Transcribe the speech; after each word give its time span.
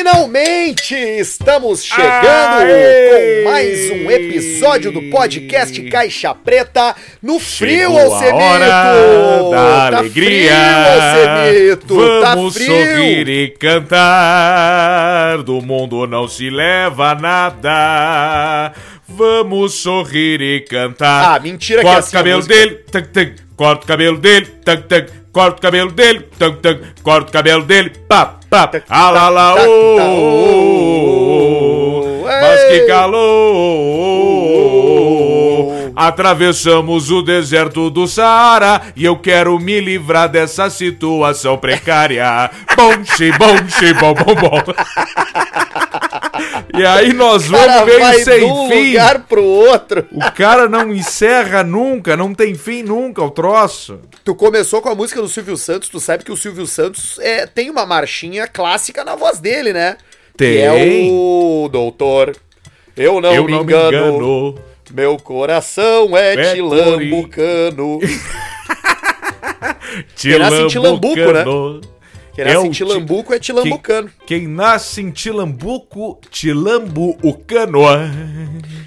Finalmente 0.00 0.94
estamos 0.94 1.84
chegando 1.84 2.62
Aê! 2.62 3.42
com 3.42 3.50
mais 3.50 3.90
um 3.90 4.10
episódio 4.10 4.90
do 4.90 5.02
podcast 5.10 5.78
Caixa 5.90 6.34
Preta 6.34 6.96
no 7.22 7.38
frio, 7.38 7.98
Alcemito! 7.98 8.34
Hora 8.34 9.50
da 9.50 9.90
tá 9.90 9.98
alegria! 9.98 10.54
Frio, 11.50 11.78
Vamos 11.86 12.54
tá 12.54 12.64
sorrir 12.64 13.28
e 13.28 13.48
cantar, 13.50 15.42
do 15.42 15.60
mundo 15.60 16.06
não 16.06 16.26
se 16.26 16.48
leva 16.48 17.14
nada. 17.14 18.72
Vamos 19.06 19.74
sorrir 19.74 20.40
e 20.40 20.60
cantar. 20.60 21.36
Ah, 21.36 21.40
mentira 21.40 21.82
Corta 21.82 21.92
que 21.92 21.98
é 21.98 21.98
assim 21.98 22.08
o 22.08 22.12
cabelo 22.20 22.42
dele, 22.46 22.74
tac, 22.90 23.08
tac, 23.08 23.34
corta 23.54 23.84
o 23.84 23.86
cabelo 23.86 24.16
dele, 24.16 24.46
tac, 24.64 24.82
tac, 24.88 25.19
corta 25.32 25.58
o 25.58 25.60
cabelo 25.60 25.90
dele, 25.90 26.28
tac, 26.38 26.56
tac, 26.58 26.80
corta 27.02 27.28
o 27.28 27.32
cabelo 27.32 27.64
dele, 27.64 27.90
pá, 28.08 28.36
pá, 28.48 28.70
alala, 28.88 29.54
ô, 29.66 30.40
mas 32.24 32.64
que 32.64 32.80
calor. 32.86 33.70
Atravessamos 35.96 37.10
o 37.10 37.20
deserto 37.20 37.90
do 37.90 38.06
Saara 38.08 38.80
e 38.96 39.04
eu 39.04 39.18
quero 39.18 39.58
me 39.58 39.80
livrar 39.80 40.30
dessa 40.30 40.70
situação 40.70 41.58
precária. 41.58 42.50
bom, 42.74 43.04
xi, 43.04 43.30
bom, 43.32 43.56
xi, 43.68 43.92
bom, 43.94 44.14
bom, 44.14 44.34
bom. 44.34 44.62
E 46.76 46.84
aí 46.86 47.12
nós 47.12 47.46
vamos 47.46 47.84
ver 47.84 48.24
sem 48.24 48.44
um 48.44 48.68
fim. 48.68 48.88
lugar 48.88 49.20
pro 49.20 49.42
outro. 49.44 50.06
O 50.12 50.32
cara 50.32 50.68
não 50.68 50.92
encerra 50.92 51.62
nunca, 51.62 52.16
não 52.16 52.34
tem 52.34 52.54
fim 52.54 52.82
nunca 52.82 53.22
o 53.22 53.30
troço. 53.30 54.00
Tu 54.24 54.34
começou 54.34 54.80
com 54.80 54.88
a 54.88 54.94
música 54.94 55.20
do 55.20 55.28
Silvio 55.28 55.56
Santos, 55.56 55.88
tu 55.88 55.98
sabe 56.00 56.24
que 56.24 56.32
o 56.32 56.36
Silvio 56.36 56.66
Santos 56.66 57.18
é, 57.20 57.46
tem 57.46 57.70
uma 57.70 57.84
marchinha 57.84 58.46
clássica 58.46 59.04
na 59.04 59.16
voz 59.16 59.40
dele, 59.40 59.72
né? 59.72 59.96
Tem. 60.36 60.52
Que 60.54 60.58
é 60.60 61.10
o 61.10 61.68
doutor. 61.70 62.36
Eu 62.96 63.20
não, 63.20 63.34
Eu 63.34 63.44
me, 63.44 63.52
não 63.52 63.62
engano, 63.62 63.90
me 63.90 63.96
engano. 63.96 64.58
Meu 64.92 65.16
coração 65.16 66.16
é, 66.16 66.34
É 66.34 66.54
tilambucano. 66.54 68.00
nasce 70.38 70.62
em 70.62 70.66
Tilambuco, 70.68 71.32
né? 71.32 71.44
Quem 72.40 72.54
nasce 72.54 72.64
É 72.64 72.68
em 72.68 72.70
Tilambuco 72.70 73.34
é 73.34 73.38
tilambucano. 73.38 74.10
Quem 74.26 74.48
nasce 74.48 75.00
em 75.02 75.10
Tilambuco, 75.10 76.20
Tilambucano. 76.30 77.78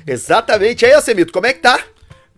Exatamente. 0.07 0.85
Aí, 0.85 0.93
Alcemito, 0.93 1.31
como 1.31 1.45
é 1.45 1.53
que 1.53 1.59
tá? 1.59 1.79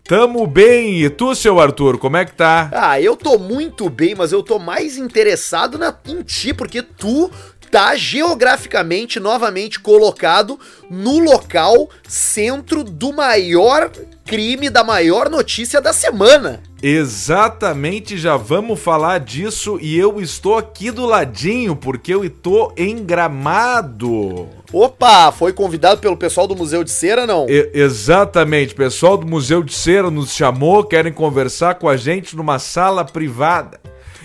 Tamo 0.04 0.46
bem. 0.46 1.02
E 1.02 1.10
tu, 1.10 1.34
seu 1.34 1.58
Arthur, 1.58 1.98
como 1.98 2.16
é 2.16 2.24
que 2.24 2.32
tá? 2.32 2.70
Ah, 2.72 3.00
eu 3.00 3.16
tô 3.16 3.38
muito 3.38 3.88
bem, 3.88 4.14
mas 4.14 4.30
eu 4.30 4.42
tô 4.42 4.58
mais 4.58 4.96
interessado 4.96 5.78
na, 5.78 5.96
em 6.06 6.22
ti, 6.22 6.54
porque 6.54 6.82
tu 6.82 7.30
tá 7.70 7.96
geograficamente 7.96 9.18
novamente 9.18 9.80
colocado 9.80 10.58
no 10.88 11.18
local 11.18 11.90
centro 12.06 12.84
do 12.84 13.12
maior 13.12 13.90
crime, 14.26 14.68
da 14.68 14.82
maior 14.82 15.30
notícia 15.30 15.80
da 15.80 15.92
semana. 15.92 16.60
Exatamente, 16.82 18.18
já 18.18 18.36
vamos 18.36 18.78
falar 18.80 19.20
disso 19.20 19.78
e 19.80 19.96
eu 19.96 20.20
estou 20.20 20.58
aqui 20.58 20.90
do 20.90 21.06
ladinho 21.06 21.74
porque 21.74 22.12
eu 22.12 22.24
estou 22.24 22.72
em 22.76 23.02
Gramado. 23.02 24.48
Opa, 24.72 25.32
foi 25.32 25.52
convidado 25.52 26.00
pelo 26.00 26.16
pessoal 26.16 26.46
do 26.46 26.56
Museu 26.56 26.84
de 26.84 26.90
Cera, 26.90 27.26
não? 27.26 27.46
E- 27.48 27.70
exatamente, 27.72 28.74
o 28.74 28.76
pessoal 28.76 29.16
do 29.16 29.26
Museu 29.26 29.62
de 29.62 29.72
Cera 29.72 30.10
nos 30.10 30.32
chamou, 30.32 30.84
querem 30.84 31.12
conversar 31.12 31.76
com 31.76 31.88
a 31.88 31.96
gente 31.96 32.36
numa 32.36 32.58
sala 32.58 33.04
privada. 33.04 33.80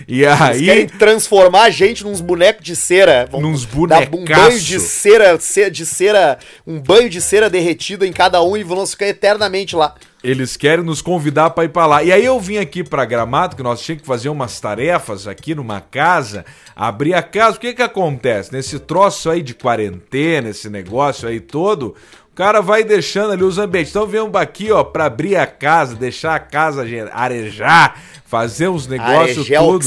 E 0.08 0.22
Eles 0.24 0.40
aí, 0.40 0.64
querem 0.64 0.86
transformar 0.88 1.62
a 1.64 1.70
gente 1.70 2.04
nos 2.04 2.20
bonecos 2.20 2.64
de 2.64 2.74
cera. 2.76 3.28
Vão 3.30 3.40
Nos 3.40 3.64
dar 3.64 4.08
um 4.12 4.24
banho 4.24 4.58
de 4.60 4.80
cera, 4.80 5.38
ce- 5.38 5.70
de 5.70 5.86
cera, 5.86 6.38
um 6.66 6.80
banho 6.80 7.08
de 7.08 7.20
cera 7.20 7.48
derretido 7.50 8.04
em 8.04 8.12
cada 8.12 8.42
um 8.42 8.56
e 8.56 8.62
vão 8.62 8.86
ficar 8.86 9.06
eternamente 9.06 9.74
lá. 9.76 9.94
eles 10.24 10.56
querem 10.56 10.84
nos 10.84 11.02
convidar 11.02 11.50
para 11.50 11.64
ir 11.64 11.70
para 11.70 11.84
lá. 11.84 12.02
E 12.04 12.12
aí 12.12 12.24
eu 12.24 12.38
vim 12.38 12.56
aqui 12.58 12.84
para 12.84 13.04
Gramado, 13.04 13.56
que 13.56 13.62
nós 13.62 13.80
tínhamos 13.82 14.02
que 14.02 14.06
fazer 14.06 14.28
umas 14.28 14.60
tarefas 14.60 15.26
aqui 15.26 15.52
numa 15.52 15.80
casa, 15.80 16.44
abrir 16.76 17.12
a 17.14 17.22
casa. 17.22 17.56
O 17.56 17.60
que 17.60 17.72
que 17.74 17.82
acontece? 17.82 18.52
Nesse 18.52 18.78
troço 18.78 19.28
aí 19.28 19.42
de 19.42 19.52
quarentena, 19.52 20.48
esse 20.50 20.70
negócio 20.70 21.28
aí 21.28 21.40
todo, 21.40 21.96
o 22.32 22.34
cara 22.34 22.62
vai 22.62 22.82
deixando 22.82 23.32
ali 23.32 23.44
os 23.44 23.58
ambientes. 23.58 23.90
Então 23.90 24.06
viemos 24.06 24.34
aqui, 24.36 24.72
ó, 24.72 24.82
para 24.82 25.04
abrir 25.04 25.36
a 25.36 25.46
casa, 25.46 25.94
deixar 25.94 26.34
a 26.34 26.40
casa 26.40 26.82
arejar, 27.12 28.00
fazer 28.24 28.68
uns 28.68 28.86
negócios 28.86 29.46
tudo. 29.46 29.86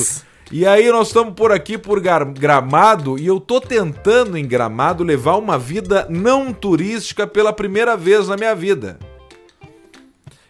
E 0.52 0.64
aí 0.64 0.88
nós 0.92 1.08
estamos 1.08 1.34
por 1.34 1.52
aqui 1.52 1.76
por 1.76 2.00
Gramado 2.00 3.18
e 3.18 3.26
eu 3.26 3.40
tô 3.40 3.60
tentando 3.60 4.38
em 4.38 4.46
Gramado 4.46 5.04
levar 5.04 5.38
uma 5.38 5.58
vida 5.58 6.06
não 6.08 6.54
turística 6.54 7.26
pela 7.26 7.52
primeira 7.52 7.98
vez 7.98 8.28
na 8.28 8.38
minha 8.38 8.54
vida. 8.54 9.00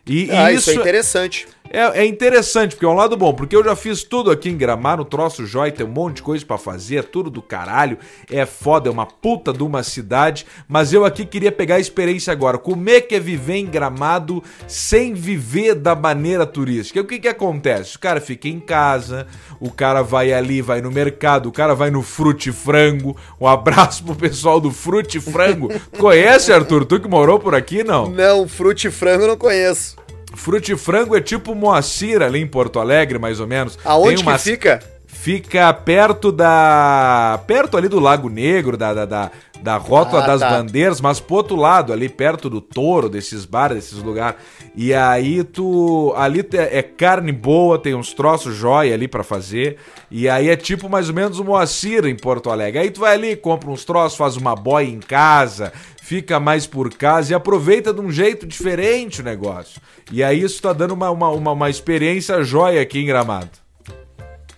E, 0.06 0.26
e 0.26 0.32
Ah, 0.32 0.52
isso, 0.52 0.70
isso, 0.70 0.72
é 0.72 0.82
interessante. 0.82 1.48
É, 1.70 2.02
é 2.02 2.06
interessante, 2.06 2.76
porque 2.76 2.86
é 2.86 2.90
um 2.90 2.94
lado 2.94 3.18
bom, 3.18 3.34
porque 3.34 3.56
eu 3.56 3.64
já 3.64 3.76
fiz 3.76 4.04
tudo 4.04 4.32
aqui 4.32 4.50
em 4.50 4.58
Gramado, 4.58 5.04
troço 5.04 5.46
jóia, 5.46 5.72
tem 5.72 5.86
um 5.86 5.90
monte 5.90 6.18
de 6.18 6.24
coisa 6.24 6.46
pra 6.46 6.58
fazer, 6.58 6.98
é 6.98 7.02
tudo 7.02 7.30
do 7.30 7.42
caralho, 7.42 7.98
é 8.30 8.46
foda, 8.46 8.90
é 8.90 8.92
uma 8.92 9.06
puta 9.06 9.52
de 9.52 9.64
uma 9.64 9.84
cidade, 9.84 10.46
mas 10.68 10.94
eu 10.94 11.04
aqui 11.06 11.26
queria 11.26 11.52
pegar 11.52 11.76
a 11.76 11.80
experiência 11.80 12.32
agora, 12.32 12.58
como 12.58 12.90
é 12.90 13.02
que 13.02 13.16
é 13.16 13.20
viver 13.20 13.56
em 13.56 13.66
Gramado 13.66 14.44
sem 14.68 15.14
viver 15.14 15.76
da 15.76 15.96
maneira 15.96 16.46
turística? 16.46 17.02
O 17.02 17.06
que 17.06 17.20
que 17.20 17.28
acontece? 17.28 17.96
O 17.96 18.00
cara 18.00 18.22
fica 18.22 18.48
em 18.48 18.60
casa, 18.60 19.28
o 19.60 19.72
cara 19.72 20.02
vai 20.02 20.32
ali, 20.32 20.62
vai 20.62 20.82
no 20.82 20.92
mercado, 20.92 21.50
o 21.50 21.52
cara 21.52 21.74
vai 21.74 21.92
no 21.92 22.02
Frutifrango, 22.02 23.18
um 23.40 23.48
abraço 23.48 24.04
pro 24.04 24.16
pessoal 24.16 24.60
do 24.60 24.72
Frutifrango. 24.72 25.70
Conhece, 25.98 26.54
Arthur? 26.54 26.86
Tu 26.86 27.00
que 27.00 27.08
morou 27.08 27.40
por 27.40 27.56
aqui, 27.56 27.84
não? 27.84 28.10
Não, 28.10 28.48
frute-frango 28.48 29.24
eu 29.24 29.28
não 29.30 29.38
conheço. 29.38 30.05
Frutifrango 30.36 31.16
é 31.16 31.22
tipo 31.22 31.56
Moacir 31.56 32.22
ali 32.22 32.40
em 32.42 32.48
Porto 32.48 32.80
Alegre, 32.80 33.18
mais 33.20 33.40
ou 33.40 33.48
menos. 33.48 33.78
Aonde 33.84 34.22
umas- 34.22 34.44
que 34.44 34.52
fica? 34.52 34.80
Fica 35.08 35.74
perto 35.74 36.32
da. 36.32 37.40
Perto 37.48 37.78
ali 37.78 37.88
do 37.88 38.00
Lago 38.00 38.30
Negro, 38.30 38.78
da, 38.78 38.94
da, 38.94 39.06
da, 39.06 39.32
da 39.62 39.78
Rótula 39.78 40.24
Ah, 40.24 40.28
das 40.28 40.42
tá. 40.42 40.50
Bandeiras, 40.50 41.02
mas 41.02 41.20
pro 41.20 41.38
outro 41.38 41.56
lado, 41.56 41.92
ali 41.94 42.10
perto 42.10 42.50
do 42.50 42.62
touro, 42.62 43.10
desses 43.10 43.44
bares, 43.46 43.78
desses 43.78 44.04
lugares. 44.04 44.38
E 44.76 44.94
aí 44.94 45.44
tu. 45.44 46.14
Ali 46.18 46.46
é 46.54 46.84
carne 46.84 47.32
boa, 47.32 47.80
tem 47.80 47.96
uns 47.96 48.14
troços 48.14 48.56
jóia 48.56 48.94
ali 48.94 49.08
pra 49.08 49.24
fazer. 49.24 49.78
E 50.12 50.30
aí 50.30 50.50
é 50.50 50.56
tipo 50.56 50.90
mais 50.90 51.10
ou 51.10 51.16
menos 51.16 51.40
o 51.40 51.44
Moacir 51.44 52.06
em 52.06 52.16
Porto 52.16 52.50
Alegre. 52.52 52.80
Aí 52.82 52.92
tu 52.92 53.00
vai 53.00 53.14
ali, 53.16 53.36
compra 53.36 53.70
uns 53.72 53.84
troços, 53.86 54.18
faz 54.18 54.36
uma 54.38 54.56
boia 54.56 54.88
em 54.88 55.00
casa, 55.00 55.72
fica 56.06 56.40
mais 56.40 56.68
por 56.68 56.94
casa 56.94 57.32
e 57.32 57.36
aproveita 57.36 57.92
de 57.92 58.00
um 58.00 58.12
jeito 58.12 58.46
diferente 58.46 59.22
o 59.22 59.24
negócio. 59.24 59.82
E 60.12 60.24
aí 60.24 60.44
isso 60.44 60.62
tá 60.62 60.72
dando 60.72 60.94
uma, 60.94 61.10
uma, 61.10 61.30
uma, 61.32 61.52
uma 61.52 61.68
experiência 61.68 62.44
jóia 62.44 62.80
aqui 62.80 63.00
em 63.00 63.08
Gramado. 63.08 63.65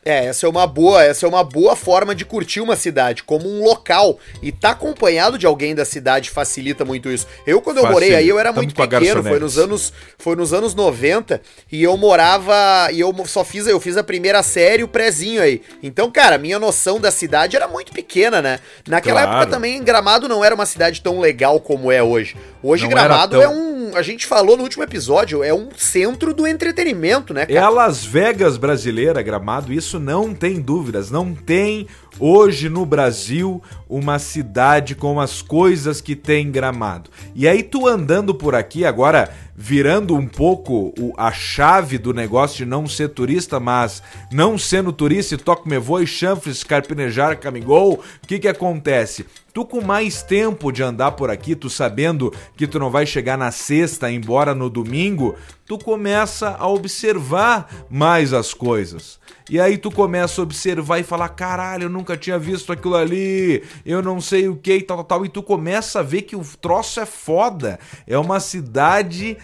É, 0.07 0.25
essa 0.27 0.45
é 0.45 0.49
uma 0.49 0.65
boa, 0.65 1.03
essa 1.03 1.25
é 1.25 1.29
uma 1.29 1.43
boa 1.43 1.75
forma 1.75 2.15
de 2.15 2.23
curtir 2.23 2.61
uma 2.61 2.77
cidade, 2.77 3.23
como 3.23 3.45
um 3.45 3.61
local. 3.61 4.17
E 4.41 4.53
tá 4.53 4.69
acompanhado 4.69 5.37
de 5.37 5.45
alguém 5.45 5.75
da 5.75 5.83
cidade 5.83 6.29
facilita 6.29 6.85
muito 6.85 7.09
isso. 7.11 7.27
Eu, 7.45 7.61
quando 7.61 7.79
eu 7.79 7.87
morei 7.91 8.15
aí, 8.15 8.29
eu 8.29 8.39
era 8.39 8.53
muito 8.53 8.73
pequeno, 8.73 9.21
foi 9.21 9.37
nos 9.39 9.57
anos. 9.57 9.91
Foi 10.17 10.35
nos 10.35 10.53
anos 10.53 10.73
90, 10.73 11.41
e 11.71 11.83
eu 11.83 11.97
morava. 11.97 12.53
E 12.93 12.99
eu 13.01 13.13
só 13.25 13.43
fiz, 13.43 13.67
eu 13.67 13.79
fiz 13.81 13.97
a 13.97 14.03
primeira 14.03 14.41
série, 14.43 14.81
o 14.83 14.87
prézinho 14.87 15.41
aí. 15.41 15.61
Então, 15.83 16.09
cara, 16.09 16.37
minha 16.37 16.57
noção 16.57 16.99
da 17.01 17.11
cidade 17.11 17.55
era 17.57 17.67
muito 17.67 17.91
pequena, 17.91 18.41
né? 18.41 18.59
Naquela 18.87 19.23
Claro. 19.23 19.37
época 19.41 19.51
também, 19.51 19.83
Gramado 19.83 20.29
não 20.29 20.43
era 20.43 20.55
uma 20.55 20.65
cidade 20.65 21.01
tão 21.01 21.19
legal 21.19 21.59
como 21.59 21.91
é 21.91 22.01
hoje. 22.01 22.35
Hoje, 22.63 22.83
Não 22.83 22.89
Gramado 22.89 23.31
tão- 23.33 23.41
é 23.41 23.47
um. 23.49 23.77
A 23.95 24.01
gente 24.01 24.25
falou 24.25 24.57
no 24.57 24.63
último 24.63 24.83
episódio, 24.83 25.43
é 25.43 25.53
um 25.53 25.69
centro 25.77 26.33
do 26.33 26.45
entretenimento, 26.45 27.33
né, 27.33 27.45
É 27.47 27.57
a 27.57 27.69
Las 27.69 28.03
Vegas 28.03 28.57
brasileira, 28.57 29.21
Gramado, 29.21 29.71
isso 29.71 29.96
não 29.99 30.33
tem 30.33 30.59
dúvidas. 30.59 31.11
Não 31.11 31.33
tem 31.33 31.87
hoje 32.19 32.69
no 32.69 32.85
Brasil 32.85 33.61
uma 33.89 34.19
cidade 34.19 34.95
com 34.95 35.19
as 35.19 35.41
coisas 35.41 36.01
que 36.01 36.15
tem 36.15 36.51
Gramado. 36.51 37.09
E 37.35 37.47
aí 37.47 37.63
tu 37.63 37.87
andando 37.87 38.33
por 38.35 38.53
aqui 38.55 38.85
agora, 38.85 39.29
virando 39.55 40.15
um 40.15 40.27
pouco 40.27 40.93
o- 40.99 41.13
a 41.17 41.31
chave 41.31 41.97
do 41.97 42.13
negócio 42.13 42.57
de 42.57 42.65
não 42.65 42.87
ser 42.87 43.09
turista, 43.09 43.59
mas 43.59 44.03
não 44.31 44.57
sendo 44.57 44.91
turista 44.91 45.35
e 45.35 45.37
toco 45.37 45.67
me 45.67 45.77
voe, 45.79 46.05
chanfres, 46.05 46.63
carpinejar, 46.63 47.39
camigol, 47.39 47.93
o 47.93 48.27
que 48.27 48.39
que 48.39 48.47
acontece? 48.47 49.25
Tu 49.53 49.65
com 49.65 49.81
mais 49.81 50.21
tempo 50.21 50.71
de 50.71 50.83
andar 50.83 51.13
por 51.13 51.31
aqui, 51.31 51.55
tu 51.55 51.67
sabendo 51.69 52.31
que 52.55 52.67
tu 52.67 52.77
não 52.77 52.91
vai 52.91 53.07
chegar 53.07 53.37
na 53.37 53.49
sexta, 53.49 54.11
embora 54.11 54.53
no 54.53 54.69
domingo, 54.69 55.35
tu 55.65 55.79
começa 55.79 56.55
a 56.59 56.67
observar 56.67 57.67
mais 57.89 58.33
as 58.33 58.53
coisas. 58.53 59.17
E 59.49 59.59
aí 59.59 59.77
tu 59.77 59.89
começa 59.89 60.39
a 60.39 60.43
observar 60.43 60.99
e 60.99 61.03
falar: 61.03 61.29
caralho, 61.29 61.83
eu 61.85 61.89
nunca 62.07 62.15
tinha 62.15 62.39
visto 62.39 62.71
aquilo 62.71 62.95
ali, 62.95 63.61
eu 63.85 64.01
não 64.01 64.21
sei 64.21 64.47
o 64.47 64.55
que 64.55 64.77
e 64.77 64.81
tal, 64.81 64.97
tal, 64.97 65.05
tal. 65.05 65.25
E 65.25 65.29
tu 65.29 65.43
começa 65.43 65.99
a 65.99 66.03
ver 66.03 66.21
que 66.21 66.35
o 66.35 66.43
troço 66.61 67.01
é 67.01 67.05
foda. 67.05 67.77
É 68.07 68.17
uma 68.17 68.39
cidade 68.39 69.37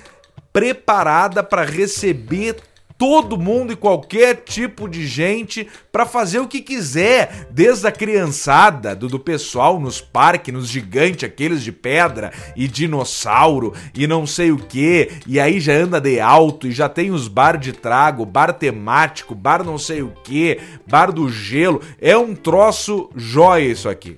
preparada 0.54 1.44
para 1.44 1.65
receber 1.65 2.56
todo 2.98 3.38
mundo 3.38 3.74
e 3.74 3.75
qualquer 3.75 4.36
tipo 4.44 4.88
de 4.88 5.06
gente 5.06 5.68
para 5.92 6.06
fazer 6.06 6.40
o 6.40 6.48
que 6.48 6.62
quiser, 6.62 7.48
desde 7.51 7.88
a 7.88 7.92
criançada, 7.92 8.95
do, 8.95 9.07
do 9.07 9.19
pessoal 9.19 9.80
nos 9.80 10.01
parques, 10.01 10.54
nos 10.54 10.68
gigantes, 10.68 11.24
aqueles 11.24 11.63
de 11.63 11.72
pedra 11.72 12.31
e 12.56 12.68
dinossauro 12.68 13.74
e 13.94 14.07
não 14.07 14.25
sei 14.25 14.51
o 14.51 14.57
que, 14.57 15.12
e 15.28 15.40
aí 15.40 15.60
já 15.60 15.74
anda 15.74 16.00
de 16.00 16.19
alto 16.19 16.68
e 16.68 16.72
já 16.72 16.88
tem 16.88 17.12
os 17.12 17.28
bar 17.28 17.57
de 17.57 17.74
trago, 17.74 18.25
bar 18.25 18.54
temático, 18.54 19.36
bar 19.36 19.63
não 19.63 19.78
sei 19.78 20.01
o 20.01 20.13
que, 20.24 20.60
bar 20.88 21.12
do 21.12 21.30
gelo, 21.30 21.81
é 22.00 22.18
um 22.18 22.36
troço 22.36 23.10
jóia 23.16 23.72
isso 23.72 23.89
aqui. 23.89 24.18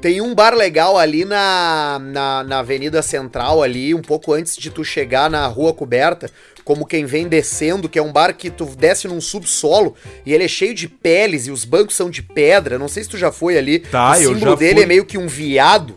Tem 0.00 0.20
um 0.20 0.34
bar 0.34 0.54
legal 0.54 0.98
ali 0.98 1.24
na, 1.24 1.98
na, 1.98 2.44
na 2.44 2.58
Avenida 2.58 3.00
Central, 3.00 3.62
ali, 3.62 3.94
um 3.94 4.02
pouco 4.02 4.32
antes 4.32 4.56
de 4.56 4.70
tu 4.70 4.84
chegar 4.84 5.30
na 5.30 5.46
Rua 5.46 5.72
Coberta, 5.72 6.30
como 6.66 6.84
quem 6.84 7.06
vem 7.06 7.28
descendo, 7.28 7.88
que 7.88 7.96
é 7.96 8.02
um 8.02 8.12
bar 8.12 8.34
que 8.36 8.50
tu 8.50 8.64
desce 8.64 9.06
num 9.06 9.20
subsolo 9.20 9.94
e 10.26 10.34
ele 10.34 10.42
é 10.42 10.48
cheio 10.48 10.74
de 10.74 10.88
peles 10.88 11.46
e 11.46 11.52
os 11.52 11.64
bancos 11.64 11.94
são 11.94 12.10
de 12.10 12.24
pedra. 12.24 12.76
Não 12.76 12.88
sei 12.88 13.04
se 13.04 13.08
tu 13.08 13.16
já 13.16 13.30
foi 13.30 13.56
ali. 13.56 13.78
Tá, 13.78 14.10
o 14.10 14.14
eu 14.16 14.34
símbolo 14.34 14.50
já 14.50 14.56
dele 14.56 14.74
fui. 14.74 14.82
é 14.82 14.86
meio 14.86 15.04
que 15.04 15.16
um 15.16 15.28
viado. 15.28 15.96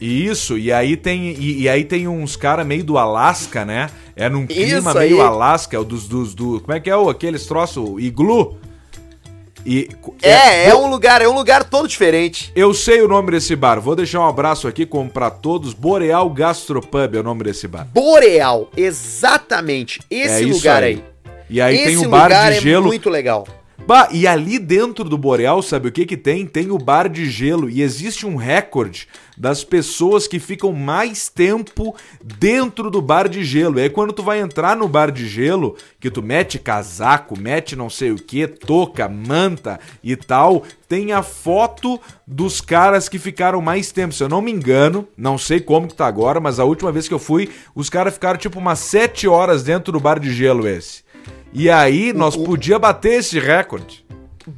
Isso, 0.00 0.56
e 0.56 0.72
aí 0.72 0.96
tem, 0.96 1.34
e, 1.38 1.60
e 1.60 1.68
aí 1.68 1.84
tem 1.84 2.08
uns 2.08 2.36
cara 2.36 2.64
meio 2.64 2.82
do 2.82 2.96
Alasca, 2.96 3.66
né? 3.66 3.90
É 4.16 4.30
num 4.30 4.46
clima 4.46 4.94
meio. 4.94 5.20
Alasca, 5.20 5.76
é 5.76 5.78
o 5.78 5.84
dos, 5.84 6.08
dos, 6.08 6.34
do, 6.34 6.58
como 6.62 6.72
é 6.72 6.80
que 6.80 6.88
é 6.88 6.96
o, 6.96 7.10
aqueles 7.10 7.44
troço, 7.44 8.00
iglu? 8.00 8.56
E, 9.66 9.88
É, 10.22 10.66
é, 10.66 10.70
vou- 10.70 10.84
um 10.86 10.90
lugar, 10.90 11.20
é 11.20 11.28
um 11.28 11.34
lugar 11.34 11.64
todo 11.64 11.86
diferente. 11.88 12.50
Eu 12.54 12.72
sei 12.72 13.02
o 13.02 13.08
nome 13.08 13.30
desse 13.32 13.54
bar, 13.56 13.80
vou 13.80 13.94
deixar 13.96 14.20
um 14.20 14.26
abraço 14.26 14.66
aqui 14.68 14.86
como 14.86 15.10
pra 15.10 15.30
todos, 15.30 15.74
Boreal 15.74 16.28
Gastropub 16.30 17.14
é 17.16 17.20
o 17.20 17.22
nome 17.22 17.44
desse 17.44 17.66
bar. 17.68 17.86
Boreal, 17.92 18.70
exatamente. 18.76 20.00
Esse 20.10 20.44
É 20.44 20.46
lugar 20.46 20.82
aí. 20.82 20.94
aí. 20.94 21.04
E 21.50 21.60
aí 21.60 21.76
Esse 21.76 21.84
tem 21.86 21.96
o 22.06 22.08
bar 22.08 22.28
de 22.28 22.34
é 22.34 22.60
gelo. 22.60 22.86
muito 22.86 23.08
legal. 23.10 23.46
Bah, 23.86 24.08
e 24.12 24.26
ali 24.26 24.58
dentro 24.58 25.04
do 25.04 25.16
Boreal, 25.16 25.62
sabe 25.62 25.88
o 25.88 25.92
que 25.92 26.04
que 26.04 26.16
tem? 26.16 26.44
Tem 26.46 26.70
o 26.70 26.76
bar 26.76 27.08
de 27.08 27.24
gelo 27.30 27.70
e 27.70 27.80
existe 27.80 28.26
um 28.26 28.36
recorde 28.36 29.08
das 29.38 29.62
pessoas 29.62 30.26
que 30.26 30.38
ficam 30.38 30.72
mais 30.72 31.28
tempo 31.28 31.94
dentro 32.22 32.90
do 32.90 33.00
bar 33.00 33.28
de 33.28 33.44
gelo. 33.44 33.78
E 33.78 33.82
aí 33.82 33.90
quando 33.90 34.12
tu 34.12 34.22
vai 34.22 34.40
entrar 34.40 34.76
no 34.76 34.88
bar 34.88 35.10
de 35.12 35.28
gelo, 35.28 35.76
que 36.00 36.10
tu 36.10 36.22
mete 36.22 36.58
casaco, 36.58 37.38
mete 37.38 37.76
não 37.76 37.88
sei 37.88 38.10
o 38.10 38.16
que, 38.16 38.46
toca, 38.46 39.08
manta 39.08 39.78
e 40.02 40.16
tal, 40.16 40.64
tem 40.88 41.12
a 41.12 41.22
foto 41.22 42.00
dos 42.26 42.60
caras 42.60 43.08
que 43.08 43.18
ficaram 43.18 43.60
mais 43.60 43.92
tempo. 43.92 44.12
Se 44.14 44.22
eu 44.22 44.28
não 44.28 44.40
me 44.42 44.50
engano, 44.50 45.06
não 45.16 45.38
sei 45.38 45.60
como 45.60 45.86
que 45.86 45.94
tá 45.94 46.06
agora, 46.06 46.40
mas 46.40 46.58
a 46.58 46.64
última 46.64 46.90
vez 46.90 47.06
que 47.06 47.14
eu 47.14 47.18
fui, 47.18 47.48
os 47.74 47.88
caras 47.88 48.14
ficaram 48.14 48.38
tipo 48.38 48.58
umas 48.58 48.78
7 48.80 49.28
horas 49.28 49.62
dentro 49.62 49.92
do 49.92 50.00
bar 50.00 50.18
de 50.18 50.32
gelo 50.32 50.66
esse. 50.66 51.02
E 51.52 51.70
aí 51.70 52.12
nós 52.12 52.34
o- 52.34 52.44
podia 52.44 52.78
bater 52.78 53.20
esse 53.20 53.38
recorde. 53.38 54.04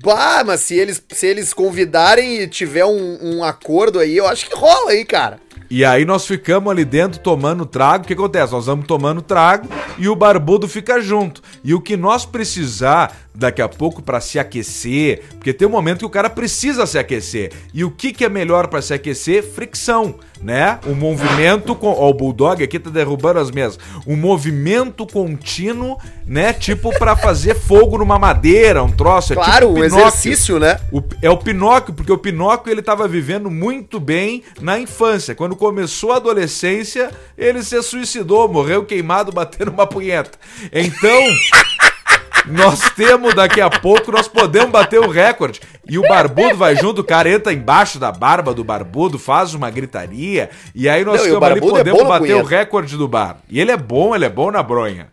Bah, 0.02 0.44
mas 0.44 0.60
se 0.60 0.74
eles, 0.76 1.02
se 1.10 1.26
eles 1.26 1.52
convidarem 1.52 2.40
e 2.40 2.48
tiver 2.48 2.84
um, 2.84 3.18
um 3.20 3.44
acordo 3.44 3.98
aí, 3.98 4.16
eu 4.16 4.26
acho 4.26 4.48
que 4.48 4.56
rola 4.56 4.92
aí, 4.92 5.04
cara. 5.04 5.40
E 5.70 5.84
aí 5.84 6.04
nós 6.04 6.26
ficamos 6.26 6.68
ali 6.68 6.84
dentro 6.84 7.20
tomando 7.20 7.64
trago. 7.64 8.02
O 8.02 8.06
que 8.06 8.12
acontece? 8.12 8.52
Nós 8.52 8.66
vamos 8.66 8.88
tomando 8.88 9.22
trago 9.22 9.68
e 9.96 10.08
o 10.08 10.16
barbudo 10.16 10.66
fica 10.66 11.00
junto. 11.00 11.40
E 11.62 11.72
o 11.72 11.80
que 11.80 11.96
nós 11.96 12.26
precisar 12.26 13.16
daqui 13.32 13.62
a 13.62 13.68
pouco 13.68 14.02
pra 14.02 14.20
se 14.20 14.36
aquecer, 14.38 15.22
porque 15.30 15.52
tem 15.52 15.68
um 15.68 15.70
momento 15.70 16.00
que 16.00 16.06
o 16.06 16.10
cara 16.10 16.28
precisa 16.28 16.86
se 16.86 16.98
aquecer. 16.98 17.52
E 17.72 17.84
o 17.84 17.90
que, 17.90 18.12
que 18.12 18.24
é 18.24 18.28
melhor 18.28 18.66
pra 18.66 18.82
se 18.82 18.92
aquecer? 18.92 19.44
Fricção, 19.44 20.16
né? 20.42 20.80
O 20.86 20.94
movimento 20.94 21.76
com, 21.76 21.86
ó, 21.86 22.10
o 22.10 22.14
bulldog 22.14 22.64
aqui 22.64 22.78
tá 22.80 22.90
derrubando 22.90 23.38
as 23.38 23.52
mesas. 23.52 23.78
Um 24.04 24.16
movimento 24.16 25.06
contínuo, 25.06 25.96
né? 26.30 26.52
Tipo 26.52 26.96
pra 26.96 27.16
fazer 27.16 27.56
fogo 27.56 27.98
numa 27.98 28.16
madeira, 28.16 28.84
um 28.84 28.90
troço. 28.92 29.32
É 29.32 29.36
Claro, 29.36 29.66
tipo 29.66 29.80
Pinóquio. 29.80 29.98
exercício, 29.98 30.60
né? 30.60 30.78
O- 30.92 31.02
é 31.20 31.28
o 31.28 31.36
Pinóquio, 31.36 31.92
porque 31.92 32.12
o 32.12 32.16
Pinóquio 32.18 32.70
ele 32.70 32.80
tava 32.82 33.08
vivendo 33.08 33.50
muito 33.50 33.98
bem 33.98 34.44
na 34.60 34.78
infância. 34.78 35.34
Quando 35.34 35.56
começou 35.56 36.12
a 36.12 36.16
adolescência, 36.16 37.10
ele 37.36 37.64
se 37.64 37.82
suicidou, 37.82 38.48
morreu 38.48 38.84
queimado 38.84 39.32
batendo 39.32 39.72
uma 39.72 39.88
punheta. 39.88 40.38
Então, 40.72 41.20
nós 42.46 42.78
temos 42.90 43.34
daqui 43.34 43.60
a 43.60 43.68
pouco, 43.68 44.12
nós 44.12 44.28
podemos 44.28 44.70
bater 44.70 45.00
o 45.00 45.10
recorde. 45.10 45.60
E 45.88 45.98
o 45.98 46.02
barbudo 46.02 46.56
vai 46.56 46.76
junto, 46.76 47.00
o 47.00 47.04
cara 47.04 47.28
entra 47.28 47.52
embaixo 47.52 47.98
da 47.98 48.12
barba 48.12 48.54
do 48.54 48.62
barbudo, 48.62 49.18
faz 49.18 49.52
uma 49.52 49.68
gritaria, 49.68 50.48
e 50.74 50.88
aí 50.88 51.04
nós 51.04 51.16
Não, 51.16 51.22
o 51.22 51.34
ficamos 51.34 51.48
ali, 51.50 51.58
é 51.58 51.60
podemos 51.60 52.02
na 52.04 52.08
bater 52.08 52.36
o 52.36 52.44
recorde 52.44 52.96
do 52.96 53.08
bar. 53.08 53.38
E 53.48 53.60
ele 53.60 53.72
é 53.72 53.76
bom, 53.76 54.14
ele 54.14 54.24
é 54.24 54.28
bom 54.30 54.52
na 54.52 54.62
bronha. 54.62 55.08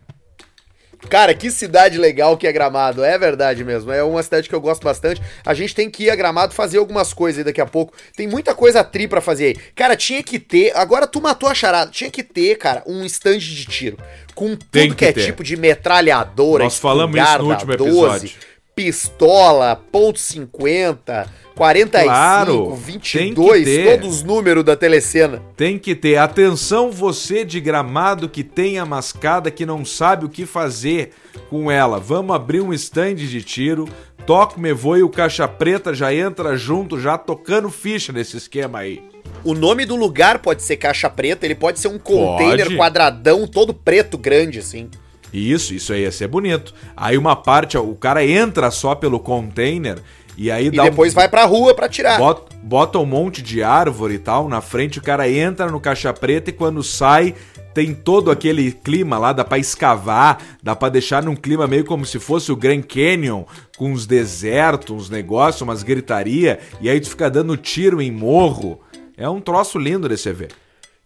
Cara, 1.08 1.32
que 1.32 1.50
cidade 1.50 1.96
legal 1.96 2.36
que 2.36 2.46
é 2.46 2.52
Gramado. 2.52 3.04
É 3.04 3.16
verdade 3.16 3.64
mesmo. 3.64 3.92
É 3.92 4.02
uma 4.02 4.22
cidade 4.22 4.48
que 4.48 4.54
eu 4.54 4.60
gosto 4.60 4.82
bastante. 4.82 5.22
A 5.44 5.54
gente 5.54 5.74
tem 5.74 5.88
que 5.88 6.04
ir 6.04 6.10
a 6.10 6.16
Gramado 6.16 6.54
fazer 6.54 6.78
algumas 6.78 7.12
coisas 7.12 7.38
aí 7.38 7.44
daqui 7.44 7.60
a 7.60 7.66
pouco. 7.66 7.92
Tem 8.16 8.26
muita 8.26 8.54
coisa 8.54 8.82
tri 8.82 9.06
pra 9.06 9.20
fazer 9.20 9.46
aí. 9.46 9.56
Cara, 9.74 9.96
tinha 9.96 10.22
que 10.22 10.38
ter. 10.38 10.76
Agora 10.76 11.06
tu 11.06 11.20
matou 11.20 11.48
a 11.48 11.54
charada. 11.54 11.90
Tinha 11.90 12.10
que 12.10 12.22
ter, 12.22 12.56
cara, 12.56 12.82
um 12.86 13.04
stand 13.04 13.38
de 13.38 13.64
tiro. 13.64 13.96
Com 14.34 14.56
tudo 14.56 14.70
que, 14.70 14.94
que 14.94 15.04
é 15.04 15.12
ter. 15.12 15.26
tipo 15.26 15.44
de 15.44 15.56
metralhadora, 15.56 16.64
Nós 16.64 16.78
falamos 16.78 17.18
isso 17.20 17.38
no 17.38 17.50
último 17.50 17.72
episódio. 17.72 18.30
Pistola, 18.78 19.74
ponto 19.90 20.20
.50, 20.20 21.26
45, 21.56 22.04
Claro, 22.04 22.66
tem 22.68 22.76
22, 22.76 23.58
que 23.58 23.64
ter. 23.64 23.84
todos 23.90 24.16
os 24.18 24.22
números 24.22 24.62
da 24.62 24.76
telecena. 24.76 25.42
Tem 25.56 25.76
que 25.76 25.96
ter 25.96 26.16
atenção 26.16 26.92
você 26.92 27.44
de 27.44 27.60
gramado 27.60 28.28
que 28.28 28.44
tem 28.44 28.78
a 28.78 28.86
mascada 28.86 29.50
que 29.50 29.66
não 29.66 29.84
sabe 29.84 30.26
o 30.26 30.28
que 30.28 30.46
fazer 30.46 31.10
com 31.50 31.68
ela. 31.68 31.98
Vamos 31.98 32.36
abrir 32.36 32.60
um 32.60 32.72
stand 32.72 33.16
de 33.16 33.42
tiro. 33.42 33.88
Toca 34.24 34.56
o 34.56 34.60
Mevô 34.60 34.96
e 34.96 35.02
o 35.02 35.08
Caixa 35.08 35.48
Preta 35.48 35.92
já 35.92 36.14
entra 36.14 36.56
junto, 36.56 37.00
já 37.00 37.18
tocando 37.18 37.70
ficha 37.70 38.12
nesse 38.12 38.36
esquema 38.36 38.78
aí. 38.78 39.02
O 39.42 39.54
nome 39.54 39.84
do 39.84 39.96
lugar 39.96 40.38
pode 40.38 40.62
ser 40.62 40.76
caixa 40.76 41.10
preta, 41.10 41.44
ele 41.44 41.54
pode 41.54 41.80
ser 41.80 41.88
um 41.88 41.98
container 41.98 42.66
Pode. 42.66 42.76
quadradão, 42.76 43.46
todo 43.46 43.74
preto, 43.74 44.16
grande, 44.16 44.60
assim. 44.60 44.88
Isso, 45.32 45.74
isso 45.74 45.92
aí 45.92 46.02
ia 46.02 46.12
ser 46.12 46.28
bonito. 46.28 46.74
Aí 46.96 47.18
uma 47.18 47.36
parte, 47.36 47.76
ó, 47.76 47.82
o 47.82 47.94
cara 47.94 48.24
entra 48.24 48.70
só 48.70 48.94
pelo 48.94 49.20
container 49.20 49.98
e 50.36 50.50
aí 50.50 50.66
E 50.66 50.70
dá 50.70 50.84
depois 50.84 51.12
um... 51.12 51.16
vai 51.16 51.28
pra 51.28 51.44
rua 51.44 51.74
pra 51.74 51.88
tirar. 51.88 52.18
Bota, 52.18 52.56
bota 52.62 52.98
um 52.98 53.06
monte 53.06 53.42
de 53.42 53.62
árvore 53.62 54.14
e 54.14 54.18
tal 54.18 54.48
na 54.48 54.60
frente, 54.60 54.98
o 54.98 55.02
cara 55.02 55.30
entra 55.30 55.70
no 55.70 55.80
caixa 55.80 56.12
preta 56.12 56.50
e 56.50 56.52
quando 56.52 56.82
sai 56.82 57.34
tem 57.74 57.94
todo 57.94 58.30
aquele 58.30 58.72
clima 58.72 59.18
lá, 59.18 59.32
dá 59.32 59.44
pra 59.44 59.56
escavar, 59.56 60.42
dá 60.60 60.74
pra 60.74 60.88
deixar 60.88 61.22
num 61.22 61.36
clima 61.36 61.64
meio 61.68 61.84
como 61.84 62.04
se 62.04 62.18
fosse 62.18 62.50
o 62.50 62.56
Grand 62.56 62.82
Canyon, 62.82 63.44
com 63.76 63.92
uns 63.92 64.04
desertos, 64.04 64.90
uns 64.90 65.08
negócios, 65.08 65.62
umas 65.62 65.84
gritaria, 65.84 66.58
e 66.80 66.90
aí 66.90 67.00
tu 67.00 67.10
fica 67.10 67.30
dando 67.30 67.56
tiro 67.56 68.02
em 68.02 68.10
morro. 68.10 68.80
É 69.16 69.28
um 69.28 69.40
troço 69.40 69.78
lindo 69.78 70.08
desse 70.08 70.32
ver. 70.32 70.48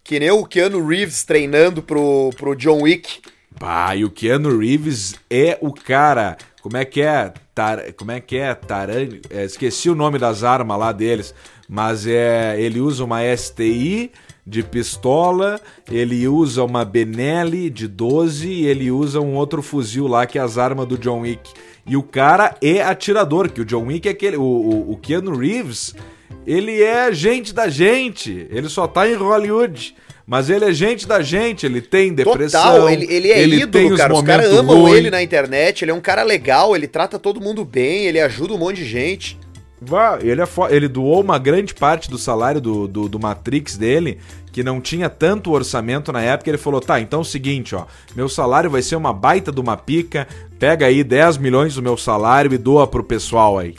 Que 0.03 0.19
nem 0.19 0.31
o 0.31 0.45
Keanu 0.45 0.83
Reeves 0.85 1.23
treinando 1.23 1.83
pro, 1.83 2.31
pro 2.37 2.55
John 2.55 2.81
Wick. 2.81 3.21
E 3.95 4.03
o 4.03 4.09
Keanu 4.09 4.57
Reeves 4.57 5.15
é 5.29 5.57
o 5.61 5.73
cara. 5.73 6.37
Como 6.61 6.77
é 6.77 6.85
que 6.85 7.01
é? 7.01 7.33
Tar, 7.53 7.93
como 7.93 8.11
é 8.11 8.19
que 8.19 8.37
é? 8.37 8.53
Taran, 8.53 9.09
é, 9.29 9.43
esqueci 9.43 9.89
o 9.89 9.95
nome 9.95 10.17
das 10.17 10.43
armas 10.43 10.79
lá 10.79 10.91
deles. 10.91 11.33
Mas 11.67 12.07
é. 12.07 12.59
Ele 12.59 12.79
usa 12.79 13.03
uma 13.03 13.21
STI 13.35 14.11
de 14.45 14.61
pistola, 14.61 15.59
ele 15.89 16.27
usa 16.27 16.63
uma 16.63 16.83
Benelli 16.83 17.69
de 17.69 17.87
12 17.87 18.47
e 18.47 18.65
ele 18.65 18.91
usa 18.91 19.21
um 19.21 19.35
outro 19.35 19.61
fuzil 19.61 20.05
lá 20.07 20.25
que 20.25 20.37
é 20.37 20.41
as 20.41 20.57
armas 20.57 20.85
do 20.85 20.97
John 20.97 21.21
Wick. 21.21 21.53
E 21.85 21.95
o 21.97 22.03
cara 22.03 22.55
é 22.61 22.81
atirador, 22.81 23.49
que 23.49 23.61
o 23.61 23.65
John 23.65 23.85
Wick 23.85 24.07
é 24.07 24.11
aquele. 24.11 24.37
O, 24.37 24.41
o, 24.41 24.91
o 24.91 24.97
Keanu 24.97 25.35
Reeves, 25.35 25.95
ele 26.45 26.81
é 26.81 27.11
gente 27.13 27.53
da 27.53 27.67
gente. 27.67 28.47
Ele 28.49 28.69
só 28.69 28.87
tá 28.87 29.07
em 29.07 29.15
Hollywood. 29.15 29.95
Mas 30.25 30.49
ele 30.49 30.65
é 30.65 30.71
gente 30.71 31.05
da 31.05 31.21
gente, 31.21 31.65
ele 31.65 31.81
tem 31.81 32.13
depressão. 32.13 32.61
Total, 32.61 32.89
ele, 32.89 33.05
ele 33.11 33.31
é 33.31 33.35
tem 33.67 33.87
ídolo, 33.87 33.93
os 33.93 33.97
cara. 33.97 34.13
Os 34.13 34.21
caras 34.21 34.45
momentos 34.47 34.69
amam 34.69 34.81
ruins. 34.81 34.95
ele 34.95 35.11
na 35.11 35.21
internet, 35.21 35.83
ele 35.83 35.91
é 35.91 35.93
um 35.93 36.01
cara 36.01 36.23
legal, 36.23 36.75
ele 36.75 36.87
trata 36.87 37.19
todo 37.19 37.41
mundo 37.41 37.65
bem, 37.65 38.05
ele 38.05 38.19
ajuda 38.19 38.53
um 38.53 38.57
monte 38.57 38.77
de 38.77 38.85
gente. 38.85 39.37
Vá, 39.81 40.17
ele, 40.21 40.41
é 40.41 40.47
ele 40.69 40.87
doou 40.87 41.19
uma 41.21 41.37
grande 41.37 41.73
parte 41.73 42.09
do 42.09 42.17
salário 42.17 42.61
do, 42.61 42.87
do, 42.87 43.09
do 43.09 43.19
Matrix 43.19 43.75
dele, 43.75 44.17
que 44.49 44.63
não 44.63 44.79
tinha 44.79 45.09
tanto 45.09 45.51
orçamento 45.51 46.09
na 46.13 46.21
época. 46.21 46.49
Ele 46.49 46.57
falou: 46.57 46.79
tá, 46.79 47.01
então 47.01 47.19
é 47.19 47.21
o 47.21 47.25
seguinte, 47.25 47.75
ó, 47.75 47.85
meu 48.15 48.29
salário 48.29 48.69
vai 48.69 48.81
ser 48.81 48.95
uma 48.95 49.11
baita 49.11 49.51
de 49.51 49.59
uma 49.59 49.75
pica, 49.75 50.25
pega 50.57 50.85
aí 50.85 51.03
10 51.03 51.37
milhões 51.37 51.75
do 51.75 51.81
meu 51.81 51.97
salário 51.97 52.53
e 52.53 52.57
doa 52.57 52.87
pro 52.87 53.03
pessoal 53.03 53.59
aí. 53.59 53.75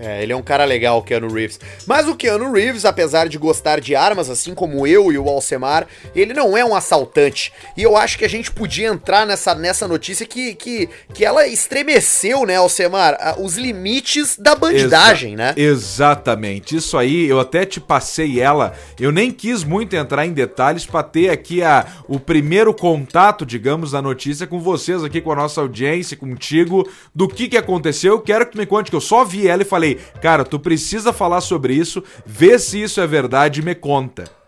É, 0.00 0.22
ele 0.22 0.32
é 0.32 0.36
um 0.36 0.42
cara 0.42 0.64
legal, 0.64 0.98
o 0.98 1.02
Keanu 1.02 1.30
Reeves. 1.30 1.60
Mas 1.86 2.08
o 2.08 2.16
Keanu 2.16 2.52
Reeves, 2.52 2.86
apesar 2.86 3.28
de 3.28 3.36
gostar 3.36 3.80
de 3.80 3.94
armas, 3.94 4.30
assim 4.30 4.54
como 4.54 4.86
eu 4.86 5.12
e 5.12 5.18
o 5.18 5.28
Alcemar, 5.28 5.86
ele 6.14 6.32
não 6.32 6.56
é 6.56 6.64
um 6.64 6.74
assaltante. 6.74 7.52
E 7.76 7.82
eu 7.82 7.96
acho 7.96 8.16
que 8.16 8.24
a 8.24 8.28
gente 8.28 8.50
podia 8.50 8.88
entrar 8.88 9.26
nessa, 9.26 9.54
nessa 9.54 9.86
notícia 9.86 10.24
que, 10.24 10.54
que, 10.54 10.88
que 11.12 11.24
ela 11.24 11.46
estremeceu, 11.46 12.46
né, 12.46 12.56
Alcemar, 12.56 13.36
os 13.38 13.56
limites 13.56 14.38
da 14.38 14.54
bandidagem, 14.54 15.34
Exa 15.34 15.42
né? 15.42 15.54
Exatamente. 15.56 16.76
Isso 16.76 16.96
aí, 16.96 17.26
eu 17.26 17.38
até 17.38 17.66
te 17.66 17.78
passei 17.78 18.40
ela. 18.40 18.72
Eu 18.98 19.12
nem 19.12 19.30
quis 19.30 19.62
muito 19.62 19.94
entrar 19.94 20.24
em 20.24 20.32
detalhes 20.32 20.86
para 20.86 21.02
ter 21.02 21.28
aqui 21.28 21.62
a, 21.62 21.86
o 22.08 22.18
primeiro 22.18 22.72
contato, 22.72 23.44
digamos, 23.44 23.90
da 23.90 24.00
notícia 24.00 24.46
com 24.46 24.60
vocês 24.60 25.04
aqui, 25.04 25.20
com 25.20 25.32
a 25.32 25.36
nossa 25.36 25.60
audiência, 25.60 26.16
contigo, 26.16 26.88
do 27.14 27.28
que, 27.28 27.48
que 27.48 27.56
aconteceu. 27.56 28.14
Eu 28.14 28.20
quero 28.20 28.46
que 28.46 28.52
tu 28.52 28.58
me 28.58 28.66
conte, 28.66 28.90
que 28.90 28.96
eu 28.96 29.00
só 29.00 29.24
vi 29.24 29.46
ela 29.46 29.62
e 29.62 29.66
falei, 29.66 29.89
cara, 30.20 30.44
tu 30.44 30.58
precisa 30.58 31.12
falar 31.12 31.40
sobre 31.40 31.74
isso, 31.74 32.02
vê 32.24 32.58
se 32.58 32.82
isso 32.82 33.00
é 33.00 33.06
verdade 33.06 33.60
e 33.60 33.64
me 33.64 33.74
conta. 33.74 34.39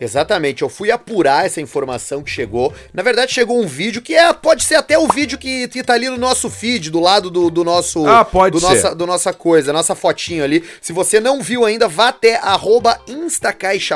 Exatamente, 0.00 0.62
eu 0.62 0.68
fui 0.68 0.90
apurar 0.90 1.46
essa 1.46 1.60
informação 1.60 2.22
que 2.22 2.30
chegou. 2.30 2.72
Na 2.92 3.02
verdade, 3.02 3.32
chegou 3.32 3.60
um 3.60 3.66
vídeo 3.66 4.02
que 4.02 4.14
é, 4.14 4.32
pode 4.32 4.62
ser 4.62 4.74
até 4.74 4.98
o 4.98 5.08
vídeo 5.08 5.38
que, 5.38 5.68
que 5.68 5.82
tá 5.82 5.94
ali 5.94 6.08
no 6.08 6.18
nosso 6.18 6.50
feed, 6.50 6.90
do 6.90 7.00
lado 7.00 7.30
do, 7.30 7.50
do 7.50 7.64
nosso. 7.64 8.06
Ah, 8.06 8.24
pode 8.24 8.52
do 8.52 8.60
ser. 8.60 8.66
Nossa, 8.66 8.94
do 8.94 9.06
nossa 9.06 9.32
coisa, 9.32 9.72
nossa 9.72 9.94
fotinho 9.94 10.44
ali. 10.44 10.62
Se 10.80 10.92
você 10.92 11.18
não 11.18 11.40
viu 11.40 11.64
ainda, 11.64 11.88
vá 11.88 12.08
até 12.08 12.36
arroba 12.36 13.00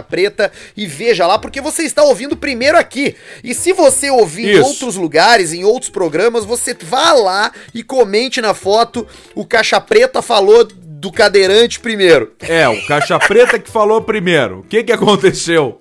Preta 0.08 0.50
e 0.76 0.86
veja 0.86 1.26
lá, 1.26 1.38
porque 1.38 1.60
você 1.60 1.82
está 1.82 2.02
ouvindo 2.02 2.36
primeiro 2.36 2.78
aqui. 2.78 3.14
E 3.44 3.54
se 3.54 3.72
você 3.72 4.10
ouvir 4.10 4.48
em 4.48 4.58
Isso. 4.58 4.68
outros 4.68 4.96
lugares, 4.96 5.52
em 5.52 5.64
outros 5.64 5.90
programas, 5.90 6.44
você 6.44 6.74
vá 6.74 7.12
lá 7.12 7.52
e 7.74 7.82
comente 7.82 8.40
na 8.40 8.54
foto. 8.54 9.06
O 9.34 9.44
Caixa 9.44 9.80
Preta 9.80 10.22
falou 10.22 10.64
do 10.64 11.10
cadeirante 11.10 11.80
primeiro. 11.80 12.32
É, 12.40 12.68
o 12.68 12.86
Caixa 12.86 13.18
Preta 13.18 13.58
que 13.58 13.70
falou 13.70 14.02
primeiro. 14.02 14.60
O 14.60 14.62
que, 14.62 14.84
que 14.84 14.92
aconteceu? 14.92 15.79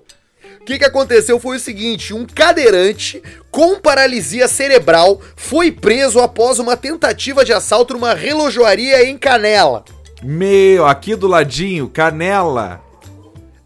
O 0.70 0.72
que, 0.72 0.78
que 0.78 0.84
aconteceu 0.84 1.40
foi 1.40 1.56
o 1.56 1.60
seguinte: 1.60 2.14
um 2.14 2.24
cadeirante 2.24 3.20
com 3.50 3.80
paralisia 3.80 4.46
cerebral 4.46 5.20
foi 5.34 5.72
preso 5.72 6.20
após 6.20 6.60
uma 6.60 6.76
tentativa 6.76 7.44
de 7.44 7.52
assalto 7.52 7.94
numa 7.94 8.14
relojoaria 8.14 9.04
em 9.04 9.18
Canela. 9.18 9.84
Meu, 10.22 10.86
aqui 10.86 11.16
do 11.16 11.26
ladinho, 11.26 11.88
Canela. 11.88 12.80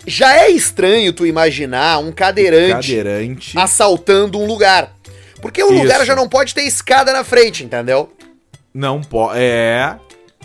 Já 0.07 0.35
é 0.35 0.49
estranho 0.49 1.13
tu 1.13 1.27
imaginar 1.27 1.99
um 1.99 2.11
cadeirante, 2.11 2.97
Cadeirante. 2.97 3.59
assaltando 3.59 4.39
um 4.39 4.47
lugar. 4.47 4.91
Porque 5.43 5.63
o 5.63 5.75
Isso. 5.75 5.83
lugar 5.83 6.07
já 6.07 6.17
não 6.17 6.27
pode 6.27 6.55
ter 6.55 6.63
escada 6.63 7.13
na 7.13 7.23
frente, 7.23 7.65
entendeu? 7.65 8.11
Não 8.73 9.03
pode. 9.03 9.39
É. 9.41 9.95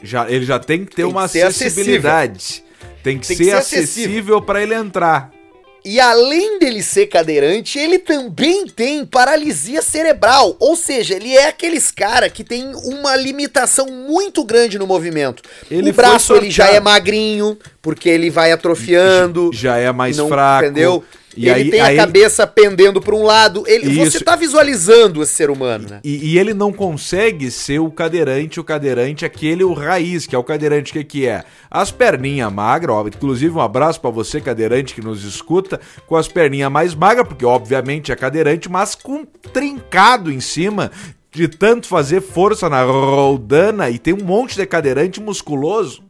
Já, 0.03 0.29
ele 0.29 0.45
já 0.45 0.59
tem 0.59 0.83
que 0.83 0.93
ter 0.93 1.03
Tem 1.03 1.05
uma 1.05 1.29
que 1.29 1.41
acessibilidade. 1.41 2.65
Tem 3.01 3.17
que 3.17 3.27
Tem 3.27 3.37
que 3.37 3.45
ser 3.45 3.51
ser 3.63 3.79
acessível 3.79 4.41
para 4.41 4.61
ele 4.61 4.73
entrar. 4.73 5.38
E 5.83 5.99
além 5.99 6.59
dele 6.59 6.83
ser 6.83 7.07
cadeirante, 7.07 7.79
ele 7.79 7.99
também 7.99 8.67
tem 8.67 9.05
paralisia 9.05 9.81
cerebral. 9.81 10.55
Ou 10.59 10.75
seja, 10.75 11.15
ele 11.15 11.35
é 11.35 11.47
aqueles 11.47 11.91
cara 11.91 12.29
que 12.29 12.43
tem 12.43 12.71
uma 12.75 13.15
limitação 13.15 13.87
muito 13.87 14.43
grande 14.43 14.77
no 14.77 14.85
movimento. 14.85 15.41
Ele 15.69 15.89
o 15.89 15.93
braço 15.93 16.35
ele 16.35 16.51
já 16.51 16.67
é 16.69 16.79
magrinho, 16.79 17.57
porque 17.81 18.09
ele 18.09 18.29
vai 18.29 18.51
atrofiando. 18.51 19.51
Já 19.53 19.77
é 19.77 19.91
mais 19.91 20.17
não- 20.17 20.27
fraco. 20.27 20.65
Entendeu? 20.65 21.03
E 21.39 21.49
ele 21.49 21.61
aí, 21.61 21.69
tem 21.71 21.79
aí- 21.81 21.97
a 21.97 22.05
cabeça 22.05 22.45
pendendo 22.45 22.99
para 22.99 23.15
um 23.15 23.23
lado. 23.23 23.63
Ele, 23.65 23.93
você 23.95 24.17
Isso. 24.17 24.25
tá 24.25 24.35
visualizando 24.35 25.23
esse 25.23 25.33
ser 25.33 25.49
humano, 25.49 25.87
né? 25.89 25.99
E, 26.03 26.31
e 26.33 26.37
ele 26.39 26.53
não 26.53 26.73
consegue 26.73 27.49
ser 27.49 27.79
o 27.79 27.89
cadeirante, 27.89 28.59
o 28.59 28.63
cadeirante 28.63 29.23
aquele, 29.23 29.63
o 29.63 29.71
raiz, 29.73 30.27
que 30.27 30.35
é 30.35 30.37
o 30.37 30.43
cadeirante, 30.43 30.91
o 30.91 30.93
que, 30.93 31.03
que 31.03 31.25
é? 31.27 31.43
As 31.71 31.91
perninhas 31.91 32.51
magras, 32.51 32.95
ó, 32.95 33.07
inclusive 33.07 33.55
um 33.55 33.61
abraço 33.61 34.01
pra 34.01 34.09
você, 34.09 34.41
cadeirante, 34.41 34.93
que 34.93 35.01
nos 35.01 35.23
escuta, 35.23 35.79
com 36.05 36.15
as 36.17 36.27
perninhas 36.27 36.71
mais 36.71 36.93
magras, 36.93 37.27
porque 37.27 37.45
obviamente 37.45 38.11
é 38.11 38.15
cadeirante, 38.15 38.69
mas 38.69 38.93
com 38.93 39.23
trincado 39.53 40.31
em 40.31 40.39
cima, 40.41 40.91
de 41.31 41.47
tanto 41.47 41.87
fazer 41.87 42.21
força 42.21 42.67
na 42.67 42.83
roldana, 42.83 43.89
e 43.89 43.97
tem 43.99 44.13
um 44.13 44.23
monte 44.25 44.55
de 44.55 44.65
cadeirante 44.65 45.21
musculoso. 45.21 46.01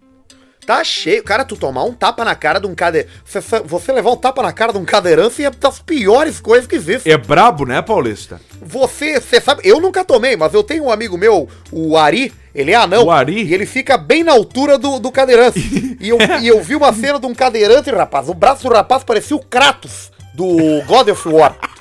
Tá 0.70 0.84
cheio. 0.84 1.24
Cara, 1.24 1.44
tu 1.44 1.58
tomar 1.58 1.84
um 1.84 1.94
tapa 1.94 2.24
na 2.24 2.36
cara 2.36 2.60
de 2.60 2.68
um 2.68 2.76
cadeirante. 2.76 3.12
Você 3.66 3.92
levar 3.92 4.12
um 4.12 4.16
tapa 4.16 4.44
na 4.44 4.54
cara 4.54 4.72
de 4.72 4.78
um 4.78 4.86
cadeirante 4.86 5.44
é 5.44 5.50
das 5.50 5.80
piores 5.80 6.40
coisas 6.40 6.68
que 6.68 6.76
existe. 6.76 7.10
É 7.10 7.18
brabo, 7.18 7.66
né, 7.66 7.82
Paulista? 7.82 8.40
Você, 8.62 9.20
você 9.20 9.42
sabe, 9.42 9.64
eu 9.66 9.82
nunca 9.82 10.06
tomei, 10.06 10.36
mas 10.36 10.54
eu 10.54 10.62
tenho 10.62 10.84
um 10.84 10.92
amigo 10.92 11.18
meu, 11.18 11.50
o 11.72 11.98
Ari, 11.98 12.32
ele 12.54 12.70
é 12.70 12.76
anão. 12.76 13.06
O 13.06 13.10
Ari? 13.10 13.46
E 13.46 13.52
ele 13.52 13.66
fica 13.66 13.98
bem 13.98 14.24
na 14.24 14.34
altura 14.34 14.78
do, 14.78 15.00
do 15.00 15.12
cadeirante. 15.12 15.58
e, 16.00 16.08
eu, 16.08 16.20
e 16.40 16.48
eu 16.48 16.62
vi 16.62 16.76
uma 16.76 16.94
cena 16.94 17.20
de 17.20 17.26
um 17.26 17.34
cadeirante, 17.34 17.90
rapaz. 17.90 18.30
O 18.30 18.36
braço 18.36 18.62
do 18.62 18.72
rapaz 18.72 19.04
parecia 19.04 19.36
o 19.36 19.44
Kratos 19.44 20.12
do 20.36 20.84
God 20.86 21.08
of 21.08 21.30
War. 21.30 21.79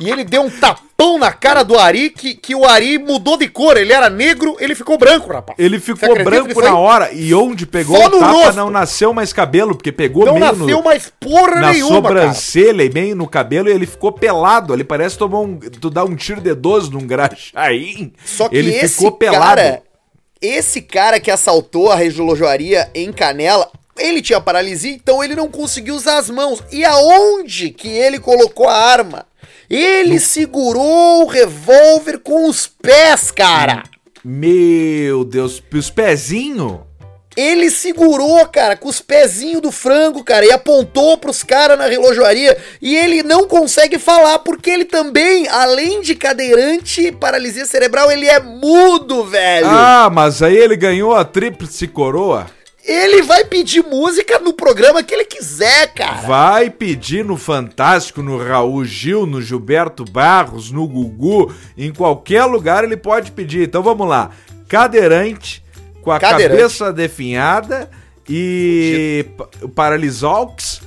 E 0.00 0.10
ele 0.10 0.24
deu 0.24 0.42
um 0.42 0.50
tapão 0.50 1.18
na 1.18 1.32
cara 1.32 1.62
do 1.62 1.78
Ari, 1.78 2.10
que, 2.10 2.34
que 2.34 2.54
o 2.54 2.64
Ari 2.64 2.98
mudou 2.98 3.36
de 3.36 3.48
cor. 3.48 3.76
Ele 3.76 3.92
era 3.92 4.10
negro, 4.10 4.56
ele 4.58 4.74
ficou 4.74 4.98
branco, 4.98 5.32
rapaz. 5.32 5.58
Ele 5.58 5.78
ficou 5.78 6.14
branco 6.22 6.60
na 6.60 6.76
hora, 6.76 7.12
e 7.12 7.34
onde 7.34 7.66
pegou 7.66 7.96
Só 7.96 8.06
o 8.08 8.10
tapa 8.10 8.26
rosto. 8.26 8.56
não 8.56 8.70
nasceu 8.70 9.12
mais 9.12 9.32
cabelo, 9.32 9.74
porque 9.74 9.92
pegou 9.92 10.24
Não 10.24 10.34
meio 10.34 10.46
nasceu 10.46 10.78
no... 10.78 10.84
mais 10.84 11.12
porra 11.20 11.60
na 11.60 11.72
nenhuma, 11.72 12.02
cara. 12.02 12.20
sobrancelha 12.20 12.82
e 12.82 12.88
bem 12.88 13.14
no 13.14 13.28
cabelo 13.28 13.68
e 13.68 13.72
ele 13.72 13.86
ficou 13.86 14.12
pelado. 14.12 14.72
Ali 14.72 14.84
parece 14.84 15.16
tomar 15.16 15.40
um. 15.40 15.56
Tu 15.58 15.90
dá 15.90 16.04
um 16.04 16.16
tiro 16.16 16.40
de 16.40 16.54
12 16.54 16.90
num 16.90 17.06
graxaim. 17.06 18.12
Só 18.24 18.48
que 18.48 18.56
ele 18.56 18.74
esse 18.74 18.96
ficou 18.96 19.12
pelado. 19.12 19.44
cara, 19.44 19.82
esse 20.40 20.82
cara 20.82 21.20
que 21.20 21.30
assaltou 21.30 21.90
a 21.90 21.96
relojoaria 21.96 22.90
em 22.94 23.12
Canela, 23.12 23.70
ele 23.98 24.20
tinha 24.20 24.40
paralisia, 24.40 24.92
então 24.92 25.22
ele 25.22 25.34
não 25.34 25.48
conseguiu 25.48 25.94
usar 25.94 26.18
as 26.18 26.28
mãos. 26.28 26.62
E 26.72 26.84
aonde 26.84 27.70
que 27.70 27.88
ele 27.88 28.18
colocou 28.18 28.68
a 28.68 28.76
arma? 28.76 29.26
Ele 29.76 30.20
segurou 30.20 31.24
o 31.24 31.26
revólver 31.26 32.18
com 32.20 32.48
os 32.48 32.64
pés, 32.64 33.32
cara. 33.32 33.82
Meu 34.24 35.24
Deus, 35.24 35.60
os 35.74 35.90
pezinhos. 35.90 36.78
Ele 37.36 37.68
segurou, 37.68 38.46
cara, 38.46 38.76
com 38.76 38.88
os 38.88 39.00
pezinhos 39.00 39.60
do 39.60 39.72
frango, 39.72 40.22
cara, 40.22 40.46
e 40.46 40.52
apontou 40.52 41.18
pros 41.18 41.42
caras 41.42 41.76
na 41.76 41.86
relojoaria. 41.86 42.56
E 42.80 42.94
ele 42.94 43.24
não 43.24 43.48
consegue 43.48 43.98
falar, 43.98 44.38
porque 44.38 44.70
ele 44.70 44.84
também, 44.84 45.48
além 45.48 46.00
de 46.00 46.14
cadeirante, 46.14 47.10
paralisia 47.10 47.66
cerebral, 47.66 48.12
ele 48.12 48.28
é 48.28 48.38
mudo, 48.38 49.24
velho. 49.24 49.66
Ah, 49.68 50.08
mas 50.08 50.40
aí 50.40 50.56
ele 50.56 50.76
ganhou 50.76 51.16
a 51.16 51.24
tríplice 51.24 51.88
coroa. 51.88 52.46
Ele 52.86 53.22
vai 53.22 53.44
pedir 53.46 53.82
música 53.82 54.38
no 54.40 54.52
programa 54.52 55.02
que 55.02 55.14
ele 55.14 55.24
quiser, 55.24 55.92
cara. 55.94 56.20
Vai 56.26 56.68
pedir 56.68 57.24
no 57.24 57.36
Fantástico, 57.36 58.22
no 58.22 58.36
Raul 58.36 58.84
Gil, 58.84 59.24
no 59.26 59.40
Gilberto 59.40 60.04
Barros, 60.04 60.70
no 60.70 60.86
Gugu, 60.86 61.50
em 61.78 61.90
qualquer 61.92 62.44
lugar 62.44 62.84
ele 62.84 62.96
pode 62.96 63.32
pedir. 63.32 63.66
Então 63.66 63.82
vamos 63.82 64.06
lá. 64.06 64.30
Cadeirante, 64.68 65.64
com 66.02 66.10
a 66.10 66.20
Cadeirante. 66.20 66.58
cabeça 66.58 66.92
definhada 66.92 67.88
e 68.28 69.24
pa- 69.36 69.48
paralisox, 69.74 70.82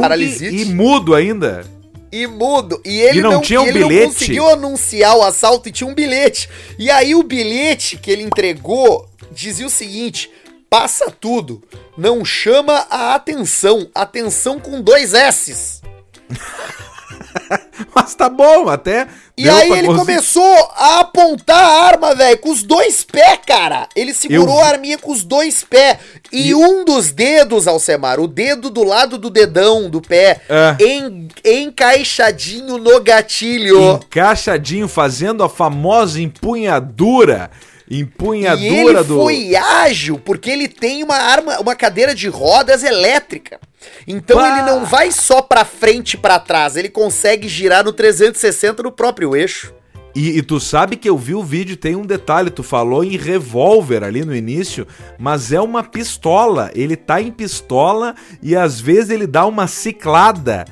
Paralisite. 0.00 0.56
e 0.56 0.64
mudo 0.64 1.14
ainda. 1.14 1.64
E 2.10 2.26
mudo. 2.26 2.80
E 2.84 3.00
ele 3.02 3.18
E 3.18 3.22
não 3.22 3.40
tinha 3.40 3.60
um 3.60 3.66
ele 3.66 3.80
não 3.80 3.88
bilhete? 3.88 4.06
conseguiu 4.14 4.48
anunciar 4.48 5.16
o 5.16 5.22
assalto 5.22 5.68
e 5.68 5.72
tinha 5.72 5.88
um 5.88 5.94
bilhete. 5.94 6.48
E 6.78 6.90
aí 6.90 7.14
o 7.14 7.22
bilhete 7.22 7.96
que 7.98 8.10
ele 8.10 8.22
entregou 8.22 9.08
dizia 9.32 9.66
o 9.66 9.70
seguinte: 9.70 10.30
passa 10.74 11.08
tudo, 11.08 11.62
não 11.96 12.24
chama 12.24 12.84
a 12.90 13.14
atenção. 13.14 13.88
Atenção 13.94 14.58
com 14.58 14.80
dois 14.82 15.14
S's. 15.14 15.80
Mas 17.94 18.14
tá 18.14 18.28
bom, 18.28 18.68
até. 18.68 19.06
E 19.36 19.48
aí 19.48 19.70
ele 19.70 19.86
conseguir. 19.86 19.98
começou 19.98 20.70
a 20.76 21.00
apontar 21.00 21.62
a 21.62 21.82
arma, 21.84 22.14
velho, 22.14 22.38
com 22.38 22.50
os 22.50 22.62
dois 22.64 23.04
pés, 23.04 23.38
cara. 23.46 23.88
Ele 23.94 24.12
segurou 24.12 24.56
Eu- 24.56 24.60
a 24.60 24.66
arminha 24.68 24.98
com 24.98 25.12
os 25.12 25.22
dois 25.22 25.62
pés. 25.64 25.98
E, 26.32 26.48
E- 26.48 26.54
um 26.54 26.84
dos 26.84 27.10
dedos, 27.12 27.66
Alcemar, 27.68 28.18
o 28.18 28.26
dedo 28.26 28.68
do 28.70 28.82
lado 28.82 29.16
do 29.18 29.30
dedão 29.30 29.88
do 29.88 30.00
pé, 30.00 30.40
É. 30.48 30.76
en- 30.84 31.28
encaixadinho 31.44 32.78
no 32.78 33.00
gatilho. 33.00 33.94
Encaixadinho, 34.04 34.88
fazendo 34.88 35.42
a 35.44 35.48
famosa 35.48 36.20
empunhadura. 36.20 37.50
E 37.88 38.00
Empunhadura 38.00 39.00
ele 39.00 39.04
do. 39.04 39.16
foi 39.16 39.54
ágil, 39.54 40.18
porque 40.18 40.50
ele 40.50 40.68
tem 40.68 41.02
uma 41.02 41.16
arma, 41.16 41.60
uma 41.60 41.76
cadeira 41.76 42.14
de 42.14 42.28
rodas 42.28 42.82
elétrica. 42.82 43.60
Então 44.06 44.38
Pá. 44.38 44.48
ele 44.48 44.62
não 44.62 44.86
vai 44.86 45.12
só 45.12 45.42
pra 45.42 45.64
frente 45.64 46.14
e 46.14 46.16
pra 46.16 46.38
trás, 46.38 46.76
ele 46.76 46.88
consegue 46.88 47.48
girar 47.48 47.84
no 47.84 47.92
360 47.92 48.82
no 48.82 48.90
próprio 48.90 49.36
eixo. 49.36 49.74
E, 50.14 50.38
e 50.38 50.42
tu 50.42 50.60
sabe 50.60 50.96
que 50.96 51.08
eu 51.08 51.18
vi 51.18 51.34
o 51.34 51.42
vídeo, 51.42 51.76
tem 51.76 51.96
um 51.96 52.06
detalhe, 52.06 52.48
tu 52.48 52.62
falou 52.62 53.02
em 53.02 53.16
revólver 53.16 54.04
ali 54.04 54.24
no 54.24 54.34
início, 54.34 54.86
mas 55.18 55.52
é 55.52 55.60
uma 55.60 55.82
pistola. 55.82 56.70
Ele 56.72 56.94
tá 56.94 57.20
em 57.20 57.32
pistola 57.32 58.14
e 58.40 58.54
às 58.54 58.80
vezes 58.80 59.10
ele 59.10 59.26
dá 59.26 59.44
uma 59.44 59.66
ciclada 59.66 60.64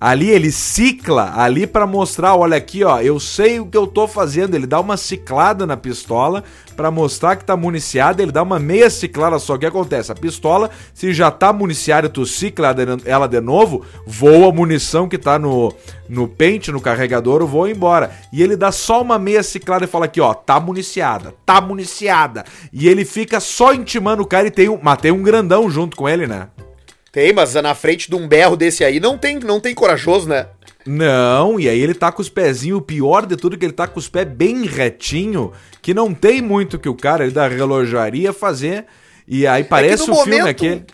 Ali 0.00 0.30
ele 0.30 0.52
cicla 0.52 1.32
ali 1.36 1.66
para 1.66 1.84
mostrar, 1.84 2.36
olha 2.36 2.56
aqui, 2.56 2.84
ó, 2.84 3.00
eu 3.00 3.18
sei 3.18 3.58
o 3.58 3.66
que 3.66 3.76
eu 3.76 3.86
tô 3.86 4.06
fazendo. 4.06 4.54
Ele 4.54 4.66
dá 4.66 4.78
uma 4.78 4.96
ciclada 4.96 5.66
na 5.66 5.76
pistola 5.76 6.44
para 6.76 6.88
mostrar 6.90 7.34
que 7.34 7.44
tá 7.44 7.56
municiada, 7.56 8.22
ele 8.22 8.30
dá 8.30 8.40
uma 8.40 8.60
meia 8.60 8.88
ciclada 8.88 9.40
só. 9.40 9.54
O 9.54 9.58
que 9.58 9.66
acontece? 9.66 10.12
A 10.12 10.14
pistola, 10.14 10.70
se 10.94 11.12
já 11.12 11.32
tá 11.32 11.52
municiada 11.52 12.08
tu 12.08 12.24
cicla 12.24 12.76
ela 13.04 13.26
de 13.26 13.40
novo, 13.40 13.84
voa 14.06 14.50
a 14.50 14.52
munição 14.52 15.08
que 15.08 15.18
tá 15.18 15.36
no, 15.36 15.74
no 16.08 16.28
pente, 16.28 16.70
no 16.70 16.80
carregador, 16.80 17.44
voa 17.44 17.68
embora. 17.68 18.12
E 18.32 18.40
ele 18.40 18.56
dá 18.56 18.70
só 18.70 19.02
uma 19.02 19.18
meia 19.18 19.42
ciclada 19.42 19.84
e 19.84 19.88
fala 19.88 20.04
aqui, 20.04 20.20
ó, 20.20 20.32
tá 20.32 20.60
municiada, 20.60 21.34
tá 21.44 21.60
municiada. 21.60 22.44
E 22.72 22.88
ele 22.88 23.04
fica 23.04 23.40
só 23.40 23.74
intimando 23.74 24.22
o 24.22 24.26
cara 24.26 24.46
e 24.46 24.50
tem 24.52 24.68
um, 24.68 24.78
mas 24.80 24.98
tem 24.98 25.10
um 25.10 25.24
grandão 25.24 25.68
junto 25.68 25.96
com 25.96 26.08
ele, 26.08 26.28
né? 26.28 26.46
Tem, 27.18 27.32
mas 27.32 27.52
na 27.54 27.74
frente 27.74 28.08
de 28.08 28.14
um 28.14 28.28
berro 28.28 28.54
desse 28.54 28.84
aí 28.84 29.00
não 29.00 29.18
tem, 29.18 29.40
não 29.40 29.58
tem 29.58 29.74
corajoso, 29.74 30.28
né? 30.28 30.46
Não, 30.86 31.58
e 31.58 31.68
aí 31.68 31.80
ele 31.80 31.92
tá 31.92 32.12
com 32.12 32.22
os 32.22 32.28
pezinhos, 32.28 32.78
o 32.78 32.80
pior 32.80 33.26
de 33.26 33.36
tudo 33.36 33.56
é 33.56 33.58
que 33.58 33.64
ele 33.64 33.72
tá 33.72 33.88
com 33.88 33.98
os 33.98 34.08
pés 34.08 34.28
bem 34.28 34.64
retinho, 34.64 35.52
que 35.82 35.92
não 35.92 36.14
tem 36.14 36.40
muito 36.40 36.78
que 36.78 36.88
o 36.88 36.94
cara 36.94 37.24
ele 37.24 37.32
da 37.32 37.48
relojaria 37.48 38.32
fazer. 38.32 38.86
E 39.26 39.48
aí 39.48 39.62
é 39.62 39.64
parece 39.64 40.02
é 40.08 40.12
o 40.12 40.14
momento, 40.14 40.32
filme 40.32 40.48
aquele. 40.48 40.86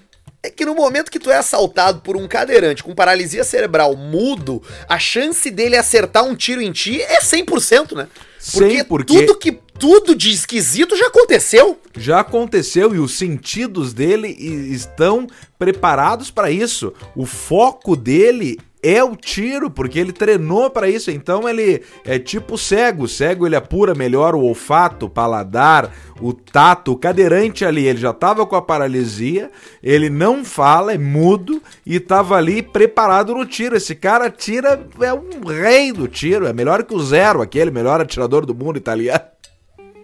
É 0.42 0.48
que 0.48 0.64
no 0.64 0.74
momento 0.74 1.10
que 1.10 1.18
tu 1.18 1.30
é 1.30 1.36
assaltado 1.36 2.00
por 2.00 2.16
um 2.16 2.26
cadeirante 2.26 2.82
com 2.82 2.94
paralisia 2.94 3.44
cerebral 3.44 3.94
mudo, 3.94 4.62
a 4.88 4.98
chance 4.98 5.50
dele 5.50 5.76
acertar 5.76 6.24
um 6.24 6.34
tiro 6.34 6.62
em 6.62 6.72
ti 6.72 7.02
é 7.02 7.20
100%, 7.20 7.94
né? 7.94 8.08
Porque, 8.50 8.78
Sim, 8.78 8.84
porque 8.84 9.14
tudo 9.14 9.38
que 9.38 9.58
tudo 9.78 10.14
de 10.14 10.30
esquisito 10.30 10.96
já 10.96 11.06
aconteceu. 11.06 11.78
Já 11.96 12.20
aconteceu 12.20 12.94
e 12.94 12.98
os 12.98 13.16
sentidos 13.16 13.92
dele 13.92 14.28
estão 14.28 15.26
preparados 15.58 16.30
para 16.30 16.50
isso. 16.50 16.92
O 17.14 17.26
foco 17.26 17.96
dele 17.96 18.58
é 18.84 19.02
o 19.02 19.16
tiro, 19.16 19.70
porque 19.70 19.98
ele 19.98 20.12
treinou 20.12 20.68
para 20.68 20.90
isso. 20.90 21.10
Então 21.10 21.48
ele 21.48 21.82
é 22.04 22.18
tipo 22.18 22.58
cego. 22.58 23.08
Cego 23.08 23.46
ele 23.46 23.56
apura 23.56 23.94
melhor 23.94 24.34
o 24.34 24.42
olfato, 24.42 25.06
o 25.06 25.10
paladar, 25.10 25.90
o 26.20 26.34
tato. 26.34 26.92
O 26.92 26.96
cadeirante 26.96 27.64
ali, 27.64 27.86
ele 27.86 27.98
já 27.98 28.12
tava 28.12 28.44
com 28.44 28.54
a 28.54 28.60
paralisia, 28.60 29.50
ele 29.82 30.10
não 30.10 30.44
fala, 30.44 30.92
é 30.92 30.98
mudo 30.98 31.62
e 31.86 31.98
tava 31.98 32.36
ali 32.36 32.62
preparado 32.62 33.34
no 33.34 33.46
tiro. 33.46 33.74
Esse 33.74 33.94
cara 33.94 34.30
tira, 34.30 34.86
é 35.00 35.14
um 35.14 35.46
rei 35.46 35.90
do 35.90 36.06
tiro, 36.06 36.46
é 36.46 36.52
melhor 36.52 36.84
que 36.84 36.94
o 36.94 37.00
Zero, 37.00 37.40
aquele 37.40 37.70
melhor 37.70 38.02
atirador 38.02 38.44
do 38.44 38.54
mundo 38.54 38.76
italiano. 38.76 39.33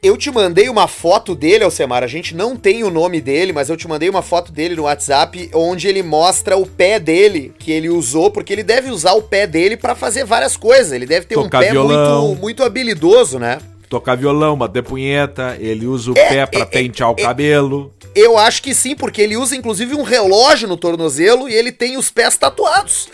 Eu 0.02 0.16
te 0.16 0.30
mandei 0.30 0.71
uma 0.71 0.88
foto 0.88 1.35
dele, 1.35 1.62
Alcemar. 1.62 2.02
A 2.02 2.07
gente 2.07 2.35
não 2.35 2.57
tem 2.57 2.83
o 2.83 2.90
nome 2.90 3.21
dele, 3.21 3.52
mas 3.52 3.69
eu 3.69 3.76
te 3.76 3.87
mandei 3.87 4.09
uma 4.09 4.23
foto 4.23 4.50
dele 4.50 4.75
no 4.75 4.85
WhatsApp 4.85 5.50
onde 5.52 5.88
ele 5.88 6.02
mostra 6.02 6.57
o 6.57 6.64
pé 6.64 6.99
dele 6.99 7.52
que 7.59 7.71
ele 7.71 7.90
usou, 7.90 8.30
porque 8.30 8.50
ele 8.50 8.62
deve 8.62 8.90
usar 8.90 9.12
o 9.12 9.21
pé 9.21 9.47
dele 9.47 9.76
para 9.76 9.95
fazer 9.95 10.25
várias 10.25 10.57
coisas. 10.57 10.92
Ele 10.92 11.04
deve 11.04 11.26
ter 11.26 11.35
Tocar 11.35 11.59
um 11.59 11.61
pé 11.61 11.73
muito, 11.75 12.40
muito 12.40 12.62
habilidoso, 12.64 13.38
né? 13.38 13.59
Tocar 13.90 14.16
violão, 14.16 14.57
bater 14.57 14.83
punheta, 14.83 15.57
ele 15.61 15.87
usa 15.87 16.12
o 16.12 16.19
é, 16.19 16.28
pé 16.28 16.47
para 16.47 16.61
é, 16.61 16.64
pentear 16.64 17.11
é, 17.11 17.12
o 17.12 17.16
cabelo. 17.16 17.92
Eu 18.14 18.38
acho 18.38 18.62
que 18.62 18.75
sim, 18.75 18.97
porque 18.97 19.21
ele 19.21 19.37
usa 19.37 19.54
inclusive 19.54 19.95
um 19.95 20.02
relógio 20.02 20.66
no 20.66 20.78
tornozelo 20.78 21.47
e 21.47 21.52
ele 21.52 21.73
tem 21.73 21.99
os 21.99 22.11
pés 22.11 22.38
tatuados. 22.38 23.09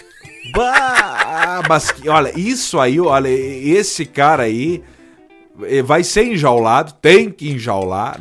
Bah, 0.55 1.63
mas 1.69 1.93
olha, 2.07 2.33
isso 2.39 2.79
aí, 2.79 3.01
olha, 3.01 3.29
esse 3.29 4.05
cara 4.05 4.45
aí 4.45 4.85
vai 5.85 6.03
ser 6.05 6.25
enjaulado, 6.25 6.95
tem 7.01 7.31
que 7.31 7.51
enjaular. 7.51 8.21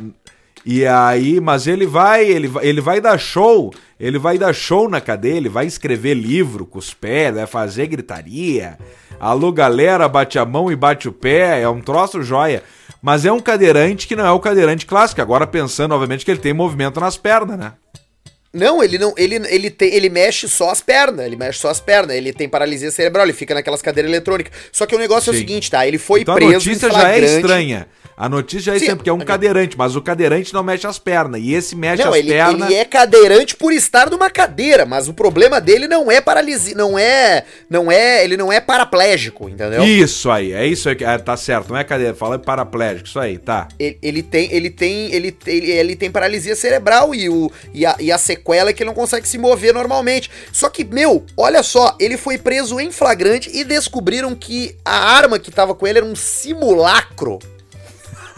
E 0.64 0.84
aí, 0.84 1.40
mas 1.40 1.68
ele 1.68 1.86
vai, 1.86 2.24
ele, 2.24 2.50
ele 2.60 2.80
vai 2.80 3.00
dar 3.00 3.18
show, 3.18 3.72
ele 4.00 4.18
vai 4.18 4.36
dar 4.36 4.52
show 4.52 4.88
na 4.88 5.00
cadeia, 5.00 5.36
ele 5.36 5.48
vai 5.48 5.64
escrever 5.64 6.14
livro 6.14 6.66
com 6.66 6.78
os 6.78 6.92
pés, 6.92 7.34
vai 7.34 7.46
fazer 7.46 7.86
gritaria. 7.86 8.76
Alô, 9.20 9.52
galera, 9.52 10.08
bate 10.08 10.38
a 10.38 10.44
mão 10.44 10.70
e 10.70 10.74
bate 10.74 11.08
o 11.08 11.12
pé, 11.12 11.60
é 11.62 11.68
um 11.68 11.80
troço 11.80 12.20
joia. 12.22 12.64
Mas 13.00 13.24
é 13.24 13.30
um 13.30 13.38
cadeirante 13.38 14.08
que 14.08 14.16
não 14.16 14.26
é 14.26 14.32
o 14.32 14.40
cadeirante 14.40 14.86
clássico. 14.86 15.22
Agora 15.22 15.46
pensando, 15.46 15.94
obviamente, 15.94 16.24
que 16.24 16.30
ele 16.32 16.40
tem 16.40 16.52
movimento 16.52 16.98
nas 16.98 17.16
pernas, 17.16 17.56
né? 17.56 17.74
Não, 18.56 18.82
ele 18.82 18.98
não, 18.98 19.12
ele, 19.16 19.36
ele, 19.48 19.70
tem, 19.70 19.92
ele 19.94 20.08
mexe 20.08 20.48
só 20.48 20.70
as 20.70 20.80
pernas, 20.80 21.26
ele 21.26 21.36
mexe 21.36 21.58
só 21.58 21.68
as 21.68 21.78
pernas, 21.78 22.16
ele 22.16 22.32
tem 22.32 22.48
paralisia 22.48 22.90
cerebral, 22.90 23.24
ele 23.26 23.34
fica 23.34 23.54
naquelas 23.54 23.82
cadeiras 23.82 24.10
eletrônicas. 24.10 24.52
Só 24.72 24.86
que 24.86 24.94
o 24.94 24.98
negócio 24.98 25.30
Sim. 25.30 25.30
é 25.30 25.34
o 25.34 25.46
seguinte, 25.46 25.70
tá? 25.70 25.86
Ele 25.86 25.98
foi 25.98 26.22
então 26.22 26.34
preso. 26.34 26.50
A 26.50 26.54
notícia 26.54 26.90
já 26.90 27.12
é 27.12 27.18
estranha. 27.20 27.86
A 28.16 28.30
notícia 28.30 28.74
é 28.74 28.78
sempre 28.78 29.04
que 29.04 29.10
é 29.10 29.12
um 29.12 29.18
cadeirante, 29.18 29.76
mas 29.76 29.94
o 29.94 30.00
cadeirante 30.00 30.54
não 30.54 30.62
mexe 30.62 30.86
as 30.86 30.98
pernas. 30.98 31.38
E 31.42 31.52
esse 31.52 31.76
mexe 31.76 32.02
não, 32.02 32.10
as 32.10 32.16
ele, 32.16 32.30
pernas. 32.30 32.70
Ele 32.70 32.74
é 32.74 32.84
cadeirante 32.86 33.54
por 33.54 33.72
estar 33.72 34.08
numa 34.08 34.30
cadeira, 34.30 34.86
mas 34.86 35.06
o 35.06 35.12
problema 35.12 35.60
dele 35.60 35.86
não 35.86 36.10
é 36.10 36.18
paralisia, 36.18 36.74
não 36.74 36.98
é, 36.98 37.44
não 37.68 37.92
é, 37.92 38.24
ele 38.24 38.38
não 38.38 38.50
é 38.50 38.58
paraplégico, 38.58 39.50
entendeu? 39.50 39.84
Isso 39.84 40.30
aí, 40.30 40.52
é 40.52 40.66
isso 40.66 40.88
aí, 40.88 40.96
é, 40.98 41.18
tá 41.18 41.36
certo, 41.36 41.68
não 41.68 41.76
é 41.76 41.84
cadeira, 41.84 42.14
fala 42.14 42.38
paraplégico, 42.38 43.06
isso 43.06 43.20
aí, 43.20 43.36
tá. 43.36 43.68
Ele, 43.78 43.98
ele 44.00 44.22
tem, 44.22 44.48
ele 44.50 44.70
tem, 44.70 45.12
ele, 45.12 45.36
ele, 45.46 45.70
ele 45.72 45.96
tem 45.96 46.10
paralisia 46.10 46.56
cerebral 46.56 47.14
e 47.14 47.28
o 47.28 47.52
e 47.74 47.84
a, 47.84 47.96
e 48.00 48.10
a 48.10 48.16
sequela 48.46 48.70
é 48.70 48.72
que 48.72 48.82
ele 48.82 48.88
não 48.88 48.94
consegue 48.94 49.26
se 49.26 49.38
mover 49.38 49.74
normalmente. 49.74 50.30
Só 50.52 50.68
que, 50.68 50.84
meu, 50.84 51.24
olha 51.36 51.62
só, 51.62 51.96
ele 51.98 52.16
foi 52.16 52.38
preso 52.38 52.78
em 52.78 52.92
flagrante 52.92 53.50
e 53.52 53.64
descobriram 53.64 54.34
que 54.34 54.76
a 54.84 54.96
arma 55.16 55.38
que 55.38 55.50
tava 55.50 55.74
com 55.74 55.86
ele 55.86 55.98
era 55.98 56.06
um 56.06 56.14
simulacro 56.14 57.38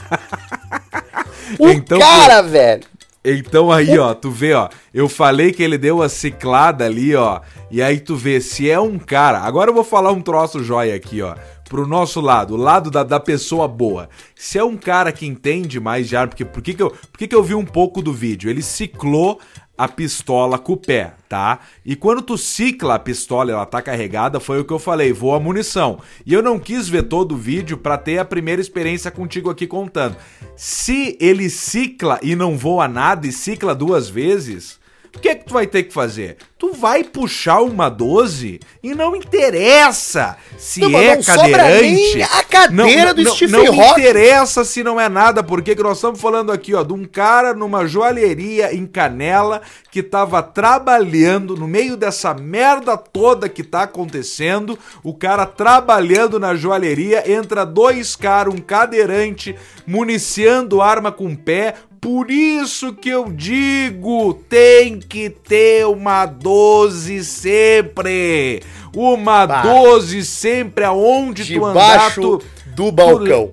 o 1.59 1.69
então, 1.69 1.99
cara, 1.99 2.41
velho. 2.43 2.85
Então 3.25 3.71
aí, 3.71 3.99
ó, 3.99 4.15
tu 4.15 4.31
vê, 4.31 4.55
ó, 4.55 4.71
eu 4.95 5.09
falei 5.09 5.53
que 5.53 5.63
ele 5.63 5.77
deu 5.77 6.01
a 6.01 6.09
ciclada 6.09 6.87
ali, 6.87 7.15
ó, 7.15 7.41
e 7.71 7.83
aí 7.83 8.01
tu 8.01 8.17
vê, 8.17 8.41
se 8.41 8.71
é 8.71 8.81
um 8.81 8.99
cara, 8.99 9.41
agora 9.41 9.71
eu 9.71 9.75
vou 9.75 9.85
falar 9.85 10.13
um 10.13 10.23
troço 10.23 10.65
jóia 10.65 10.95
aqui, 10.95 11.21
ó, 11.21 11.35
pro 11.69 11.87
nosso 11.87 12.23
lado, 12.23 12.55
o 12.55 12.57
lado 12.57 12.91
da, 12.91 13.03
da 13.03 13.21
pessoa 13.21 13.69
boa. 13.69 14.09
Se 14.35 14.57
é 14.57 14.65
um 14.65 14.77
cara 14.77 15.13
que 15.13 15.27
entende 15.27 15.79
mais 15.79 16.09
de 16.09 16.17
arma, 16.17 16.29
porque 16.29 16.45
por 16.45 16.63
que 16.63 16.73
que 16.73 16.83
eu, 16.83 16.91
por 16.91 17.19
que 17.19 17.29
que 17.29 17.35
eu 17.35 17.43
vi 17.43 17.55
um 17.55 17.67
pouco 17.67 18.01
do 18.01 18.13
vídeo? 18.13 18.49
Ele 18.49 18.63
ciclou 18.63 19.39
a 19.79 19.87
pistola 19.87 20.59
com 20.59 20.73
o 20.73 20.77
pé, 20.77 21.15
tá? 21.29 21.61
E 21.87 21.95
quando 21.95 22.21
tu 22.21 22.37
cicla 22.37 22.97
a 22.97 22.99
pistola 22.99 23.53
ela 23.53 23.65
tá 23.65 23.81
carregada, 23.81 24.41
foi 24.41 24.59
o 24.59 24.65
que 24.65 24.73
eu 24.73 24.79
falei, 24.81 25.13
voa 25.13 25.39
munição. 25.39 26.01
E 26.27 26.35
eu 26.35 26.43
não 26.43 26.59
quis 26.59 26.89
ver 26.89 27.05
todo 27.05 27.37
o 27.37 27.39
vídeo 27.39 27.79
para 27.79 27.97
ter 27.97 28.19
a 28.19 28.25
primeira 28.25 28.61
experiência 28.61 29.09
contigo 29.09 29.49
aqui 29.49 29.69
contando. 29.69 30.17
Se 30.57 31.17
ele 31.21 31.49
cicla 31.49 32.19
e 32.21 32.35
não 32.35 32.59
voa 32.59 32.89
nada 32.89 33.29
e 33.29 33.33
cicla 33.33 33.73
duas 33.73 34.09
vezes, 34.09 34.81
o 35.15 35.21
que 35.21 35.29
é 35.29 35.37
que 35.37 35.45
tu 35.45 35.55
vai 35.55 35.69
ter 35.69 35.85
que 35.85 35.95
fazer? 35.95 36.39
Tu 36.59 36.73
vai 36.73 37.05
puxar 37.05 37.61
uma 37.61 37.89
12 37.89 38.59
e 38.83 38.93
não 38.93 39.15
interessa 39.15 40.37
se 40.59 40.81
não, 40.81 40.99
é 40.99 41.17
cadeirante. 41.23 42.21
a 42.21 42.43
cadeira 42.43 43.07
não, 43.07 43.15
do 43.15 43.23
não, 43.23 43.35
Steve 43.37 43.53
Não 43.53 43.73
Rock. 43.73 44.01
interessa 44.01 44.65
se 44.65 44.83
não 44.83 45.01
é 45.01 45.09
nada, 45.09 45.41
porque 45.41 45.77
que 45.77 45.83
nós 45.85 45.99
estamos 45.99 46.21
falando 46.21 46.51
aqui, 46.51 46.75
ó, 46.75 46.83
de 46.83 46.93
um 46.93 47.05
cara 47.05 47.55
numa 47.55 47.87
joalheria 47.87 48.75
em 48.75 48.87
Canela 48.87 49.63
que 49.89 50.03
tava 50.03 50.43
trabalhando 50.43 51.57
no 51.57 51.69
meio 51.69 51.97
dessa 51.97 52.35
merda 52.35 52.97
toda 52.97 53.49
que 53.49 53.63
tá 53.63 53.83
acontecendo. 53.83 54.77
O 55.05 55.15
cara 55.15 55.47
trabalhando 55.47 56.41
na 56.41 56.57
joalheria, 56.57 57.31
entra 57.31 57.65
dois 57.65 58.17
caras, 58.17 58.53
um 58.53 58.59
cadeirante, 58.59 59.55
municiando 59.87 60.83
arma 60.83 61.13
com 61.13 61.37
pé, 61.37 61.77
por 62.01 62.31
isso 62.31 62.93
que 62.95 63.09
eu 63.09 63.31
digo, 63.31 64.35
tem 64.49 65.01
que 65.01 65.29
ter 65.29 65.85
uma 65.87 66.25
12 66.49 67.25
sempre. 67.25 68.63
Uma 68.97 69.47
bah. 69.47 69.61
12 69.61 70.25
sempre 70.25 70.83
aonde 70.83 71.45
tu 71.45 71.63
andar 71.63 72.15
tu, 72.15 72.41
do 72.75 72.91
balcão. 72.91 73.51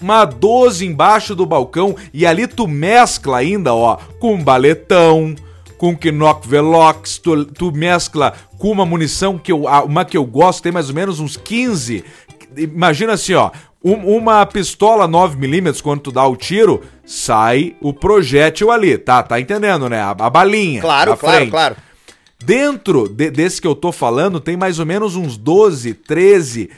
uma 0.00 0.24
12 0.24 0.86
embaixo 0.86 1.34
do 1.34 1.44
balcão 1.44 1.94
e 2.14 2.24
ali 2.24 2.46
tu 2.46 2.66
mescla 2.66 3.36
ainda, 3.36 3.74
ó, 3.74 3.98
com 4.18 4.42
baletão, 4.42 5.34
com 5.76 5.94
Knock 6.10 6.48
Velox, 6.48 7.18
tu, 7.18 7.44
tu 7.44 7.70
mescla 7.70 8.32
com 8.56 8.70
uma 8.70 8.86
munição 8.86 9.36
que 9.36 9.52
eu, 9.52 9.64
uma 9.84 10.06
que 10.06 10.16
eu 10.16 10.24
gosto, 10.24 10.62
tem 10.62 10.72
mais 10.72 10.88
ou 10.88 10.94
menos 10.94 11.20
uns 11.20 11.36
15. 11.36 12.02
Imagina 12.56 13.12
assim, 13.12 13.34
ó, 13.34 13.50
um, 13.84 14.16
uma 14.16 14.46
pistola 14.46 15.06
9mm, 15.06 15.82
quando 15.82 16.00
tu 16.00 16.10
dá 16.10 16.26
o 16.26 16.34
tiro, 16.34 16.82
sai 17.04 17.76
o 17.80 17.92
projétil 17.92 18.70
ali, 18.70 18.96
tá? 18.96 19.22
Tá 19.22 19.38
entendendo, 19.38 19.88
né? 19.90 20.00
A, 20.00 20.10
a 20.10 20.30
balinha. 20.30 20.80
Claro, 20.80 21.14
claro, 21.14 21.36
frente. 21.36 21.50
claro. 21.50 21.76
Dentro 22.44 23.08
de, 23.08 23.30
desse 23.30 23.60
que 23.60 23.66
eu 23.66 23.74
tô 23.74 23.90
falando, 23.90 24.40
tem 24.40 24.56
mais 24.56 24.78
ou 24.78 24.86
menos 24.86 25.16
uns 25.16 25.36
12, 25.36 25.94
13 25.94 26.70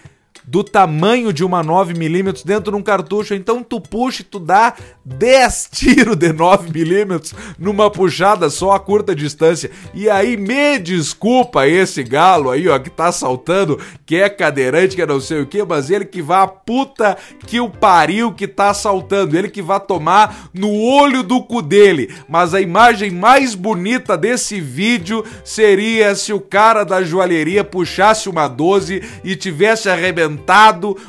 do 0.50 0.64
tamanho 0.64 1.30
de 1.30 1.44
uma 1.44 1.62
9mm 1.62 2.42
dentro 2.44 2.72
de 2.72 2.78
um 2.78 2.82
cartucho. 2.82 3.34
Então 3.34 3.62
tu 3.62 3.80
puxa 3.80 4.22
e 4.22 4.24
tu 4.24 4.38
dá 4.38 4.72
10 5.04 5.68
tiros 5.72 6.16
de 6.16 6.32
9mm 6.32 7.34
numa 7.58 7.90
puxada 7.90 8.48
só 8.48 8.72
a 8.72 8.80
curta 8.80 9.14
distância. 9.14 9.70
E 9.92 10.08
aí 10.08 10.38
me 10.38 10.78
desculpa 10.78 11.68
esse 11.68 12.02
galo 12.02 12.50
aí, 12.50 12.66
ó, 12.66 12.78
que 12.78 12.88
tá 12.88 13.08
assaltando, 13.08 13.78
que 14.06 14.16
é 14.16 14.30
cadeirante, 14.30 14.96
que 14.96 15.02
é 15.02 15.06
não 15.06 15.20
sei 15.20 15.42
o 15.42 15.46
que, 15.46 15.62
mas 15.62 15.90
ele 15.90 16.06
que 16.06 16.22
vai 16.22 16.42
a 16.42 16.46
puta 16.46 17.18
que 17.46 17.61
o 17.61 17.68
pariu 17.68 18.32
que 18.32 18.48
tá 18.48 18.70
assaltando, 18.70 19.37
ele 19.37 19.50
que 19.50 19.61
vai 19.61 19.80
tomar 19.80 20.48
no 20.54 20.72
olho 20.72 21.22
do 21.22 21.42
cu 21.42 21.61
dele. 21.61 22.14
Mas 22.26 22.54
a 22.54 22.61
imagem 22.61 23.11
mais 23.11 23.54
bonita 23.54 24.16
desse 24.16 24.61
vídeo 24.61 25.22
seria 25.44 26.14
se 26.14 26.32
o 26.32 26.40
cara 26.40 26.84
da 26.84 27.02
joalheria 27.02 27.62
puxasse 27.62 28.30
uma 28.30 28.48
12 28.48 29.02
e 29.22 29.37
tivesse 29.37 29.90
arrebentado 29.90 30.38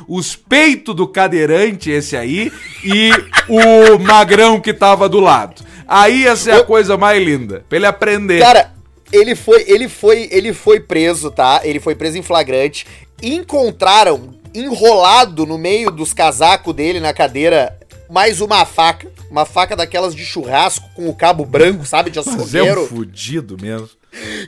os 0.08 0.36
peitos 0.36 0.94
do 0.94 1.06
cadeirante, 1.06 1.90
esse 1.90 2.16
aí, 2.16 2.52
e 2.84 3.10
o 3.48 3.98
magrão 3.98 4.60
que 4.60 4.72
tava 4.72 5.08
do 5.08 5.20
lado. 5.20 5.62
Aí 5.86 6.22
ia 6.22 6.36
ser 6.36 6.52
a 6.52 6.64
coisa 6.64 6.96
mais 6.96 7.22
linda, 7.22 7.64
pra 7.68 7.76
ele 7.76 7.86
aprender. 7.86 8.38
Cara, 8.38 8.72
ele 9.12 9.34
foi, 9.34 9.64
ele 9.66 9.88
foi, 9.88 10.28
ele 10.30 10.52
foi 10.52 10.80
preso, 10.80 11.30
tá? 11.30 11.60
Ele 11.64 11.80
foi 11.80 11.94
preso 11.94 12.16
em 12.16 12.22
flagrante. 12.22 12.86
Encontraram 13.22 14.34
enrolado 14.54 15.46
no 15.46 15.58
meio 15.58 15.90
dos 15.90 16.12
casacos 16.12 16.74
dele 16.74 17.00
na 17.00 17.12
cadeira 17.12 17.76
mais 18.08 18.40
uma 18.40 18.64
faca, 18.64 19.08
uma 19.30 19.44
faca 19.44 19.76
daquelas 19.76 20.14
de 20.14 20.24
churrasco 20.24 20.88
com 20.94 21.08
o 21.08 21.14
cabo 21.14 21.44
branco, 21.44 21.86
sabe, 21.86 22.10
de 22.10 22.18
açougueiro. 22.18 22.66
Mas 22.66 22.76
é 22.76 22.80
um 22.80 22.86
fudido 22.86 23.56
mesmo. 23.60 23.88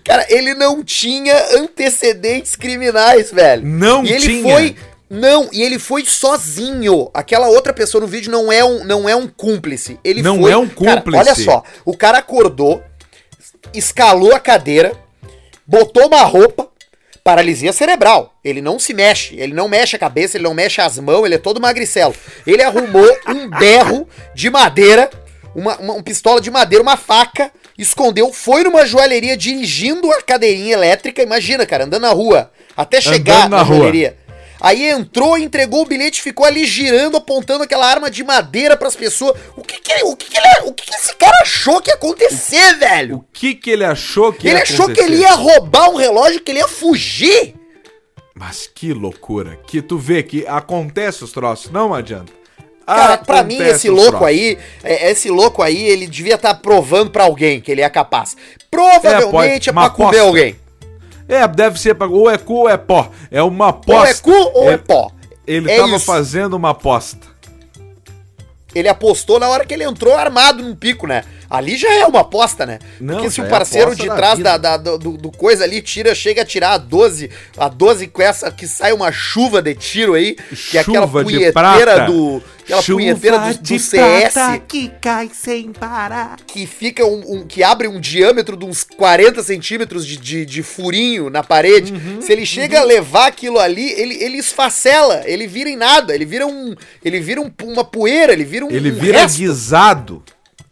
Cara, 0.04 0.26
ele 0.28 0.54
não 0.54 0.82
tinha 0.82 1.34
antecedentes 1.56 2.56
criminais, 2.56 3.30
velho. 3.30 3.64
Não 3.66 4.04
e 4.04 4.12
ele 4.12 4.20
tinha. 4.20 4.42
foi 4.54 4.76
não, 5.14 5.50
e 5.52 5.62
ele 5.62 5.78
foi 5.78 6.06
sozinho. 6.06 7.10
Aquela 7.12 7.46
outra 7.48 7.74
pessoa 7.74 8.00
no 8.00 8.06
vídeo 8.06 8.32
não 8.32 8.50
é 8.50 8.64
um, 8.64 8.82
não 8.82 9.06
é 9.06 9.14
um 9.14 9.28
cúmplice. 9.28 9.98
Ele 10.02 10.22
Não 10.22 10.40
foi, 10.40 10.50
é 10.52 10.56
um 10.56 10.66
Cara, 10.66 11.02
cúmplice. 11.02 11.18
olha 11.18 11.34
só, 11.34 11.62
o 11.84 11.94
cara 11.94 12.16
acordou, 12.16 12.82
escalou 13.74 14.34
a 14.34 14.40
cadeira, 14.40 14.92
botou 15.66 16.06
uma 16.06 16.22
roupa, 16.22 16.66
paralisia 17.22 17.74
cerebral. 17.74 18.34
Ele 18.42 18.62
não 18.62 18.78
se 18.78 18.94
mexe, 18.94 19.36
ele 19.38 19.52
não 19.52 19.68
mexe 19.68 19.96
a 19.96 19.98
cabeça, 19.98 20.38
ele 20.38 20.44
não 20.44 20.54
mexe 20.54 20.80
as 20.80 20.98
mãos, 20.98 21.26
ele 21.26 21.34
é 21.34 21.38
todo 21.38 21.60
magricelo. 21.60 22.14
Ele 22.46 22.62
arrumou 22.62 23.06
um 23.28 23.50
berro 23.50 24.08
de 24.34 24.48
madeira, 24.48 25.10
uma, 25.54 25.76
uma, 25.76 25.92
um 25.94 26.02
pistola 26.02 26.40
de 26.40 26.50
madeira, 26.50 26.82
uma 26.82 26.96
faca, 26.96 27.52
escondeu, 27.82 28.32
foi 28.32 28.62
numa 28.64 28.86
joalheria 28.86 29.36
dirigindo 29.36 30.10
a 30.12 30.22
cadeirinha 30.22 30.74
elétrica, 30.74 31.22
imagina, 31.22 31.66
cara, 31.66 31.84
andando 31.84 32.02
na 32.02 32.10
rua, 32.12 32.50
até 32.76 33.00
chegar 33.00 33.46
Andando 33.46 33.50
na 33.50 33.56
na, 33.58 33.62
rua. 33.62 33.76
joalheria. 33.76 34.16
Aí 34.60 34.88
entrou, 34.88 35.36
entregou 35.36 35.82
o 35.82 35.86
bilhete, 35.86 36.22
ficou 36.22 36.46
ali 36.46 36.64
girando, 36.64 37.16
apontando 37.16 37.64
aquela 37.64 37.84
arma 37.84 38.08
de 38.08 38.22
madeira 38.22 38.76
pras 38.76 38.94
pessoas. 38.94 39.36
O 39.56 39.60
que 39.62 39.80
que, 39.80 40.04
o 40.04 40.14
que, 40.14 40.26
que, 40.30 40.38
ele, 40.38 40.68
o 40.68 40.72
que, 40.72 40.86
que 40.86 40.94
esse 40.94 41.16
cara 41.16 41.36
achou 41.42 41.80
que 41.80 41.90
ia 41.90 41.94
acontecer, 41.96 42.76
velho? 42.78 43.16
O 43.16 43.24
que 43.32 43.56
que 43.56 43.70
ele 43.70 43.84
achou 43.84 44.32
que 44.32 44.46
ele 44.46 44.56
ia 44.56 44.62
achou 44.62 44.86
que 44.86 44.92
acontecer? 44.92 45.12
ele 45.12 45.20
ia 45.22 45.32
roubar 45.32 45.90
um 45.90 45.96
relógio, 45.96 46.40
que 46.40 46.52
ele 46.52 46.60
ia 46.60 46.68
fugir. 46.68 47.56
Mas 48.36 48.68
que 48.72 48.92
loucura. 48.92 49.58
Que 49.66 49.82
tu 49.82 49.98
vê 49.98 50.22
que 50.22 50.46
acontece 50.46 51.24
os 51.24 51.32
troços, 51.32 51.70
não 51.72 51.92
adianta. 51.92 52.32
Cara, 52.86 53.18
pra 53.18 53.42
mim, 53.42 53.58
esse 53.58 53.88
louco 53.88 54.24
aí, 54.24 54.58
é, 54.82 55.10
esse 55.10 55.30
louco 55.30 55.62
aí, 55.62 55.82
ele 55.82 56.06
devia 56.06 56.34
estar 56.34 56.54
provando 56.54 57.10
pra 57.10 57.24
alguém 57.24 57.60
que 57.60 57.70
ele 57.70 57.80
é 57.80 57.88
capaz. 57.88 58.36
Provavelmente 58.70 59.68
é, 59.68 59.72
uma 59.72 59.82
pra 59.82 59.90
comer 59.90 60.18
alguém. 60.20 60.56
É, 61.28 61.46
deve 61.46 61.78
ser 61.80 61.94
pra... 61.94 62.06
ou 62.06 62.28
é 62.30 62.36
cu 62.36 62.54
ou 62.54 62.68
é 62.68 62.76
pó. 62.76 63.10
É 63.30 63.42
uma 63.42 63.66
Ou 63.66 63.70
aposta. 63.70 64.08
é 64.10 64.14
cu 64.14 64.32
ou 64.54 64.64
é 64.64 64.74
Ele- 64.74 64.78
pó. 64.78 65.10
Ele 65.46 65.70
É 65.70 65.76
tava 65.76 65.96
isso. 65.96 66.04
fazendo 66.04 66.54
uma 66.54 66.70
aposta. 66.70 67.26
Ele 68.74 68.88
apostou 68.88 69.38
na 69.38 69.48
hora 69.48 69.64
que 69.66 69.74
ele 69.74 69.84
entrou 69.84 70.16
armado 70.16 70.62
num 70.62 70.74
pico, 70.74 71.06
né? 71.06 71.24
Ali 71.54 71.76
já 71.76 71.92
é 71.92 72.06
uma 72.06 72.20
aposta, 72.20 72.64
né? 72.64 72.78
Não, 72.98 73.16
Porque 73.16 73.30
se 73.30 73.40
o 73.42 73.44
é 73.44 73.48
parceiro 73.48 73.88
aposta 73.92 74.02
de 74.02 74.16
trás 74.16 74.38
da, 74.38 74.56
da- 74.56 74.76
do, 74.78 74.96
do 75.18 75.30
coisa 75.30 75.64
ali 75.64 75.82
tira, 75.82 76.14
chega 76.14 76.40
a 76.40 76.44
tirar 76.46 76.72
a 76.72 76.78
12, 76.78 77.30
a 77.58 77.68
12 77.68 78.06
com 78.06 78.22
essa 78.22 78.50
que 78.50 78.66
sai 78.66 78.92
uma 78.94 79.12
chuva 79.12 79.60
de 79.60 79.74
tiro 79.74 80.14
aí, 80.14 80.34
que 80.70 80.78
é 80.78 80.80
aquela 80.80 81.06
Chuva 81.06 81.24
de 81.24 81.30
punheteira 81.30 82.06
do. 82.06 82.42
Aquela 82.62 82.80
Chuva 82.80 82.98
punheteira 83.00 83.38
do, 83.38 83.54
do 83.54 83.62
de 83.62 83.78
CS 83.78 84.34
que 84.66 84.88
cai 85.00 85.28
sem 85.34 85.72
parar. 85.72 86.36
que 86.46 86.64
fica 86.66 87.04
um, 87.04 87.22
um- 87.40 87.46
que 87.46 87.62
abre 87.62 87.86
um 87.86 88.00
diâmetro 88.00 88.56
de 88.56 88.64
uns 88.64 88.82
40 88.84 89.42
centímetros 89.42 90.06
de, 90.06 90.16
de, 90.16 90.46
de 90.46 90.62
furinho 90.62 91.28
na 91.28 91.42
parede. 91.42 91.92
Uhum, 91.92 92.22
Se 92.22 92.32
ele 92.32 92.46
chega 92.46 92.80
a 92.80 92.84
levar 92.84 93.26
aquilo 93.26 93.58
ali, 93.58 93.90
ele, 93.92 94.14
ele 94.22 94.38
esfacela, 94.38 95.22
ele 95.26 95.46
vira 95.46 95.68
em 95.68 95.76
nada, 95.76 96.14
ele 96.14 96.24
vira 96.24 96.46
um. 96.46 96.74
Ele 97.04 97.20
vira 97.20 97.40
um- 97.42 97.50
uma 97.64 97.84
poeira, 97.84 98.32
ele 98.32 98.44
vira 98.44 98.64
um. 98.64 98.70
Ele 98.70 98.90
um 98.90 98.94
vira 98.94 99.18
resto, 99.22 99.36
guisado. 99.38 100.22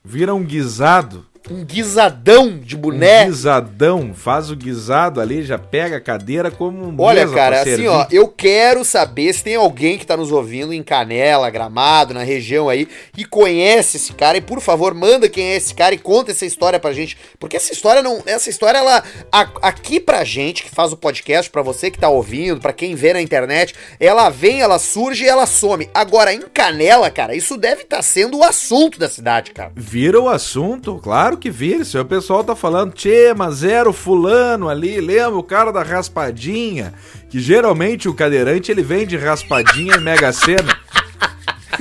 Vira 0.04 0.34
um 0.34 0.42
guisado. 0.42 1.29
Um 1.50 1.64
guisadão 1.64 2.56
de 2.58 2.76
Um 2.76 2.80
boné. 2.80 3.24
guisadão. 3.26 4.14
Faz 4.14 4.50
o 4.50 4.56
guisado 4.56 5.20
ali, 5.20 5.42
já 5.42 5.58
pega 5.58 5.96
a 5.96 6.00
cadeira 6.00 6.50
como 6.50 6.94
Olha, 7.02 7.22
mesa 7.22 7.34
cara, 7.34 7.56
assim, 7.60 7.70
servir. 7.70 7.88
ó, 7.88 8.06
eu 8.10 8.28
quero 8.28 8.84
saber 8.84 9.32
se 9.32 9.42
tem 9.42 9.56
alguém 9.56 9.98
que 9.98 10.06
tá 10.06 10.16
nos 10.16 10.30
ouvindo 10.30 10.72
em 10.72 10.82
Canela, 10.82 11.50
Gramado, 11.50 12.14
na 12.14 12.22
região 12.22 12.68
aí, 12.68 12.86
que 13.12 13.24
conhece 13.24 13.96
esse 13.96 14.12
cara 14.12 14.38
e, 14.38 14.40
por 14.40 14.60
favor, 14.60 14.94
manda 14.94 15.28
quem 15.28 15.46
é 15.46 15.56
esse 15.56 15.74
cara 15.74 15.94
e 15.94 15.98
conta 15.98 16.30
essa 16.30 16.46
história 16.46 16.78
pra 16.78 16.92
gente, 16.92 17.16
porque 17.38 17.56
essa 17.56 17.72
história 17.72 18.02
não, 18.02 18.22
essa 18.26 18.48
história 18.48 18.78
ela 18.78 19.02
a- 19.32 19.48
aqui 19.62 19.98
pra 19.98 20.22
gente 20.24 20.62
que 20.62 20.70
faz 20.70 20.92
o 20.92 20.96
podcast, 20.96 21.50
pra 21.50 21.62
você 21.62 21.90
que 21.90 21.98
tá 21.98 22.08
ouvindo, 22.08 22.60
pra 22.60 22.72
quem 22.72 22.94
vê 22.94 23.12
na 23.12 23.20
internet, 23.20 23.74
ela 23.98 24.30
vem, 24.30 24.60
ela 24.60 24.78
surge 24.78 25.24
e 25.24 25.28
ela 25.28 25.46
some. 25.46 25.88
Agora 25.92 26.32
em 26.32 26.40
Canela, 26.42 27.10
cara, 27.10 27.34
isso 27.34 27.56
deve 27.56 27.82
estar 27.82 28.02
sendo 28.02 28.38
o 28.38 28.44
assunto 28.44 28.98
da 28.98 29.08
cidade, 29.08 29.50
cara. 29.52 29.72
Vira 29.74 30.20
o 30.20 30.28
assunto, 30.28 31.00
claro 31.02 31.36
que 31.40 31.50
vira. 31.50 31.84
Se 31.84 31.98
o 31.98 32.04
pessoal 32.04 32.44
tá 32.44 32.54
falando, 32.54 32.92
tchê, 32.92 33.34
mas 33.36 33.64
era 33.64 33.88
o 33.88 33.92
fulano 33.92 34.68
ali, 34.68 35.00
lembra 35.00 35.36
o 35.38 35.42
cara 35.42 35.72
da 35.72 35.82
raspadinha? 35.82 36.94
Que 37.28 37.40
geralmente 37.40 38.08
o 38.08 38.14
cadeirante 38.14 38.70
ele 38.70 38.82
vem 38.82 39.06
de 39.06 39.16
raspadinha 39.16 39.96
e 39.96 40.00
mega 40.00 40.32
sena. 40.32 40.76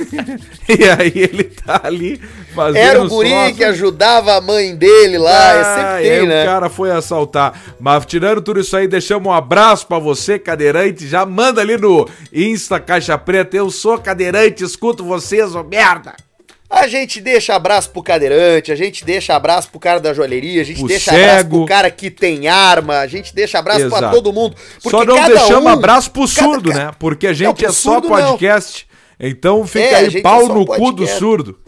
e 0.68 0.84
aí 0.88 1.12
ele 1.14 1.44
tá 1.44 1.80
ali 1.84 2.20
fazendo 2.54 2.76
Era 2.82 3.02
o 3.02 3.08
guri 3.08 3.28
troços. 3.28 3.56
que 3.56 3.64
ajudava 3.64 4.34
a 4.36 4.40
mãe 4.40 4.74
dele 4.74 5.18
lá, 5.18 5.52
é 5.54 5.60
Ah, 5.60 5.64
sempre 5.74 5.90
aí 5.90 6.18
tem, 6.20 6.26
né? 6.28 6.42
o 6.42 6.46
cara 6.46 6.70
foi 6.70 6.90
assaltar. 6.90 7.60
Mas 7.78 8.06
tirando 8.06 8.40
tudo 8.40 8.60
isso 8.60 8.76
aí, 8.76 8.88
deixamos 8.88 9.28
um 9.28 9.32
abraço 9.32 9.86
pra 9.86 9.98
você, 9.98 10.38
cadeirante. 10.38 11.06
Já 11.06 11.26
manda 11.26 11.60
ali 11.60 11.76
no 11.76 12.08
Insta 12.32 12.80
Caixa 12.80 13.18
Preta. 13.18 13.56
Eu 13.56 13.70
sou 13.70 13.98
cadeirante, 13.98 14.64
escuto 14.64 15.04
vocês, 15.04 15.54
ô 15.54 15.62
merda. 15.62 16.14
A 16.70 16.86
gente 16.86 17.20
deixa 17.20 17.54
abraço 17.56 17.90
pro 17.90 18.00
cadeirante, 18.02 18.70
a 18.70 18.76
gente 18.76 19.04
deixa 19.04 19.34
abraço 19.34 19.68
pro 19.70 19.80
cara 19.80 19.98
da 19.98 20.14
joalheria, 20.14 20.60
a 20.62 20.64
gente 20.64 20.78
Pro 20.78 20.86
deixa 20.86 21.10
abraço 21.10 21.36
cego. 21.38 21.56
pro 21.58 21.66
cara 21.66 21.90
que 21.90 22.10
tem 22.10 22.46
arma, 22.46 22.98
a 22.98 23.06
gente 23.08 23.34
deixa 23.34 23.58
abraço 23.58 23.88
pra 23.88 23.98
Exato. 23.98 24.14
todo 24.14 24.32
mundo. 24.32 24.54
Só 24.78 25.04
não 25.04 25.16
cada 25.16 25.34
deixamos 25.34 25.64
um- 25.64 25.68
abraço 25.68 26.10
pro 26.12 26.28
cada- 26.28 26.42
surdo, 26.42 26.70
ca- 26.70 26.76
né? 26.78 26.90
Porque 26.98 27.26
a 27.26 27.32
gente 27.32 27.60
Não, 27.62 27.68
é 27.68 27.72
só 27.72 27.92
surdo, 27.94 28.08
não. 28.08 28.16
podcast. 28.28 28.86
Então 29.18 29.66
fica 29.66 29.84
É, 29.84 29.94
aí 29.96 30.10
gente 30.10 30.22
pau 30.22 30.42
é 30.42 30.48
no 30.48 30.64
cu 30.64 30.72
do 30.74 30.78
podcast. 30.78 31.18
surdo. 31.18 31.58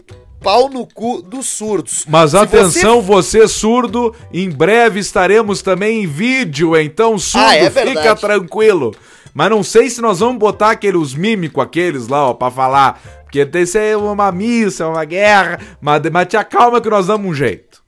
Pau 0.41 0.69
no 0.69 0.85
cu 0.85 1.21
dos 1.21 1.47
surdos. 1.47 2.05
Mas 2.07 2.31
Se 2.31 2.37
atenção, 2.37 3.01
você... 3.01 3.47
surdo, 3.47 4.13
em 4.33 4.49
breve 4.49 4.99
estaremos 4.99 5.61
também 5.61 6.03
em 6.03 6.07
vídeo, 6.07 6.75
então 6.77 7.17
surdo, 7.19 7.45
Ah, 7.45 7.55
é 7.55 7.69
fica 7.69 8.15
tranquilo. 8.15 8.93
Mas 9.33 9.49
não 9.49 9.63
sei 9.63 9.89
se 9.89 9.99
nós 10.01 10.19
vamos 10.19 10.37
botar 10.37 10.71
aqueles 10.71 11.13
mímicos, 11.13 11.63
aqueles 11.63 12.07
lá, 12.07 12.29
ó, 12.29 12.33
pra 12.33 12.51
falar. 12.51 13.01
Porque 13.23 13.45
tem 13.45 13.63
que 13.63 13.67
ser 13.67 13.97
uma 13.97 14.31
missa, 14.31 14.87
uma 14.87 15.03
guerra. 15.05 15.59
Mas, 15.81 16.01
mas 16.11 16.27
te 16.27 16.37
acalma 16.37 16.79
que 16.79 16.89
nós 16.89 17.07
damos 17.07 17.31
um 17.31 17.33
jeito. 17.33 17.81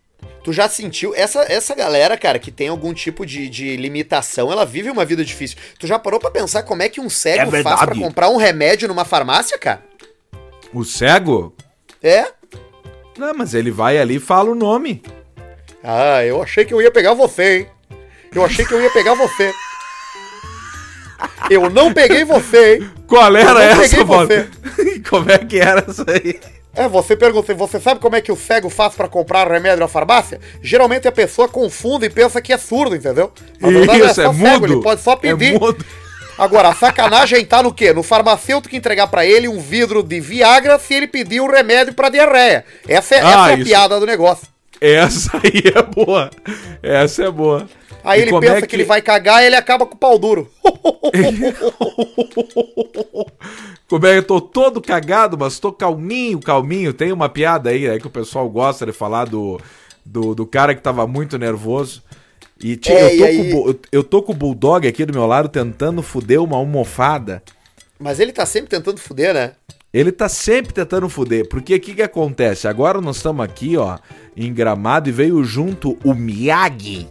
Tu 0.43 0.53
já 0.53 0.67
sentiu? 0.69 1.13
Essa, 1.15 1.41
essa 1.51 1.73
galera, 1.75 2.15
cara, 2.17 2.37
que 2.37 2.51
tem 2.51 2.67
algum 2.67 2.93
tipo 2.93 3.25
de, 3.25 3.49
de 3.49 3.75
limitação, 3.77 4.51
ela 4.51 4.65
vive 4.65 4.89
uma 4.91 5.03
vida 5.05 5.23
difícil. 5.25 5.57
Tu 5.79 5.87
já 5.87 5.97
parou 5.97 6.19
pra 6.19 6.29
pensar 6.31 6.63
como 6.63 6.83
é 6.83 6.89
que 6.89 6.99
um 7.01 7.07
É 7.07 7.09
cego 7.09 7.39
faz 7.39 7.51
verdade. 7.51 7.85
pra 7.85 7.95
comprar 7.95 8.29
um 8.29 8.37
remédio 8.37 8.87
numa 8.87 9.05
farmácia, 9.05 9.57
cara? 9.57 9.83
O 10.73 10.83
cego? 10.83 11.55
É? 12.01 12.27
Não, 13.17 13.33
mas 13.33 13.53
ele 13.53 13.71
vai 13.71 13.97
ali 13.97 14.15
e 14.15 14.19
fala 14.19 14.51
o 14.51 14.55
nome. 14.55 15.01
Ah, 15.83 16.23
eu 16.23 16.41
achei 16.41 16.65
que 16.65 16.73
eu 16.73 16.81
ia 16.81 16.91
pegar 16.91 17.13
você, 17.13 17.59
hein? 17.59 17.67
Eu 18.33 18.43
achei 18.43 18.65
que 18.65 18.73
eu 18.73 18.81
ia 18.81 18.89
pegar 18.91 19.13
você. 19.13 19.51
Eu 21.49 21.69
não 21.69 21.93
peguei 21.93 22.23
você, 22.23 22.75
hein? 22.75 22.89
Qual 23.07 23.29
Eu 23.31 23.37
era 23.37 23.53
não 23.53 23.61
essa, 23.61 23.81
peguei 23.81 24.03
Bob? 24.03 24.27
você. 24.27 24.99
Como 25.09 25.31
é 25.31 25.37
que 25.37 25.59
era 25.59 25.85
essa 25.87 26.05
aí? 26.09 26.39
É, 26.77 26.87
você 26.89 27.15
pergunta, 27.15 27.53
você 27.53 27.79
sabe 27.79 28.01
como 28.01 28.17
é 28.17 28.21
que 28.21 28.33
o 28.33 28.35
cego 28.35 28.69
faz 28.69 28.93
pra 28.95 29.07
comprar 29.07 29.49
remédio 29.49 29.79
na 29.79 29.87
farmácia? 29.87 30.41
Geralmente 30.61 31.07
a 31.07 31.11
pessoa 31.11 31.47
confunde 31.47 32.07
e 32.07 32.09
pensa 32.09 32.41
que 32.41 32.51
é 32.51 32.57
surdo, 32.57 32.97
entendeu? 32.97 33.31
Na 33.61 33.69
verdade, 33.69 33.99
Isso, 34.01 34.19
é 34.21 34.25
só 34.25 34.33
mudo. 34.33 34.65
ele 34.65 34.81
pode 34.81 34.99
só 35.01 35.15
pedir. 35.15 35.55
É 35.55 35.57
mudo. 35.59 35.85
Agora, 36.37 36.67
a 36.67 36.75
sacanagem 36.75 37.45
tá 37.45 37.63
no 37.63 37.73
quê? 37.73 37.93
No 37.93 38.03
farmacêutico 38.03 38.75
entregar 38.75 39.07
pra 39.07 39.25
ele 39.25 39.47
um 39.47 39.57
vidro 39.57 40.03
de 40.03 40.19
Viagra 40.19 40.77
se 40.77 40.93
ele 40.93 41.07
pedir 41.07 41.39
um 41.39 41.47
remédio 41.49 41.93
pra 41.93 42.09
diarreia. 42.09 42.65
Essa 42.85 43.15
é, 43.15 43.21
Ah, 43.21 43.29
essa 43.29 43.49
é 43.51 43.53
a 43.53 43.55
isso. 43.57 43.69
piada 43.69 43.97
do 43.97 44.05
negócio. 44.05 44.45
Essa 44.81 45.31
aí 45.37 45.63
é 45.73 45.81
boa. 45.81 46.29
Essa 46.83 47.23
é 47.23 47.31
boa. 47.31 47.69
Aí 48.05 48.19
E 48.19 48.21
ele 48.23 48.31
como 48.31 48.41
pensa 48.41 48.57
é 48.57 48.61
que... 48.61 48.67
que- 48.67 48.75
ele 48.75 48.83
vai 48.85 49.01
cagar 49.01 49.41
e 49.43 49.47
ele 49.47 49.55
acaba 49.55 49.85
com 49.85 49.95
o 49.95 49.97
pau 49.97 50.17
duro. 50.19 50.49
Como 53.87 54.05
é 54.07 54.13
que 54.13 54.17
eu 54.19 54.23
tô 54.23 54.41
todo 54.41 54.81
cagado, 54.81 55.37
mas 55.37 55.59
tô 55.59 55.71
calminho, 55.71 56.39
calminho. 56.39 56.93
Tem 56.93 57.11
uma 57.11 57.29
piada 57.29 57.69
aí, 57.69 57.87
né, 57.87 57.99
que 57.99 58.07
o 58.07 58.11
pessoal 58.11 58.49
gosta 58.49 58.85
de 58.85 58.91
falar 58.91 59.25
do, 59.25 59.59
do, 60.03 60.33
do 60.33 60.45
cara 60.45 60.73
que 60.73 60.81
tava 60.81 61.05
muito 61.07 61.37
nervoso. 61.37 62.01
E 62.61 62.75
tia, 62.75 62.93
É, 62.93 63.05
eu, 63.05 63.17
tô 63.19 63.25
e 63.25 63.51
com, 63.51 63.57
o 63.57 63.67
aí- 63.67 63.73
eu, 63.73 63.79
eu 63.91 64.03
tô 64.03 64.23
com 64.23 64.31
o 64.31 64.35
Bulldog 64.35 64.87
aqui 64.87 65.05
do 65.05 65.13
meu 65.13 65.25
lado 65.27 65.49
tentando 65.49 66.01
fuder 66.01 66.41
uma 66.41 66.57
almofada. 66.57 67.43
Mas 67.99 68.19
ele 68.19 68.31
tá 68.31 68.45
sempre 68.45 68.69
tentando 68.69 68.99
fuder, 68.99 69.33
né? 69.33 69.51
Ele 69.93 70.11
tá 70.11 70.27
sempre 70.27 70.73
tentando 70.73 71.07
fuder, 71.07 71.47
porque 71.47 71.75
o 71.75 71.79
que 71.79 71.95
que 71.95 72.01
acontece? 72.01 72.67
Agora 72.67 72.99
nós 72.99 73.15
estamos 73.17 73.45
aqui, 73.45 73.77
ó, 73.77 73.97
em 74.35 74.53
Gramado 74.53 75.07
e 75.07 75.11
veio 75.11 75.41
junto 75.43 75.97
o 76.03 76.13
Miyagi. 76.13 77.07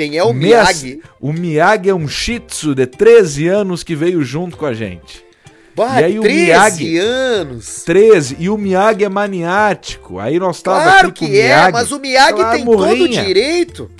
Quem 0.00 0.16
é 0.16 0.24
o 0.24 0.32
Mes- 0.32 0.44
Miyagi? 0.48 1.00
O 1.20 1.30
Miyagi 1.30 1.90
é 1.90 1.94
um 1.94 2.08
shih 2.08 2.38
tzu 2.40 2.74
de 2.74 2.86
13 2.86 3.48
anos 3.48 3.82
que 3.82 3.94
veio 3.94 4.24
junto 4.24 4.56
com 4.56 4.64
a 4.64 4.72
gente. 4.72 5.22
Bah, 5.76 6.00
E 6.00 6.04
aí 6.04 6.18
o 6.18 6.22
13 6.22 6.42
Miyagi- 6.42 6.98
anos. 6.98 7.82
13, 7.84 8.34
e 8.38 8.48
o 8.48 8.56
Miyagi 8.56 9.04
é 9.04 9.10
maniático. 9.10 10.18
Aí 10.18 10.38
nós 10.38 10.62
tava 10.62 10.82
Claro 10.84 11.08
aqui 11.08 11.20
com 11.20 11.26
que 11.26 11.38
é, 11.38 11.70
mas 11.70 11.92
o 11.92 11.98
Miyagi 11.98 12.32
tem 12.32 12.64
todo 12.64 12.72
o 12.72 12.76
morrinha. 12.76 13.22
direito. 13.26 13.90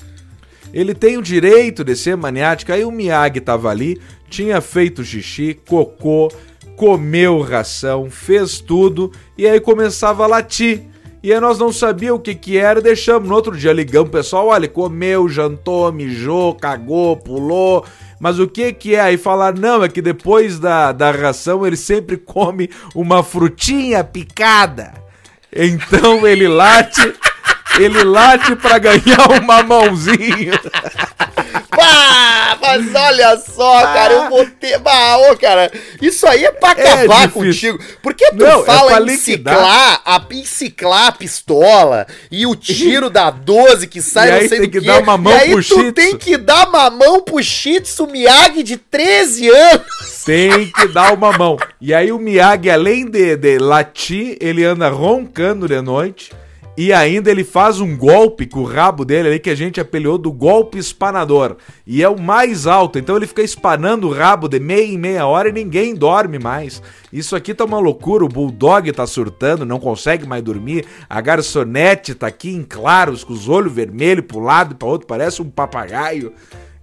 Ele 0.73 0.95
tem 0.95 1.19
o 1.19 1.23
direito 1.23 1.85
de 1.85 1.95
ser 1.95 2.17
maniático. 2.17 2.73
Aí 2.73 2.83
o 2.83 2.91
Miyagi 2.91 3.39
tava 3.41 3.69
ali, 3.69 4.01
tinha 4.31 4.59
feito 4.63 5.05
xixi, 5.05 5.53
cocô, 5.69 6.33
comeu 6.77 7.43
ração, 7.43 8.09
fez 8.11 8.59
tudo 8.59 9.13
e 9.37 9.47
aí 9.47 9.61
começava 9.61 10.25
a 10.25 10.27
latir. 10.27 10.81
E 11.23 11.33
aí 11.33 11.41
nós 11.41 11.59
não 11.59 11.71
sabíamos 11.71 12.21
o 12.21 12.23
que 12.23 12.35
que 12.35 12.57
era 12.57 12.81
e 12.81 12.83
deixamos. 12.83 13.29
No 13.29 13.35
outro 13.35 13.57
dia 13.57 13.73
ligamos 13.73 14.11
pessoal, 14.11 14.49
olha, 14.49 14.67
comeu, 14.67 15.29
jantou, 15.29 15.93
mijou, 15.93 16.55
cagou, 16.55 17.17
pulou. 17.17 17.85
Mas 18.19 18.39
o 18.39 18.47
que 18.47 18.73
que 18.73 18.95
é? 18.95 19.01
Aí 19.01 19.17
falar, 19.19 19.55
não, 19.55 19.85
é 19.85 19.89
que 19.89 20.01
depois 20.01 20.59
da, 20.59 20.93
da 20.93 21.11
ração 21.11 21.67
ele 21.67 21.77
sempre 21.77 22.17
come 22.17 22.71
uma 22.95 23.23
frutinha 23.23 24.03
picada. 24.03 24.95
Então 25.53 26.27
ele 26.27 26.49
late, 26.49 27.13
ele 27.85 28.05
late 28.05 28.55
pra 28.57 28.79
ganhar 28.79 29.31
um 29.31 29.45
mamãozinho. 29.45 30.53
Pá, 31.71 32.59
mas 32.61 32.95
olha 32.95 33.37
só, 33.39 33.81
cara, 33.83 34.13
eu 34.15 34.29
vou 34.31 34.45
ter. 34.47 34.79
Bah, 34.79 35.19
ô, 35.31 35.37
cara, 35.37 35.71
isso 36.01 36.27
aí 36.27 36.45
é 36.45 36.53
pra 36.53 36.71
É 36.71 36.73
acabar 36.73 37.27
difícil. 37.29 37.75
contigo. 37.75 37.79
Por 38.03 38.15
que 38.15 38.31
tu 38.31 38.37
Não, 38.37 38.63
é 38.63 38.65
fala 38.65 39.01
pra 39.01 39.13
em 39.13 39.17
ciclar, 39.17 40.03
a, 40.05 40.23
em 40.31 40.45
ciclar 40.45 41.07
a 41.09 41.13
pistola 41.13 42.07
e 42.31 42.47
o 42.47 42.55
tiro 42.55 43.09
da 43.09 43.31
12 43.31 43.87
que 43.87 44.01
sai 44.03 44.29
E 44.29 44.31
não 44.33 44.39
aí 44.39 44.49
sei 44.49 44.59
tem 44.61 44.69
do 44.69 44.73
que 44.73 44.81
quê, 44.81 44.87
dar 44.87 45.03
mamão 45.05 45.33
e 45.33 45.37
aí 45.37 45.51
pro 45.53 45.63
tu 45.63 45.75
Shih 45.75 45.83
Tzu. 45.85 45.93
tem 45.93 46.17
que 46.17 46.37
dar 46.37 46.71
mamão 46.71 47.23
pro 47.23 47.43
Shih 47.43 47.81
Tzu 47.81 48.07
Miyagi 48.07 48.63
de 48.63 48.77
13 48.77 49.49
anos. 49.49 50.25
Tem 50.25 50.71
que 50.71 50.89
dar 50.89 51.13
uma 51.15 51.33
mão. 51.33 51.57
E 51.81 51.95
aí 51.95 52.13
o 52.13 52.19
Miyagi, 52.19 52.71
além 52.71 53.07
de, 53.09 53.37
de 53.37 53.59
latir, 53.59 54.37
ele 54.41 54.65
anda 54.65 54.89
roncando 54.89 55.67
de 55.69 55.81
noite. 55.81 56.33
E 56.77 56.93
ainda 56.93 57.31
ele 57.31 57.45
faz 57.45 57.81
um 57.81 57.97
golpe 57.97 58.47
com 58.47 58.61
o 58.61 58.65
rabo 58.65 59.05
dele 59.05 59.29
ali 59.29 59.39
que 59.39 59.51
a 59.51 59.55
gente 59.55 59.81
apelhou 59.81 60.17
do 60.17 60.33
golpe 60.33 60.79
espanador. 60.79 61.57
E 61.87 62.03
é 62.03 62.09
o 62.09 62.19
mais 62.19 62.67
alto. 62.67 62.99
Então 62.99 63.17
ele 63.17 63.27
fica 63.27 63.43
espanando 63.43 64.09
o 64.09 64.13
rabo 64.13 64.49
de 64.49 64.59
meia 64.59 64.87
em 64.87 64.97
meia 64.97 65.27
hora 65.27 65.49
e 65.49 65.53
ninguém 65.53 65.95
dorme 65.95 66.39
mais. 66.39 66.83
Isso 67.13 67.35
aqui 67.35 67.53
tá 67.53 67.65
uma 67.65 67.79
loucura. 67.79 68.25
O 68.25 68.29
Bulldog 68.29 68.91
tá 68.93 69.07
surtando, 69.07 69.67
não 69.67 69.81
consegue 69.81 70.27
mais 70.27 70.43
dormir. 70.43 70.87
A 71.09 71.21
garçonete 71.21 72.15
tá 72.15 72.29
aqui 72.29 72.51
em 72.51 72.63
claros, 72.63 73.25
com 73.25 73.33
os 73.33 73.49
olhos 73.49 73.73
vermelhos 73.73 74.25
pro 74.25 74.39
lado 74.41 74.73
e 74.73 74.77
pra 74.77 74.89
outro. 74.89 75.07
Parece 75.07 75.43
um 75.43 75.51
papagaio. 75.51 76.33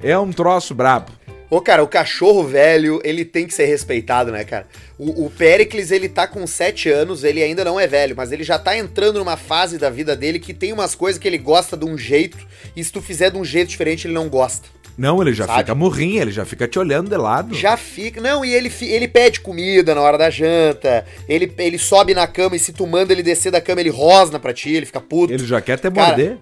É 0.02 0.18
um 0.18 0.32
troço 0.32 0.76
brabo. 0.76 1.12
Ô, 1.50 1.62
cara, 1.62 1.82
o 1.82 1.88
cachorro 1.88 2.44
velho, 2.44 3.00
ele 3.06 3.24
tem 3.24 3.48
que 3.48 3.54
ser 3.54 3.66
respeitado, 3.66 4.32
né, 4.32 4.44
cara? 4.44 4.68
O, 5.00 5.26
o 5.26 5.30
Pericles, 5.30 5.92
ele 5.92 6.10
tá 6.10 6.28
com 6.28 6.46
7 6.46 6.90
anos, 6.90 7.24
ele 7.24 7.42
ainda 7.42 7.64
não 7.64 7.80
é 7.80 7.88
velho, 7.88 8.14
mas 8.18 8.34
ele 8.34 8.44
já 8.44 8.60
tá 8.60 8.78
entrando 8.78 9.20
numa 9.20 9.38
fase 9.38 9.78
da 9.78 9.90
vida 9.90 10.14
dele 10.14 10.40
que 10.40 10.54
tem 10.54 10.74
umas 10.74 10.94
coisas 10.94 11.18
que 11.18 11.26
ele 11.26 11.38
gosta 11.38 11.78
de 11.78 11.86
um 11.86 11.98
jeito, 11.98 12.38
e 12.76 12.84
se 12.84 12.92
tu 12.92 13.02
fizer 13.02 13.32
de 13.32 13.38
um 13.38 13.46
jeito 13.46 13.70
diferente, 13.70 14.08
ele 14.08 14.14
não 14.14 14.28
gosta. 14.28 14.68
Não, 14.98 15.22
ele 15.22 15.32
já 15.32 15.46
Sabe? 15.46 15.60
fica 15.60 15.76
morrinho, 15.76 16.22
ele 16.24 16.32
já 16.32 16.44
fica 16.44 16.68
te 16.68 16.80
olhando 16.80 17.10
de 17.10 17.16
lado. 17.16 17.54
Já 17.54 17.78
fica. 17.78 18.20
Não, 18.20 18.44
e 18.44 18.52
ele, 18.54 18.72
ele 18.82 19.08
pede 19.08 19.40
comida 19.40 19.94
na 19.94 20.02
hora 20.02 20.18
da 20.18 20.30
janta, 20.30 21.06
ele, 21.30 21.54
ele 21.60 21.78
sobe 21.78 22.16
na 22.16 22.26
cama 22.26 22.56
e 22.56 22.60
se 22.60 22.74
tu 22.74 22.86
manda 22.88 23.14
ele 23.14 23.22
descer 23.22 23.52
da 23.52 23.62
cama, 23.62 23.80
ele 23.80 23.92
rosna 23.92 24.40
pra 24.40 24.54
ti, 24.54 24.72
ele 24.74 24.88
fica 24.88 25.00
puto. 25.00 25.32
Ele 25.32 25.46
já 25.46 25.62
quer 25.62 25.80
Cara, 25.80 25.94
morder. 25.94 26.38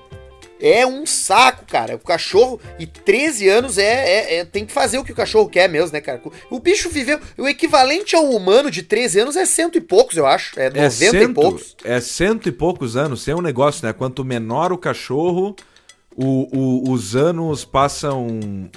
É 0.59 0.85
um 0.87 1.05
saco, 1.05 1.65
cara. 1.67 1.95
O 1.95 1.99
cachorro, 1.99 2.59
e 2.79 2.87
13 2.87 3.49
anos, 3.49 3.77
é, 3.77 3.83
é- 3.83 4.35
é- 4.37 4.45
tem 4.45 4.65
que 4.65 4.71
fazer 4.71 4.97
o 4.97 5.03
que 5.03 5.11
o 5.11 5.15
cachorro 5.15 5.49
quer 5.49 5.67
mesmo, 5.69 5.91
né, 5.91 5.99
cara? 5.99 6.21
O 6.49 6.59
bicho 6.59 6.89
viveu. 6.89 7.19
O 7.37 7.47
equivalente 7.47 8.15
ao 8.15 8.23
humano 8.29 8.71
de 8.71 8.81
13 8.81 9.19
anos 9.19 9.35
é 9.35 9.45
cento 9.45 9.77
e 9.77 9.81
poucos, 9.81 10.15
eu 10.15 10.25
acho. 10.25 10.57
É 10.59 10.69
90 10.69 10.79
É 10.85 10.89
cento, 10.89 11.15
e 11.29 11.33
poucos. 11.33 11.75
é 11.83 11.99
cento 11.99 12.47
e 12.49 12.51
poucos 12.53 12.95
anos. 12.95 13.23
Tem 13.25 13.33
um 13.35 13.41
negócio, 13.41 13.85
né? 13.85 13.91
Quanto 13.91 14.23
menor 14.23 14.71
o 14.71 14.77
cachorro, 14.77 15.55
o, 16.15 16.47
o- 16.57 16.91
os 16.93 17.15
anos 17.17 17.65
passam 17.65 18.25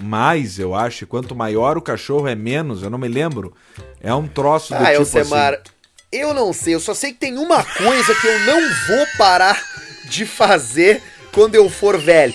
mais, 0.01 0.59
eu 0.59 0.75
acho. 0.75 1.07
Quanto 1.07 1.37
maior 1.37 1.79
o 1.79 1.83
cachorro 1.83 2.27
é 2.27 2.35
menos, 2.35 2.83
eu 2.83 2.91
não 2.91 2.99
me 2.99 3.07
lembro. 3.09 3.55
É 4.01 4.12
um 4.12 4.27
troço 4.27 4.71
do 4.71 4.81
Ah, 4.83 4.87
tipo 4.91 5.03
Elcemar, 5.03 5.55
assim. 5.55 5.62
eu 6.11 6.35
não 6.35 6.53
sei. 6.53 6.75
Eu 6.75 6.81
só 6.81 6.93
sei 6.93 7.12
que 7.12 7.21
tem 7.21 7.38
uma 7.38 7.62
coisa 7.62 8.14
que 8.17 8.27
eu 8.27 8.38
não 8.41 8.61
vou 8.88 9.07
parar 9.17 9.62
de 10.11 10.27
fazer 10.27 11.01
quando 11.38 11.55
eu 11.55 11.70
for 11.70 11.96
velho. 11.96 12.35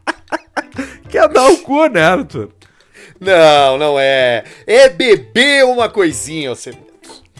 Quer 1.10 1.28
dar 1.28 1.46
o 1.50 1.58
cu, 1.58 1.86
né, 1.88 2.00
Arthur? 2.00 2.48
Não, 3.20 3.76
não 3.76 4.00
é. 4.00 4.44
É 4.66 4.88
beber 4.88 5.66
uma 5.66 5.90
coisinha, 5.90 6.48
Elcemar. 6.48 6.80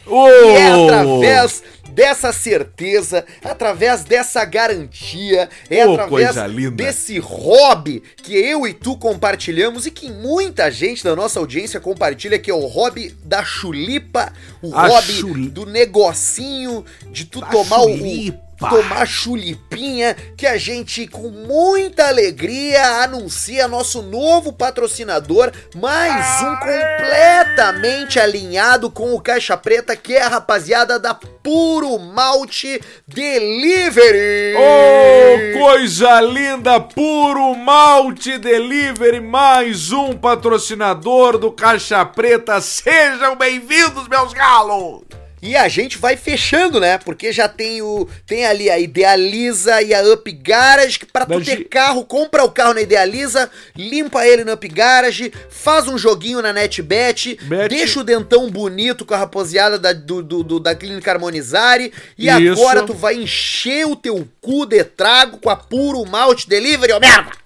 Ô! 0.06 0.28
E 0.28 0.56
é 0.56 0.72
através 0.72 1.62
dessa 1.88 2.32
certeza, 2.34 3.24
através 3.42 4.04
dessa 4.04 4.44
garantia, 4.44 5.48
é 5.70 5.86
Oh, 5.86 5.94
através 5.94 6.36
desse 6.72 7.18
hobby 7.18 8.02
que 8.16 8.34
eu 8.34 8.66
e 8.66 8.74
tu 8.74 8.98
compartilhamos 8.98 9.86
e 9.86 9.90
que 9.90 10.10
muita 10.10 10.70
gente 10.70 11.02
da 11.02 11.16
nossa 11.16 11.38
audiência 11.38 11.80
compartilha, 11.80 12.38
que 12.38 12.50
é 12.50 12.54
o 12.54 12.66
hobby 12.66 13.16
da 13.24 13.42
chulipa, 13.42 14.32
o 14.60 14.74
A 14.74 14.88
hobby 14.88 15.48
do 15.48 15.64
negocinho, 15.64 16.84
de 17.10 17.24
tu 17.24 17.40
Da 17.40 17.46
tomar 17.46 17.80
chulipa. 17.80 18.43
O 18.64 18.68
tomar 18.68 19.06
chulipinha, 19.06 20.14
que 20.36 20.46
a 20.46 20.56
gente 20.56 21.06
com 21.06 21.28
muita 21.28 22.08
alegria 22.08 23.02
anuncia 23.02 23.68
nosso 23.68 24.02
novo 24.02 24.52
patrocinador, 24.52 25.52
mais 25.74 26.42
um 26.42 26.56
completamente 26.56 28.18
alinhado 28.18 28.90
com 28.90 29.14
o 29.14 29.20
Caixa 29.20 29.56
Preta, 29.56 29.94
que 29.94 30.14
é 30.14 30.22
a 30.22 30.28
rapaziada 30.28 30.98
da 30.98 31.14
Puro 31.14 31.98
Malte 31.98 32.80
Delivery. 33.06 34.54
Ô, 34.56 35.58
coisa 35.58 36.20
linda! 36.20 36.80
Puro 36.80 37.54
Malte 37.54 38.38
Delivery, 38.38 39.20
mais 39.20 39.92
um 39.92 40.14
patrocinador 40.14 41.38
do 41.38 41.52
Caixa 41.52 42.04
Preta. 42.04 42.60
Sejam 42.60 43.36
bem-vindos, 43.36 44.08
meus 44.08 44.32
galos! 44.32 45.23
E 45.46 45.54
a 45.56 45.68
gente 45.68 45.98
vai 45.98 46.16
fechando, 46.16 46.80
né? 46.80 46.96
Porque 46.96 47.30
já 47.30 47.46
tem 47.46 47.82
o 47.82 48.08
tem 48.26 48.46
ali 48.46 48.70
a 48.70 48.78
Idealiza 48.78 49.82
e 49.82 49.92
a 49.92 50.00
Up 50.02 50.32
Garage, 50.32 50.98
que 50.98 51.04
para 51.04 51.26
tu 51.26 51.34
Mas 51.34 51.44
ter 51.46 51.64
carro, 51.68 52.02
compra 52.06 52.42
o 52.42 52.50
carro 52.50 52.72
na 52.72 52.80
Idealiza, 52.80 53.50
limpa 53.76 54.26
ele 54.26 54.42
no 54.42 54.54
Up 54.54 54.66
Garage, 54.68 55.30
faz 55.50 55.86
um 55.86 55.98
joguinho 55.98 56.40
na 56.40 56.50
NetBet, 56.52 57.38
Bet. 57.42 57.68
deixa 57.68 58.00
o 58.00 58.04
dentão 58.04 58.48
bonito 58.50 59.04
com 59.04 59.12
a 59.12 59.18
rapaziada 59.18 59.78
da, 59.78 59.92
do, 59.92 60.22
do- 60.22 60.42
do- 60.42 60.60
da 60.60 60.74
Clínica 60.74 61.10
Harmonizare, 61.10 61.92
e 62.16 62.26
Isso. 62.28 62.52
agora 62.62 62.82
tu 62.82 62.94
vai 62.94 63.14
encher 63.16 63.86
o 63.86 63.94
teu 63.94 64.26
cu 64.40 64.64
de 64.64 64.82
trago 64.82 65.36
com 65.36 65.50
a 65.50 65.56
Puro 65.56 66.04
Malte 66.06 66.48
Delivery, 66.48 66.92
ô 66.94 67.00
merda! 67.00 67.43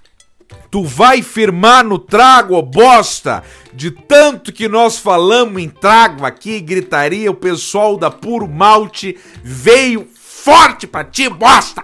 Tu 0.70 0.84
vai 0.84 1.22
firmar 1.22 1.82
no 1.84 1.98
trago, 1.98 2.54
ô 2.54 2.62
bosta! 2.62 3.42
De 3.72 3.90
tanto 3.90 4.52
que 4.52 4.68
nós 4.68 4.98
falamos 4.98 5.62
em 5.62 5.68
trago 5.68 6.26
aqui, 6.26 6.60
gritaria, 6.60 7.30
o 7.30 7.34
pessoal 7.34 7.96
da 7.96 8.10
Puro 8.10 8.46
Malte 8.46 9.16
veio 9.42 10.06
forte 10.14 10.86
pra 10.86 11.04
ti, 11.04 11.28
bosta! 11.28 11.82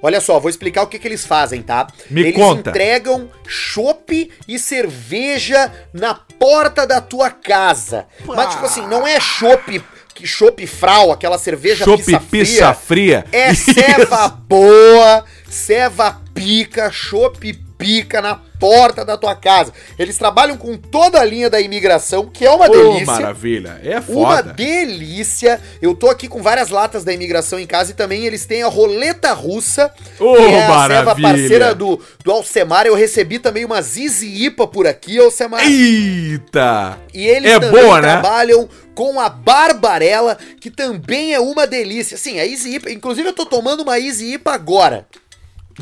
Olha 0.00 0.20
só, 0.20 0.38
vou 0.38 0.50
explicar 0.50 0.82
o 0.82 0.86
que, 0.86 0.98
que 0.98 1.08
eles 1.08 1.24
fazem, 1.24 1.62
tá? 1.62 1.86
Me 2.10 2.20
eles 2.20 2.34
conta. 2.34 2.68
entregam 2.68 3.30
chopp 3.46 4.30
e 4.46 4.58
cerveja 4.58 5.72
na 5.94 6.14
porta 6.14 6.86
da 6.86 7.00
tua 7.00 7.30
casa. 7.30 8.06
Mas, 8.26 8.50
tipo 8.50 8.66
assim, 8.66 8.86
não 8.86 9.06
é 9.06 9.18
chopp, 9.18 9.82
que 10.14 10.26
chopp 10.26 10.66
frau, 10.66 11.10
aquela 11.10 11.38
cerveja 11.38 11.86
Chopp 11.86 12.04
pizza 12.04 12.20
pizza 12.20 12.74
fria. 12.74 13.24
É 13.32 13.54
ceva 13.54 14.28
boa, 14.28 15.24
ceva 15.48 16.20
pica, 16.34 16.90
chopp 16.92 17.54
pica 17.76 18.20
na 18.22 18.34
porta 18.58 19.04
da 19.04 19.16
tua 19.16 19.34
casa. 19.34 19.72
Eles 19.98 20.16
trabalham 20.16 20.56
com 20.56 20.76
toda 20.76 21.20
a 21.20 21.24
linha 21.24 21.50
da 21.50 21.60
imigração, 21.60 22.26
que 22.30 22.46
é 22.46 22.50
uma 22.50 22.66
Ô, 22.66 22.70
delícia. 22.70 23.06
maravilha. 23.06 23.80
É 23.84 23.96
Uma 24.08 24.36
foda. 24.36 24.52
delícia. 24.54 25.60
Eu 25.82 25.94
tô 25.94 26.08
aqui 26.08 26.28
com 26.28 26.40
várias 26.42 26.70
latas 26.70 27.04
da 27.04 27.12
imigração 27.12 27.58
em 27.58 27.66
casa 27.66 27.90
e 27.90 27.94
também 27.94 28.24
eles 28.24 28.46
têm 28.46 28.62
a 28.62 28.68
roleta 28.68 29.32
russa, 29.32 29.92
Ô, 30.18 30.34
que 30.36 30.42
é 30.42 30.64
a 30.64 30.68
maravilha. 30.68 31.28
parceira 31.28 31.74
do, 31.74 32.00
do 32.24 32.30
Alcemar. 32.32 32.86
Eu 32.86 32.94
recebi 32.94 33.38
também 33.38 33.64
uma 33.64 33.82
Zizi 33.82 34.44
Ipa 34.46 34.66
por 34.66 34.86
aqui, 34.86 35.18
Alcemar. 35.18 35.62
Eita! 35.68 36.98
E 37.12 37.26
eles 37.26 37.50
É 37.52 37.60
também 37.60 37.82
boa, 37.82 38.00
né? 38.00 38.12
trabalham 38.12 38.68
com 38.94 39.18
a 39.20 39.28
Barbarella, 39.28 40.38
que 40.60 40.70
também 40.70 41.34
é 41.34 41.40
uma 41.40 41.66
delícia. 41.66 42.16
Sim, 42.16 42.38
a 42.38 42.46
Easy 42.46 42.76
IPA. 42.76 42.90
Inclusive, 42.92 43.28
eu 43.28 43.32
tô 43.32 43.44
tomando 43.44 43.82
uma 43.82 43.98
Easy 43.98 44.34
IPA 44.34 44.52
agora. 44.54 45.06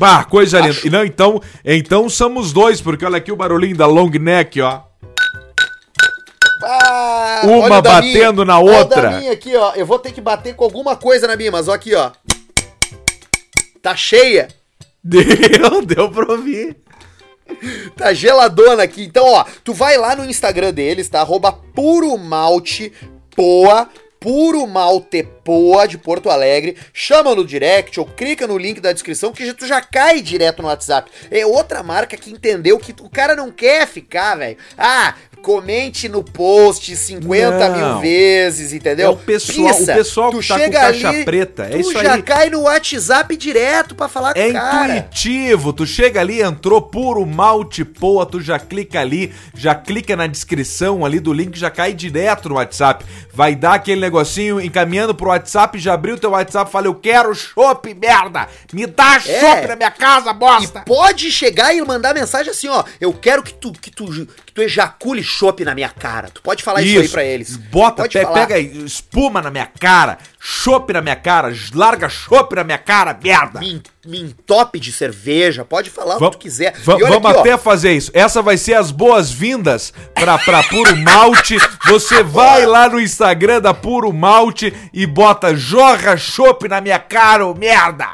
Ah, 0.01 0.23
coisa 0.23 0.59
linda. 0.59 0.71
Acho- 0.71 0.87
E 0.87 0.89
não, 0.89 1.03
então, 1.05 1.41
então 1.63 2.09
somos 2.09 2.51
dois, 2.51 2.81
porque 2.81 3.05
olha 3.05 3.17
aqui 3.17 3.31
o 3.31 3.35
barulhinho 3.35 3.75
da 3.77 3.85
long 3.85 4.09
neck, 4.09 4.59
ó. 4.61 4.81
Ah, 6.65 7.41
Uma 7.43 7.57
olha 7.65 7.81
batendo 7.81 8.45
na 8.45 8.59
Olha 8.59 8.79
outra. 8.79 9.01
da 9.09 9.19
minha 9.19 9.31
aqui, 9.33 9.55
ó. 9.55 9.73
Eu 9.75 9.85
vou 9.85 9.99
ter 9.99 10.11
que 10.13 10.21
bater 10.21 10.55
com 10.55 10.63
alguma 10.63 10.95
coisa 10.95 11.27
na 11.27 11.35
minha, 11.35 11.51
mas 11.51 11.67
ó 11.67 11.73
aqui, 11.73 11.93
ó. 11.93 12.11
Tá 13.81 13.95
cheia. 13.95 14.47
Deu, 15.03 15.85
deu 15.85 16.09
pra 16.09 16.31
ouvir. 16.31 16.77
Tá 17.97 18.13
geladona 18.13 18.83
aqui. 18.83 19.03
Então, 19.03 19.25
ó, 19.25 19.43
tu 19.63 19.73
vai 19.73 19.97
lá 19.97 20.15
no 20.15 20.23
Instagram 20.25 20.71
deles, 20.73 21.09
tá? 21.09 21.19
Arroba 21.19 21.51
Puro 21.51 22.17
Malte 22.17 22.93
Poa. 23.35 23.89
Puro 24.23 24.65
Malte 24.65 25.27
Poa 25.43 25.85
de 25.85 25.97
Porto 25.97 26.29
Alegre. 26.29 26.77
Chama 26.93 27.35
no 27.35 27.45
direct 27.45 27.99
ou 27.99 28.05
clica 28.05 28.47
no 28.47 28.57
link 28.57 28.79
da 28.79 28.93
descrição 28.93 29.33
que 29.33 29.51
tu 29.53 29.67
já 29.67 29.81
cai 29.81 30.21
direto 30.21 30.61
no 30.61 30.69
WhatsApp. 30.69 31.11
É 31.29 31.45
outra 31.45 31.83
marca 31.83 32.15
que 32.15 32.31
entendeu 32.31 32.79
que 32.79 32.95
o 33.01 33.09
cara 33.09 33.35
não 33.35 33.51
quer 33.51 33.85
ficar, 33.85 34.35
velho. 34.35 34.55
Ah, 34.77 35.15
comente 35.43 36.07
no 36.07 36.23
post 36.23 36.95
50 36.95 37.69
Não. 37.69 37.75
mil 37.95 37.99
vezes, 38.01 38.71
entendeu? 38.71 39.07
É 39.07 39.09
o 39.09 39.17
pessoal- 39.17 39.73
o 39.73 39.85
pessoal 39.85 40.31
que 40.31 40.47
tá 40.47 40.57
com 40.57 40.71
caixa 40.71 41.13
preta, 41.25 41.63
é 41.65 41.69
tu 41.71 41.79
isso 41.81 41.91
já 42.01 42.13
aí. 42.13 42.21
cai 42.23 42.49
no 42.49 42.61
WhatsApp 42.61 43.35
direto 43.35 43.93
pra 43.93 44.07
falar 44.07 44.31
É 44.37 44.45
com 44.45 44.49
o 44.51 44.53
cara. 44.53 44.97
intuitivo, 44.97 45.73
tu 45.73 45.85
chega 45.85 46.21
ali, 46.21 46.41
entrou 46.41 46.81
puro 46.81 47.25
malte 47.25 47.83
poa, 47.83 48.25
tu 48.25 48.39
já 48.39 48.57
clica 48.57 49.01
ali, 49.01 49.33
já 49.53 49.75
clica 49.75 50.15
na 50.15 50.27
descrição 50.27 51.05
ali 51.05 51.19
do 51.19 51.33
link, 51.33 51.59
já 51.59 51.69
cai 51.69 51.91
direto 51.93 52.47
no 52.47 52.55
WhatsApp. 52.55 53.05
Vai 53.33 53.53
dar 53.53 53.73
aquele 53.73 53.99
negocinho 53.99 54.61
encaminhando 54.61 55.13
pro 55.13 55.27
WhatsApp, 55.27 55.77
já 55.77 55.93
abriu 55.93 56.17
teu 56.17 56.31
WhatsApp, 56.31 56.71
fala 56.71 56.87
eu 56.87 56.95
quero 56.95 57.35
chopp, 57.35 57.93
merda! 57.93 58.47
Me 58.71 58.85
dá 58.87 59.15
É. 59.17 59.39
chopp 59.41 59.67
na 59.67 59.75
minha 59.75 59.91
casa, 59.91 60.31
bosta! 60.31 60.83
E 60.85 60.87
pode 60.87 61.29
chegar 61.31 61.75
e 61.75 61.81
mandar 61.81 62.13
mensagem 62.13 62.51
assim, 62.51 62.69
ó. 62.69 62.83
Eu 63.01 63.11
quero 63.11 63.43
que 63.43 63.53
tu, 63.53 63.73
que 63.73 63.91
tu, 63.91 64.05
que 64.45 64.53
tu 64.53 64.61
ejacule 64.61 65.21
chopp 65.33 65.63
na 65.65 65.73
minha 65.73 65.89
cara. 65.89 66.29
Tu 66.29 66.41
pode 66.41 66.63
falar 66.63 66.81
isso, 66.81 66.99
aí 67.01 67.07
pra 67.09 67.23
eles. 67.23 67.57
Bota, 67.57 68.07
pe- 68.07 68.21
falar. 68.21 68.33
pega 68.33 68.55
aí, 68.55 68.83
espuma 68.85 69.41
na 69.41 69.49
minha 69.49 69.65
cara, 69.65 70.17
chopp 70.39 70.91
na 70.93 71.01
minha 71.01 71.15
cara, 71.15 71.53
larga 71.73 72.07
chopp 72.09 72.55
na 72.55 72.63
minha 72.63 72.77
cara, 72.77 73.17
merda! 73.21 73.59
Me, 73.59 73.81
me 74.05 74.21
entope 74.21 74.79
de 74.79 74.91
cerveja. 74.91 75.65
Pode 75.65 75.89
falar 75.89 76.17
o 76.17 76.19
que 76.19 76.31
tu 76.31 76.37
quiser. 76.37 76.73
vamos 76.83 77.03
aqui, 77.11 77.37
ó, 77.37 77.39
até 77.39 77.57
fazer 77.57 77.93
isso. 77.93 78.11
Essa 78.13 78.41
vai 78.41 78.57
ser 78.57 78.75
as 78.75 78.91
boas-vindas 78.91 79.93
pra, 80.13 80.37
pra 80.37 80.63
Puro 80.63 80.95
Malte. 80.97 81.57
Você 81.87 82.21
vai 82.23 82.65
lá 82.65 82.87
no 82.89 82.99
Instagram 82.99 83.61
da 83.61 83.73
Puro 83.73 84.13
Malte 84.13 84.73
e 84.93 85.05
bota 85.05 85.55
jorra 85.55 86.15
chopp 86.17 86.67
na 86.67 86.79
minha 86.81 86.99
cara, 86.99 87.45
ô 87.45 87.53
merda! 87.53 88.09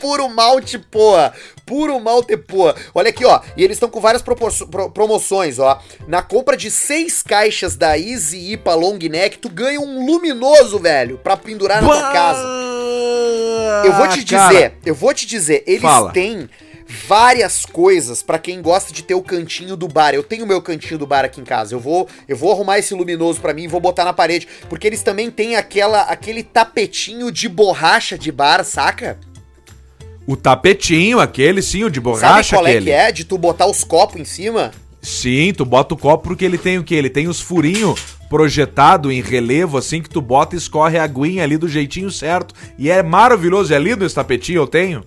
Puro 0.00 0.28
malte 0.28 0.78
poa. 0.78 1.32
Puro 1.66 2.00
malte 2.00 2.36
poa. 2.36 2.74
Olha 2.94 3.10
aqui, 3.10 3.24
ó. 3.24 3.40
E 3.56 3.62
eles 3.62 3.76
estão 3.76 3.88
com 3.88 4.00
várias 4.00 4.22
pro- 4.22 4.90
promoções, 4.90 5.58
ó. 5.58 5.80
Na 6.08 6.22
compra 6.22 6.56
de 6.56 6.70
seis 6.70 7.22
caixas 7.22 7.76
da 7.76 7.98
Easy 7.98 8.52
IPA 8.52 8.74
Long 8.74 8.98
Neck, 8.98 9.38
tu 9.38 9.48
ganha 9.48 9.80
um 9.80 10.04
luminoso, 10.06 10.78
velho, 10.78 11.18
pra 11.18 11.36
pendurar 11.36 11.80
na 11.82 11.88
tua 11.88 12.12
casa. 12.12 12.42
Eu 13.84 13.92
vou 13.94 14.08
te 14.08 14.24
Cara, 14.24 14.48
dizer, 14.52 14.72
eu 14.84 14.94
vou 14.94 15.14
te 15.14 15.26
dizer, 15.26 15.62
eles 15.66 15.80
Fala. 15.82 16.10
têm 16.12 16.48
várias 17.06 17.64
coisas 17.64 18.20
pra 18.22 18.36
quem 18.38 18.60
gosta 18.60 18.92
de 18.92 19.02
ter 19.04 19.14
o 19.14 19.22
cantinho 19.22 19.76
do 19.76 19.86
bar. 19.86 20.12
Eu 20.12 20.22
tenho 20.24 20.44
o 20.44 20.46
meu 20.48 20.60
cantinho 20.60 20.98
do 20.98 21.06
bar 21.06 21.24
aqui 21.24 21.40
em 21.40 21.44
casa. 21.44 21.72
Eu 21.74 21.78
vou, 21.80 22.08
eu 22.28 22.36
vou 22.36 22.50
arrumar 22.52 22.78
esse 22.78 22.92
luminoso 22.94 23.40
pra 23.40 23.54
mim 23.54 23.62
e 23.64 23.68
vou 23.68 23.80
botar 23.80 24.04
na 24.04 24.12
parede, 24.12 24.48
porque 24.68 24.86
eles 24.88 25.02
também 25.02 25.30
têm 25.30 25.54
aquela 25.56 26.02
aquele 26.02 26.42
tapetinho 26.42 27.30
de 27.30 27.48
borracha 27.48 28.18
de 28.18 28.32
bar, 28.32 28.64
saca? 28.64 29.18
O 30.30 30.36
tapetinho, 30.36 31.18
aquele 31.18 31.60
sim, 31.60 31.82
o 31.82 31.90
de 31.90 31.96
Sabe 31.96 32.04
borracha, 32.04 32.54
qual 32.54 32.64
é 32.64 32.70
aquele. 32.70 32.84
que 32.84 32.90
é? 32.92 33.10
De 33.10 33.24
tu 33.24 33.36
botar 33.36 33.66
os 33.66 33.82
copos 33.82 34.14
em 34.20 34.24
cima? 34.24 34.70
Sim, 35.02 35.52
tu 35.52 35.64
bota 35.64 35.94
o 35.94 35.96
copo 35.96 36.22
porque 36.22 36.44
ele 36.44 36.56
tem 36.56 36.78
o 36.78 36.84
quê? 36.84 36.94
Ele 36.94 37.10
tem 37.10 37.26
os 37.26 37.40
furinhos 37.40 38.00
projetado 38.28 39.10
em 39.10 39.20
relevo, 39.20 39.76
assim, 39.76 40.00
que 40.00 40.08
tu 40.08 40.20
bota 40.20 40.54
e 40.54 40.58
escorre 40.58 40.96
a 40.96 41.02
aguinha 41.02 41.42
ali 41.42 41.56
do 41.56 41.68
jeitinho 41.68 42.12
certo. 42.12 42.54
E 42.78 42.88
é 42.88 43.02
maravilhoso, 43.02 43.74
é 43.74 43.78
lindo 43.80 44.06
esse 44.06 44.14
tapetinho, 44.14 44.58
eu 44.58 44.68
tenho. 44.68 45.02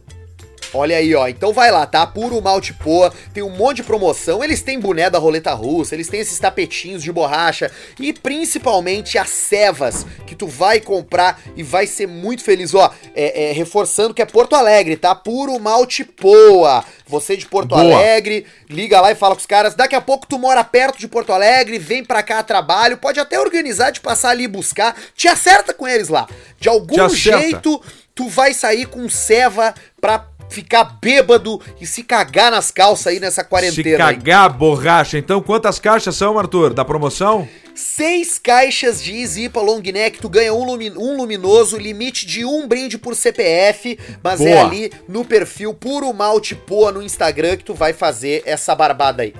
Olha 0.73 0.97
aí, 0.97 1.13
ó. 1.13 1.27
Então 1.27 1.53
vai 1.53 1.71
lá, 1.71 1.85
tá? 1.85 2.05
Puro 2.07 2.41
malte 2.41 2.73
poa, 2.73 3.13
tem 3.33 3.43
um 3.43 3.55
monte 3.55 3.77
de 3.77 3.83
promoção. 3.83 4.43
Eles 4.43 4.61
têm 4.61 4.79
boné 4.79 5.09
da 5.09 5.19
roleta 5.19 5.53
russa, 5.53 5.95
eles 5.95 6.07
têm 6.07 6.19
esses 6.19 6.39
tapetinhos 6.39 7.03
de 7.03 7.11
borracha 7.11 7.71
e 7.99 8.11
principalmente 8.11 9.17
as 9.17 9.29
cevas 9.29 10.05
que 10.25 10.35
tu 10.35 10.47
vai 10.47 10.79
comprar 10.79 11.39
e 11.55 11.63
vai 11.63 11.85
ser 11.85 12.07
muito 12.07 12.43
feliz. 12.43 12.73
Ó, 12.73 12.91
é, 13.15 13.49
é, 13.49 13.51
reforçando 13.51 14.13
que 14.13 14.21
é 14.21 14.25
Porto 14.25 14.55
Alegre, 14.55 14.97
tá? 14.97 15.13
Puro 15.13 15.59
malte 15.59 16.03
poa. 16.03 16.83
Você 17.05 17.37
de 17.37 17.45
Porto 17.45 17.69
Boa. 17.69 17.81
Alegre, 17.81 18.45
liga 18.69 18.99
lá 18.99 19.11
e 19.11 19.15
fala 19.15 19.35
com 19.35 19.41
os 19.41 19.45
caras. 19.45 19.75
Daqui 19.75 19.95
a 19.95 20.01
pouco 20.01 20.25
tu 20.25 20.39
mora 20.39 20.63
perto 20.63 20.97
de 20.97 21.07
Porto 21.07 21.31
Alegre, 21.31 21.77
vem 21.77 22.03
pra 22.03 22.23
cá 22.23 22.39
a 22.39 22.43
trabalho, 22.43 22.97
pode 22.97 23.19
até 23.19 23.39
organizar 23.39 23.91
de 23.91 24.01
passar 24.01 24.29
ali 24.29 24.45
e 24.45 24.47
buscar. 24.47 24.95
Te 25.15 25.27
acerta 25.27 25.73
com 25.73 25.87
eles 25.87 26.09
lá. 26.09 26.27
De 26.59 26.69
algum 26.69 27.09
jeito, 27.09 27.81
tu 28.15 28.27
vai 28.29 28.53
sair 28.53 28.85
com 28.85 29.09
ceva 29.09 29.73
pra 29.99 30.19
ficar 30.53 30.83
bêbado 31.01 31.59
e 31.81 31.85
se 31.87 32.03
cagar 32.03 32.51
nas 32.51 32.69
calças 32.69 33.07
aí 33.07 33.19
nessa 33.19 33.41
Se 33.41 33.47
quarentena. 33.49 34.05
aí. 34.07 34.15
cagar 34.15 34.49
borracha. 34.53 35.17
Então, 35.17 35.41
quantas 35.41 35.79
caixas 35.79 36.15
são, 36.15 36.37
Arthur, 36.37 36.73
da 36.73 36.85
promoção? 36.85 37.47
Seis 37.75 38.37
caixas 38.37 39.01
de 39.03 39.15
Easy 39.19 39.45
IPA 39.45 39.61
Long 39.61 39.81
Neck, 39.81 40.19
tu 40.19 40.29
ganha 40.29 40.53
um, 40.53 40.63
lumi- 40.63 40.91
um 40.95 41.17
luminoso, 41.17 41.75
limite 41.77 42.25
de 42.27 42.45
um 42.45 42.67
brinde 42.67 42.99
por 42.99 43.15
CPF, 43.15 43.97
mas 44.23 44.39
é 44.41 44.53
Boa. 44.53 44.67
ali 44.67 44.91
no 45.09 45.25
perfil 45.25 45.73
Puro 45.73 46.13
Malte 46.13 46.53
Poa 46.53 46.91
no 46.91 47.01
Instagram 47.01 47.57
que 47.57 47.63
tu 47.63 47.73
vai 47.73 47.91
fazer 47.91 48.43
essa 48.45 48.75
barbada 48.75 49.23
aí. 49.23 49.33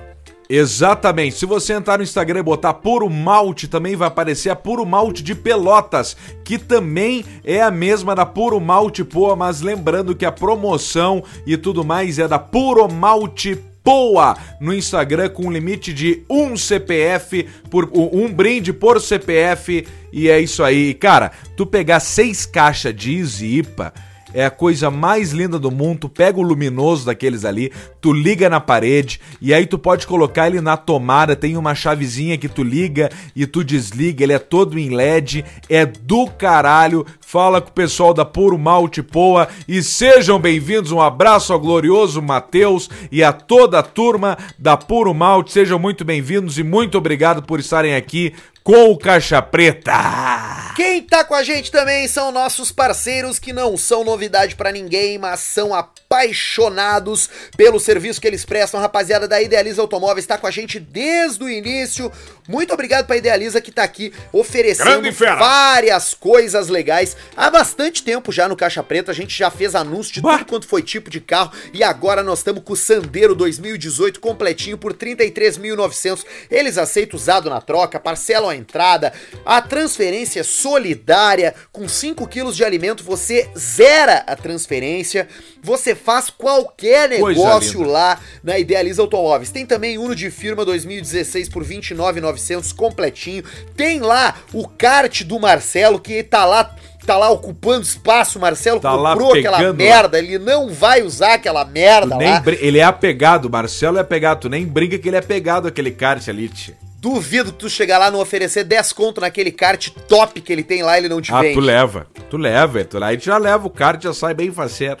Exatamente. 0.48 1.36
Se 1.36 1.46
você 1.46 1.72
entrar 1.72 1.98
no 1.98 2.04
Instagram 2.04 2.40
e 2.40 2.42
botar 2.42 2.74
Puro 2.74 3.08
Malte, 3.08 3.66
também 3.66 3.96
vai 3.96 4.08
aparecer 4.08 4.50
a 4.50 4.56
Puro 4.56 4.84
Malte 4.84 5.22
de 5.22 5.34
Pelotas, 5.34 6.16
que 6.44 6.58
também 6.58 7.24
é 7.42 7.62
a 7.62 7.70
mesma 7.70 8.14
da 8.14 8.26
Puro 8.26 8.60
Malte 8.60 9.02
Poa, 9.04 9.34
mas 9.34 9.62
lembrando 9.62 10.14
que 10.14 10.26
a 10.26 10.32
promoção 10.32 11.22
e 11.46 11.56
tudo 11.56 11.84
mais 11.84 12.18
é 12.18 12.28
da 12.28 12.38
Puro 12.38 12.86
Malte 12.92 13.56
Poa 13.82 14.36
no 14.60 14.72
Instagram 14.72 15.28
com 15.28 15.46
um 15.46 15.52
limite 15.52 15.92
de 15.92 16.24
um 16.28 16.56
CPF 16.56 17.46
por 17.70 17.90
um 17.94 18.32
brinde 18.32 18.72
por 18.72 18.98
CPF 18.98 19.86
e 20.10 20.28
é 20.28 20.40
isso 20.40 20.62
aí. 20.62 20.94
Cara, 20.94 21.32
tu 21.54 21.66
pegar 21.66 22.00
seis 22.00 22.46
caixas 22.46 22.94
de 22.94 23.18
Easy 23.18 23.58
IPA 23.58 23.92
é 24.34 24.44
a 24.44 24.50
coisa 24.50 24.90
mais 24.90 25.30
linda 25.30 25.58
do 25.58 25.70
mundo. 25.70 26.00
Tu 26.00 26.08
pega 26.08 26.38
o 26.38 26.42
luminoso 26.42 27.06
daqueles 27.06 27.44
ali, 27.44 27.72
tu 28.00 28.12
liga 28.12 28.50
na 28.50 28.60
parede 28.60 29.20
e 29.40 29.54
aí 29.54 29.64
tu 29.64 29.78
pode 29.78 30.06
colocar 30.06 30.48
ele 30.48 30.60
na 30.60 30.76
tomada. 30.76 31.36
Tem 31.36 31.56
uma 31.56 31.74
chavezinha 31.74 32.36
que 32.36 32.48
tu 32.48 32.62
liga 32.62 33.10
e 33.34 33.46
tu 33.46 33.64
desliga. 33.64 34.24
Ele 34.24 34.32
é 34.32 34.38
todo 34.38 34.78
em 34.78 34.90
LED, 34.90 35.44
é 35.70 35.86
do 35.86 36.26
caralho. 36.26 37.06
Fala 37.26 37.60
com 37.60 37.70
o 37.70 37.72
pessoal 37.72 38.14
da 38.14 38.24
Puro 38.24 38.56
Malte 38.58 39.02
Poa 39.02 39.48
e 39.66 39.82
sejam 39.82 40.38
bem-vindos. 40.38 40.92
Um 40.92 41.00
abraço 41.00 41.52
ao 41.52 41.58
glorioso 41.58 42.22
Matheus 42.22 42.88
e 43.10 43.24
a 43.24 43.32
toda 43.32 43.78
a 43.78 43.82
turma 43.82 44.38
da 44.58 44.76
Puro 44.76 45.12
Malte. 45.12 45.52
Sejam 45.52 45.78
muito 45.78 46.04
bem-vindos 46.04 46.58
e 46.58 46.62
muito 46.62 46.96
obrigado 46.96 47.42
por 47.42 47.58
estarem 47.58 47.96
aqui 47.96 48.34
com 48.64 48.90
o 48.90 48.96
Caixa 48.96 49.42
Preta. 49.42 50.72
Quem 50.74 51.02
tá 51.02 51.22
com 51.22 51.34
a 51.34 51.42
gente 51.42 51.70
também 51.70 52.08
são 52.08 52.32
nossos 52.32 52.72
parceiros 52.72 53.38
que 53.38 53.52
não 53.52 53.76
são 53.76 54.02
novidade 54.02 54.56
pra 54.56 54.72
ninguém, 54.72 55.18
mas 55.18 55.40
são 55.40 55.74
apaixonados 55.74 57.28
pelo 57.56 57.78
serviço 57.78 58.20
que 58.20 58.26
eles 58.26 58.44
prestam. 58.44 58.80
Rapaziada 58.80 59.28
da 59.28 59.40
Idealiza 59.40 59.82
Automóveis 59.82 60.26
tá 60.26 60.38
com 60.38 60.46
a 60.46 60.50
gente 60.50 60.80
desde 60.80 61.44
o 61.44 61.48
início. 61.48 62.10
Muito 62.48 62.72
obrigado 62.72 63.06
pra 63.06 63.18
Idealiza 63.18 63.60
que 63.60 63.70
tá 63.70 63.84
aqui 63.84 64.12
oferecendo 64.32 65.12
várias 65.12 66.14
coisas 66.14 66.68
legais. 66.68 67.13
Há 67.36 67.50
bastante 67.50 68.02
tempo 68.02 68.32
já 68.32 68.48
no 68.48 68.56
Caixa 68.56 68.82
Preta. 68.82 69.12
A 69.12 69.14
gente 69.14 69.36
já 69.36 69.50
fez 69.50 69.74
anúncio 69.74 70.14
de 70.14 70.20
bah. 70.20 70.38
tudo 70.38 70.46
quanto 70.46 70.68
foi 70.68 70.82
tipo 70.82 71.10
de 71.10 71.20
carro 71.20 71.52
e 71.72 71.82
agora 71.82 72.22
nós 72.22 72.38
estamos 72.38 72.62
com 72.62 72.72
o 72.72 72.76
Sandero 72.76 73.34
2018 73.34 74.20
completinho 74.20 74.78
por 74.78 74.94
33.900. 74.94 76.24
Eles 76.50 76.78
aceitam 76.78 77.18
usado 77.18 77.50
na 77.50 77.60
troca, 77.60 77.98
parcelam 77.98 78.50
a 78.50 78.56
entrada, 78.56 79.12
a 79.44 79.60
transferência 79.60 80.44
solidária 80.44 81.54
com 81.72 81.88
5 81.88 82.26
quilos 82.28 82.56
de 82.56 82.64
alimento 82.64 83.02
você 83.02 83.48
zera 83.56 84.24
a 84.26 84.36
transferência, 84.36 85.28
você 85.62 85.94
faz 85.94 86.30
qualquer 86.30 87.08
negócio 87.08 87.82
lá 87.82 88.20
na 88.42 88.58
Idealiza 88.58 89.02
Automóveis. 89.02 89.50
Tem 89.50 89.64
também 89.64 89.98
Uno 89.98 90.14
de 90.14 90.30
firma 90.30 90.64
2016 90.64 91.48
por 91.48 91.64
29.900 91.64 92.74
completinho. 92.74 93.44
Tem 93.76 94.00
lá 94.00 94.36
o 94.52 94.68
kart 94.68 95.22
do 95.22 95.38
Marcelo 95.38 96.00
que 96.00 96.22
tá 96.22 96.44
lá 96.44 96.74
tá 97.04 97.16
lá 97.16 97.30
ocupando 97.30 97.82
espaço, 97.82 98.38
Marcelo 98.40 98.80
tá 98.80 98.90
comprou 98.90 99.34
aquela 99.34 99.72
merda, 99.72 100.18
ele 100.18 100.38
não 100.38 100.68
vai 100.68 101.02
usar 101.02 101.34
aquela 101.34 101.64
merda 101.64 102.16
lá. 102.16 102.42
Ele 102.60 102.78
é 102.78 102.84
apegado, 102.84 103.50
Marcelo 103.50 103.98
é 103.98 104.00
apegado, 104.00 104.40
tu 104.40 104.48
nem 104.48 104.66
brinca 104.66 104.98
que 104.98 105.08
ele 105.08 105.16
é 105.16 105.20
apegado 105.20 105.68
aquele 105.68 105.90
kart 105.90 106.26
ali, 106.28 106.48
tia. 106.48 106.74
Duvido 106.98 107.52
que 107.52 107.58
tu 107.58 107.68
chegar 107.68 107.98
lá 107.98 108.10
não 108.10 108.18
oferecer 108.18 108.64
10 108.64 108.92
conto 108.94 109.20
naquele 109.20 109.52
kart 109.52 109.90
top 110.08 110.40
que 110.40 110.50
ele 110.50 110.62
tem 110.62 110.82
lá, 110.82 110.96
ele 110.96 111.08
não 111.08 111.20
te 111.20 111.32
ah, 111.32 111.42
vende. 111.42 111.52
Ah, 111.52 111.54
tu 111.54 111.60
leva, 111.60 112.06
tu 112.30 112.36
leva, 112.38 112.84
tu 112.84 112.98
lá, 112.98 113.12
gente 113.12 113.26
já 113.26 113.36
leva 113.36 113.66
o 113.66 113.70
kart, 113.70 114.02
já 114.02 114.14
sai 114.14 114.32
bem 114.32 114.50
faceiro. 114.50 115.00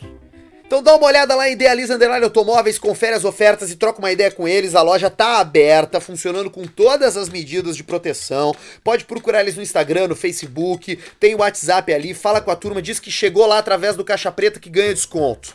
Então 0.66 0.82
dá 0.82 0.96
uma 0.96 1.06
olhada 1.06 1.34
lá 1.34 1.48
em 1.48 1.52
Idealiza 1.52 1.94
Underline 1.94 2.24
Automóveis, 2.24 2.78
confere 2.78 3.14
as 3.14 3.24
ofertas 3.24 3.70
e 3.70 3.76
troca 3.76 3.98
uma 3.98 4.10
ideia 4.10 4.30
com 4.30 4.48
eles. 4.48 4.74
A 4.74 4.82
loja 4.82 5.10
tá 5.10 5.38
aberta, 5.38 6.00
funcionando 6.00 6.50
com 6.50 6.64
todas 6.66 7.16
as 7.16 7.28
medidas 7.28 7.76
de 7.76 7.84
proteção. 7.84 8.54
Pode 8.82 9.04
procurar 9.04 9.42
eles 9.42 9.56
no 9.56 9.62
Instagram, 9.62 10.08
no 10.08 10.16
Facebook, 10.16 10.98
tem 11.20 11.34
o 11.34 11.38
WhatsApp 11.38 11.92
ali, 11.92 12.14
fala 12.14 12.40
com 12.40 12.50
a 12.50 12.56
turma, 12.56 12.80
diz 12.80 12.98
que 12.98 13.10
chegou 13.10 13.46
lá 13.46 13.58
através 13.58 13.94
do 13.94 14.04
Caixa 14.04 14.32
Preta 14.32 14.58
que 14.58 14.70
ganha 14.70 14.94
desconto. 14.94 15.54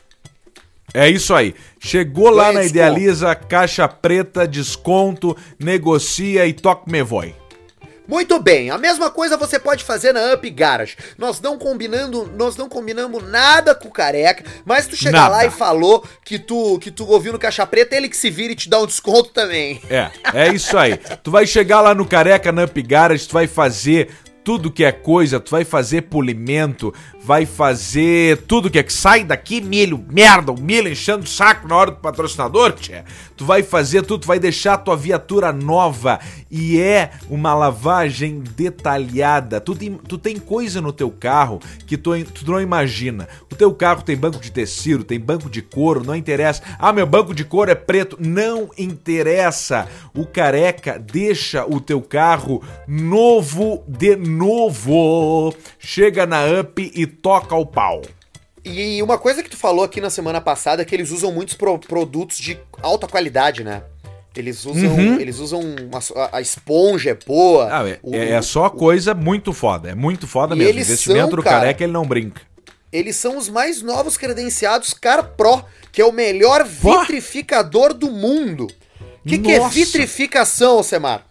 É 0.93 1.09
isso 1.09 1.33
aí. 1.33 1.55
Chegou 1.79 2.25
ganha 2.25 2.35
lá 2.35 2.51
na 2.51 2.61
desconto. 2.61 2.69
Idealiza, 2.69 3.35
Caixa 3.35 3.87
Preta, 3.87 4.47
desconto, 4.47 5.35
negocia 5.59 6.45
e 6.45 6.53
toque 6.53 6.91
me 6.91 7.01
voe. 7.01 7.38
Muito 8.09 8.39
bem, 8.41 8.71
a 8.71 8.77
mesma 8.79 9.11
coisa 9.11 9.37
você 9.37 9.59
pode 9.59 9.83
fazer 9.83 10.11
na 10.11 10.33
Up 10.33 10.49
Garage. 10.49 10.97
Nós 11.15 11.39
não 11.39 11.59
combinando, 11.59 12.25
nós 12.35 12.57
não 12.57 12.67
combinamos 12.67 13.23
nada 13.29 13.75
com 13.75 13.87
o 13.87 13.91
careca, 13.91 14.43
mas 14.65 14.87
tu 14.87 14.95
chegar 14.95 15.27
lá 15.27 15.45
e 15.45 15.51
falou 15.51 16.03
que 16.25 16.39
tu 16.39 16.79
que 16.79 16.89
tu 16.89 17.05
ouviu 17.07 17.33
no 17.33 17.37
Caixa 17.37 17.67
Preta, 17.67 17.95
ele 17.95 18.09
que 18.09 18.17
se 18.17 18.31
vira 18.31 18.53
e 18.53 18.55
te 18.55 18.67
dá 18.67 18.79
um 18.79 18.87
desconto 18.87 19.29
também. 19.29 19.79
É, 19.87 20.09
é 20.33 20.47
isso 20.51 20.75
aí. 20.75 20.97
tu 21.23 21.29
vai 21.29 21.45
chegar 21.45 21.81
lá 21.81 21.93
no 21.93 22.03
careca 22.03 22.51
na 22.51 22.63
Up 22.63 22.81
Garage, 22.81 23.27
tu 23.27 23.33
vai 23.33 23.45
fazer 23.45 24.09
tudo 24.43 24.71
que 24.71 24.83
é 24.83 24.91
coisa, 24.91 25.39
tu 25.39 25.51
vai 25.51 25.63
fazer 25.63 26.03
polimento, 26.03 26.93
vai 27.21 27.45
fazer 27.45 28.37
tudo 28.47 28.69
que 28.69 28.79
é 28.79 28.83
que 28.83 28.93
sai 28.93 29.23
daqui, 29.23 29.61
milho, 29.61 30.03
merda, 30.11 30.51
o 30.51 30.59
milho 30.59 30.89
enchendo 30.89 31.23
o 31.23 31.27
saco 31.27 31.67
na 31.67 31.75
hora 31.75 31.91
do 31.91 31.97
patrocinador, 31.97 32.73
tchê. 32.73 33.03
Tu 33.37 33.45
vai 33.45 33.63
fazer 33.63 34.01
tudo, 34.01 34.21
tu 34.21 34.27
vai 34.27 34.39
deixar 34.39 34.73
a 34.73 34.77
tua 34.77 34.97
viatura 34.97 35.53
nova 35.53 36.19
e 36.49 36.79
é 36.79 37.11
uma 37.29 37.53
lavagem 37.53 38.39
detalhada. 38.55 39.61
Tu 39.61 39.75
tem, 39.75 39.93
tu 39.93 40.17
tem 40.17 40.37
coisa 40.37 40.81
no 40.81 40.91
teu 40.91 41.09
carro 41.11 41.59
que 41.85 41.97
tu, 41.97 42.11
tu 42.25 42.51
não 42.51 42.61
imagina. 42.61 43.27
O 43.51 43.55
teu 43.55 43.73
carro 43.73 44.01
tem 44.01 44.17
banco 44.17 44.39
de 44.39 44.51
tecido, 44.51 45.03
tem 45.03 45.19
banco 45.19 45.49
de 45.49 45.61
couro, 45.61 46.03
não 46.03 46.15
interessa. 46.15 46.63
Ah, 46.77 46.91
meu 46.91 47.05
banco 47.05 47.33
de 47.33 47.43
couro 47.45 47.71
é 47.71 47.75
preto, 47.75 48.17
não 48.19 48.69
interessa. 48.77 49.87
O 50.13 50.25
careca 50.25 50.97
deixa 50.97 51.65
o 51.65 51.79
teu 51.79 52.01
carro 52.01 52.63
novo 52.87 53.83
de 53.87 54.15
novo. 54.29 55.53
Chega 55.79 56.25
na 56.25 56.45
UP 56.45 56.91
e 56.95 57.05
toca 57.05 57.55
o 57.55 57.65
pau. 57.65 58.01
E 58.63 59.01
uma 59.01 59.17
coisa 59.17 59.41
que 59.41 59.49
tu 59.49 59.57
falou 59.57 59.83
aqui 59.83 59.99
na 59.99 60.09
semana 60.09 60.39
passada 60.39 60.81
é 60.81 60.85
que 60.85 60.95
eles 60.95 61.11
usam 61.11 61.31
muitos 61.31 61.55
pro 61.55 61.79
produtos 61.79 62.37
de 62.37 62.59
alta 62.81 63.07
qualidade, 63.07 63.63
né? 63.63 63.83
Eles 64.35 64.63
usam, 64.65 64.89
uhum. 64.89 65.19
eles 65.19 65.39
usam 65.39 65.59
uma, 65.59 65.99
a 66.31 66.39
esponja 66.39 67.09
é 67.09 67.13
boa. 67.13 67.67
Ah, 67.71 67.89
é, 67.89 67.99
o, 68.01 68.15
é, 68.15 68.41
só 68.41 68.69
coisa 68.69 69.13
muito 69.13 69.51
foda, 69.51 69.89
é 69.89 69.95
muito 69.95 70.27
foda 70.27 70.55
mesmo. 70.55 70.71
O 70.71 70.81
investimento 70.81 71.29
são, 71.29 71.35
do 71.35 71.43
cara, 71.43 71.61
careca 71.61 71.83
ele 71.83 71.91
não 71.91 72.05
brinca. 72.05 72.41
Eles 72.91 73.15
são 73.15 73.37
os 73.37 73.49
mais 73.49 73.81
novos 73.81 74.17
credenciados 74.17 74.93
Car 74.93 75.31
Pro, 75.35 75.63
que 75.91 76.01
é 76.01 76.05
o 76.05 76.11
melhor 76.11 76.63
vitrificador 76.63 77.93
do 77.93 78.11
mundo. 78.11 78.67
O 79.25 79.29
que, 79.29 79.39
que 79.39 79.51
é 79.51 79.67
vitrificação, 79.67 80.81
Semar? 80.81 81.28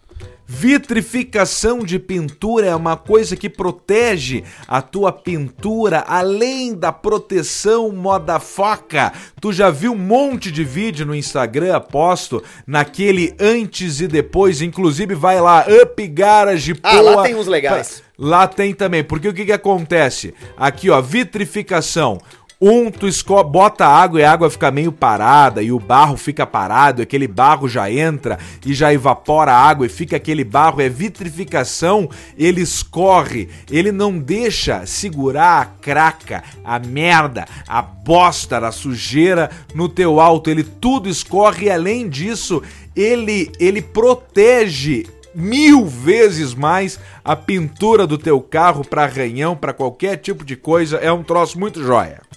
Vitrificação 0.51 1.81
de 1.81 1.99
pintura 1.99 2.65
é 2.69 2.75
uma 2.75 2.97
coisa 2.97 3.37
que 3.37 3.51
protege 3.51 4.43
a 4.67 4.81
tua 4.81 5.13
pintura 5.13 6.03
além 6.09 6.75
da 6.75 6.91
proteção 6.91 7.93
moda 7.93 8.41
foca. 8.41 9.13
Tu 9.43 9.53
já 9.53 9.69
viu 9.69 9.93
um 9.93 9.99
monte 9.99 10.51
de 10.51 10.65
vídeo 10.65 11.05
no 11.05 11.15
Instagram 11.15 11.77
aposto 11.77 12.43
naquele 12.67 13.35
antes 13.39 14.01
e 14.01 14.09
depois, 14.09 14.63
inclusive 14.63 15.15
vai 15.15 15.39
lá 15.39 15.67
Up 15.83 16.07
Garage 16.09 16.75
Ah, 16.83 16.97
Poa, 16.97 17.17
lá 17.17 17.23
tem 17.23 17.35
uns 17.35 17.47
legais. 17.47 18.03
Lá 18.19 18.49
tem 18.49 18.75
também, 18.75 19.05
porque 19.05 19.29
o 19.29 19.35
que 19.35 19.45
que 19.45 19.53
acontece? 19.53 20.35
Aqui 20.57 20.89
ó, 20.89 21.01
vitrificação. 21.01 22.19
Um, 22.61 22.91
tu 22.91 23.07
bota 23.45 23.87
água 23.87 24.19
e 24.19 24.25
a 24.25 24.33
água 24.33 24.51
fica 24.51 24.69
meio 24.73 24.91
parada 24.91 25.63
e 25.63 25.71
o 25.71 25.79
barro 25.79 26.17
fica 26.17 26.45
parado, 26.45 27.01
aquele 27.01 27.29
barro 27.29 27.69
já 27.69 27.89
entra 27.89 28.37
e 28.67 28.75
já 28.75 28.93
evapora 28.93 29.53
a 29.53 29.63
água 29.63 29.87
e 29.87 29.89
fica 29.89 30.17
aquele 30.17 30.43
barro, 30.43 30.81
é 30.81 30.89
vitrificação, 30.89 32.11
ele 32.37 32.61
escorre, 32.61 33.49
ele 33.71 33.93
não 33.93 34.19
deixa 34.19 34.85
segurar 34.87 35.63
a 35.63 35.65
craca, 35.67 36.43
a 36.65 36.81
merda, 36.81 37.47
a 37.69 37.81
bosta 37.81 38.61
da 38.61 38.73
sujeira 38.73 39.51
no 39.73 39.89
teu 39.89 40.19
alto, 40.19 40.51
ele 40.51 40.65
tudo 40.65 41.09
escorre 41.09 41.67
e 41.67 41.71
além 41.71 42.09
disso, 42.09 42.61
ele, 42.97 43.53
ele 43.61 43.81
protege 43.81 45.07
mil 45.33 45.87
vezes 45.87 46.55
mais 46.55 46.99
a 47.25 47.37
pintura 47.37 48.05
do 48.05 48.19
teu 48.19 48.41
carro 48.41 48.85
para 48.85 49.05
arranhão, 49.05 49.55
para 49.55 49.73
qualquer 49.73 50.17
tipo 50.17 50.45
de 50.45 50.57
coisa, 50.57 50.97
é 50.97 51.13
um 51.13 51.23
troço 51.23 51.57
muito 51.57 51.81
joia. 51.85 52.28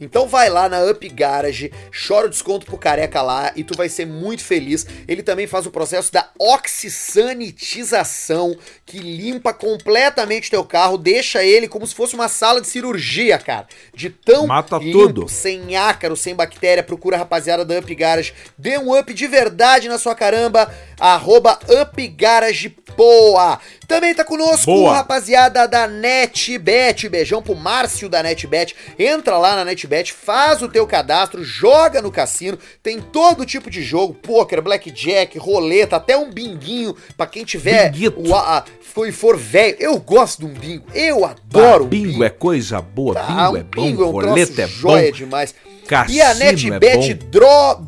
Então 0.00 0.26
vai 0.28 0.48
lá 0.50 0.68
na 0.68 0.84
Up 0.84 1.08
Garage, 1.08 1.72
chora 2.06 2.26
o 2.26 2.30
desconto 2.30 2.66
pro 2.66 2.76
careca 2.76 3.22
lá 3.22 3.52
e 3.56 3.64
tu 3.64 3.74
vai 3.76 3.88
ser 3.88 4.06
muito 4.06 4.44
feliz. 4.44 4.86
Ele 5.08 5.22
também 5.22 5.46
faz 5.46 5.64
o 5.66 5.70
processo 5.70 6.12
da 6.12 6.28
oxisanitização, 6.38 8.56
que 8.84 8.98
limpa 8.98 9.52
completamente 9.54 10.50
teu 10.50 10.64
carro, 10.64 10.98
deixa 10.98 11.42
ele 11.42 11.68
como 11.68 11.86
se 11.86 11.94
fosse 11.94 12.14
uma 12.14 12.28
sala 12.28 12.60
de 12.60 12.68
cirurgia, 12.68 13.38
cara. 13.38 13.66
De 13.94 14.10
tão 14.10 14.46
Mata 14.46 14.76
limpo, 14.78 14.98
tudo. 14.98 15.28
sem 15.28 15.76
ácaro, 15.76 16.16
sem 16.16 16.34
bactéria. 16.34 16.82
Procura 16.82 17.16
a 17.16 17.18
rapaziada 17.20 17.64
da 17.64 17.78
Up 17.78 17.94
Garage. 17.94 18.34
Dê 18.58 18.78
um 18.78 18.96
up 18.96 19.12
de 19.12 19.26
verdade 19.26 19.88
na 19.88 19.98
sua 19.98 20.14
caramba. 20.14 20.72
Arroba 20.98 21.58
Up 21.82 22.08
Garage 22.08 22.68
Poa. 22.68 23.58
Também 23.86 24.14
tá 24.14 24.24
conosco 24.24 24.66
Boa. 24.66 24.94
rapaziada 24.94 25.66
da 25.68 25.86
NetBet. 25.86 27.08
Beijão 27.08 27.42
pro 27.42 27.54
Márcio 27.54 28.08
da 28.08 28.22
NetBet. 28.22 28.74
Entra 28.98 29.38
lá 29.38 29.56
na 29.56 29.64
NetBet, 29.64 29.85
faz 30.12 30.62
o 30.62 30.68
teu 30.68 30.86
cadastro, 30.86 31.44
joga 31.44 32.02
no 32.02 32.10
cassino. 32.10 32.58
Tem 32.82 33.00
todo 33.00 33.46
tipo 33.46 33.70
de 33.70 33.82
jogo: 33.82 34.14
poker, 34.14 34.60
blackjack, 34.62 35.38
roleta, 35.38 35.96
até 35.96 36.16
um 36.16 36.30
binguinho 36.30 36.94
pra 37.16 37.26
quem 37.26 37.44
tiver 37.44 37.92
o, 38.16 38.34
a, 38.34 38.64
foi 38.80 39.12
for 39.12 39.36
velho. 39.36 39.76
Eu 39.78 39.98
gosto 39.98 40.40
de 40.40 40.46
um 40.46 40.54
bingo. 40.54 40.86
Eu 40.94 41.24
adoro 41.24 41.84
ah, 41.84 41.88
bingo. 41.88 42.08
bingo 42.12 42.24
é 42.24 42.30
coisa 42.30 42.80
boa, 42.80 43.18
ah, 43.18 43.26
bingo 43.26 43.56
é 43.56 43.62
bom, 43.62 43.82
bingo 43.82 44.02
é 44.02 44.06
um 44.06 44.10
roleta 44.10 44.62
é 44.62 44.66
joia 44.66 45.10
bom. 45.10 45.16
demais. 45.16 45.54
Cassino 45.86 46.18
e 46.18 46.22
a 46.22 46.34
NetBet 46.34 47.12
é 47.12 47.14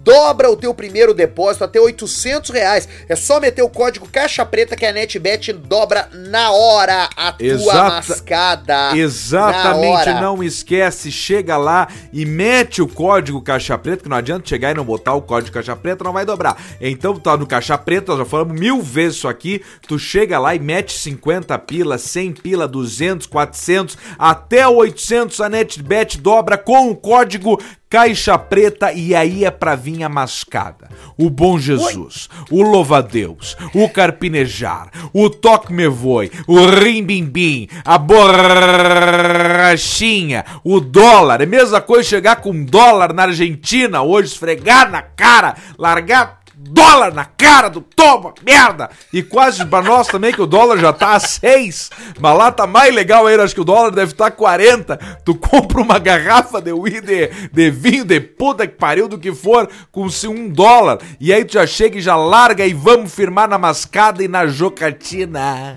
dobra 0.03 0.51
o 0.51 0.57
teu 0.57 0.73
primeiro 0.73 1.13
depósito 1.13 1.65
até 1.65 1.81
800 1.81 2.51
reais. 2.51 2.89
É 3.09 3.17
só 3.17 3.41
meter 3.41 3.63
o 3.63 3.69
código 3.69 4.09
Caixa 4.09 4.45
Preta 4.45 4.77
que 4.77 4.87
a 4.87 4.93
NetBet 4.93 5.53
dobra 5.53 6.09
na 6.13 6.51
hora 6.51 7.09
a 7.17 7.35
Exata, 7.39 7.65
tua 7.65 7.85
mascada. 7.91 8.97
Exatamente, 8.97 10.11
não 10.21 10.43
esquece, 10.43 11.11
chega 11.11 11.57
lá 11.57 11.89
e 12.13 12.25
mete 12.25 12.81
o 12.81 12.89
código 12.89 13.43
Caixa 13.43 13.77
Preta, 13.77 14.03
que 14.05 14.09
não 14.09 14.17
adianta 14.17 14.49
chegar 14.49 14.71
e 14.71 14.75
não 14.75 14.85
botar 14.85 15.15
o 15.15 15.23
código 15.23 15.55
Caixa 15.55 15.77
Preta, 15.77 16.05
não 16.05 16.13
vai 16.13 16.25
dobrar. 16.25 16.57
Então 16.81 17.19
tá 17.19 17.37
no 17.37 17.47
Caixa 17.47 17.77
Preta, 17.77 18.13
nós 18.13 18.21
já 18.21 18.25
falamos 18.25 18.59
mil 18.59 18.81
vezes 18.81 19.19
isso 19.19 19.29
aqui, 19.29 19.63
tu 19.87 19.99
chega 19.99 20.39
lá 20.39 20.55
e 20.55 20.59
mete 20.59 20.93
50 20.99 21.59
pila, 21.61 21.99
100 21.99 22.33
pila, 22.35 22.69
200, 22.69 23.27
400, 23.27 23.99
até 24.19 24.67
800 24.67 25.41
a 25.41 25.49
NetBet 25.49 26.19
dobra 26.19 26.57
com 26.57 26.91
o 26.91 26.97
código 26.97 27.59
Caixa 27.91 28.37
preta 28.37 28.93
e 28.93 29.15
aí 29.15 29.47
é 29.47 29.51
pra 29.51 29.75
vir 29.75 30.03
a 30.03 30.11
mascada. 30.11 30.91
O 31.17 31.31
bom 31.31 31.59
Jesus, 31.59 32.29
Oi. 32.51 32.59
o 32.59 32.63
louva-a-Deus, 32.63 33.57
o 33.75 33.89
carpinejar, 33.89 34.91
o 35.13 35.31
toque-me 35.31 35.89
voe, 35.89 36.31
o 36.47 36.67
rimbimbim, 36.67 37.67
a 37.85 37.97
borrachinha, 37.97 40.45
o 40.63 40.81
dólar. 40.81 41.41
É 41.41 41.45
a 41.45 41.47
mesma 41.47 41.81
coisa 41.81 42.07
chegar 42.07 42.37
com 42.37 42.63
dólar 42.63 43.15
na 43.15 43.23
Argentina 43.23 44.03
hoje, 44.03 44.33
esfregar 44.33 44.91
na 44.91 45.01
cara, 45.01 45.57
largar 45.79 46.38
dólar 46.69 47.13
na 47.13 47.25
cara 47.25 47.69
do 47.69 47.81
toma, 47.81 48.35
merda! 48.45 48.91
E 49.13 49.23
quase 49.23 49.65
pra 49.65 49.83
nós 49.83 50.07
também, 50.07 50.33
que 50.33 50.43
o 50.43 50.47
dólar 50.47 50.79
já 50.79 50.93
tá 50.93 51.15
a 51.15 51.21
6. 51.21 51.91
Mas 52.21 52.39
lá 52.39 52.53
tá 52.53 52.67
mais 52.67 52.95
legal 52.95 53.27
ainda, 53.27 53.45
acho 53.45 53.55
que 53.55 53.61
o 53.61 53.65
dólar 53.65 53.91
deve 53.91 54.13
estar 54.13 54.31
tá 54.31 54.37
40. 54.37 54.97
Tu 55.25 55.35
compra 55.35 55.81
uma 55.81 55.99
garrafa 55.99 56.61
de, 56.61 56.73
de, 57.01 57.49
de 57.53 57.71
vinho, 57.71 58.05
de 58.05 58.21
puta 58.21 58.67
que 58.67 58.75
pariu, 58.75 59.09
do 59.09 59.19
que 59.19 59.35
for, 59.35 59.69
com 59.91 60.09
um 60.29 60.49
dólar. 60.49 60.99
E 61.19 61.33
aí 61.33 61.45
tu 61.45 61.55
já 61.55 61.67
chega 61.67 61.99
e 61.99 62.03
já 62.03 62.17
larga 62.17 62.67
e 62.67 62.73
vamos 62.73 63.15
firmar 63.15 63.49
na 63.49 63.59
mascada 63.59 64.23
e 64.23 64.29
na 64.29 64.47
jocatina. 64.47 65.77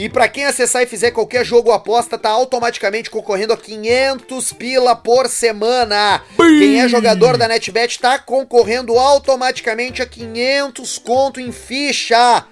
E 0.00 0.08
para 0.08 0.26
quem 0.28 0.46
acessar 0.46 0.82
e 0.82 0.86
fizer 0.86 1.10
qualquer 1.10 1.44
jogo 1.44 1.70
aposta, 1.72 2.16
tá 2.16 2.30
automaticamente 2.30 3.10
concorrendo 3.10 3.52
a 3.52 3.56
500 3.58 4.50
pila 4.54 4.96
por 4.96 5.28
semana. 5.28 6.22
Bim! 6.38 6.58
Quem 6.58 6.80
é 6.80 6.88
jogador 6.88 7.36
da 7.36 7.46
NetBet 7.46 7.98
tá 7.98 8.18
concorrendo 8.18 8.98
automaticamente 8.98 10.00
a 10.00 10.06
500 10.06 10.98
conto 11.00 11.38
em 11.38 11.52
ficha. 11.52 12.46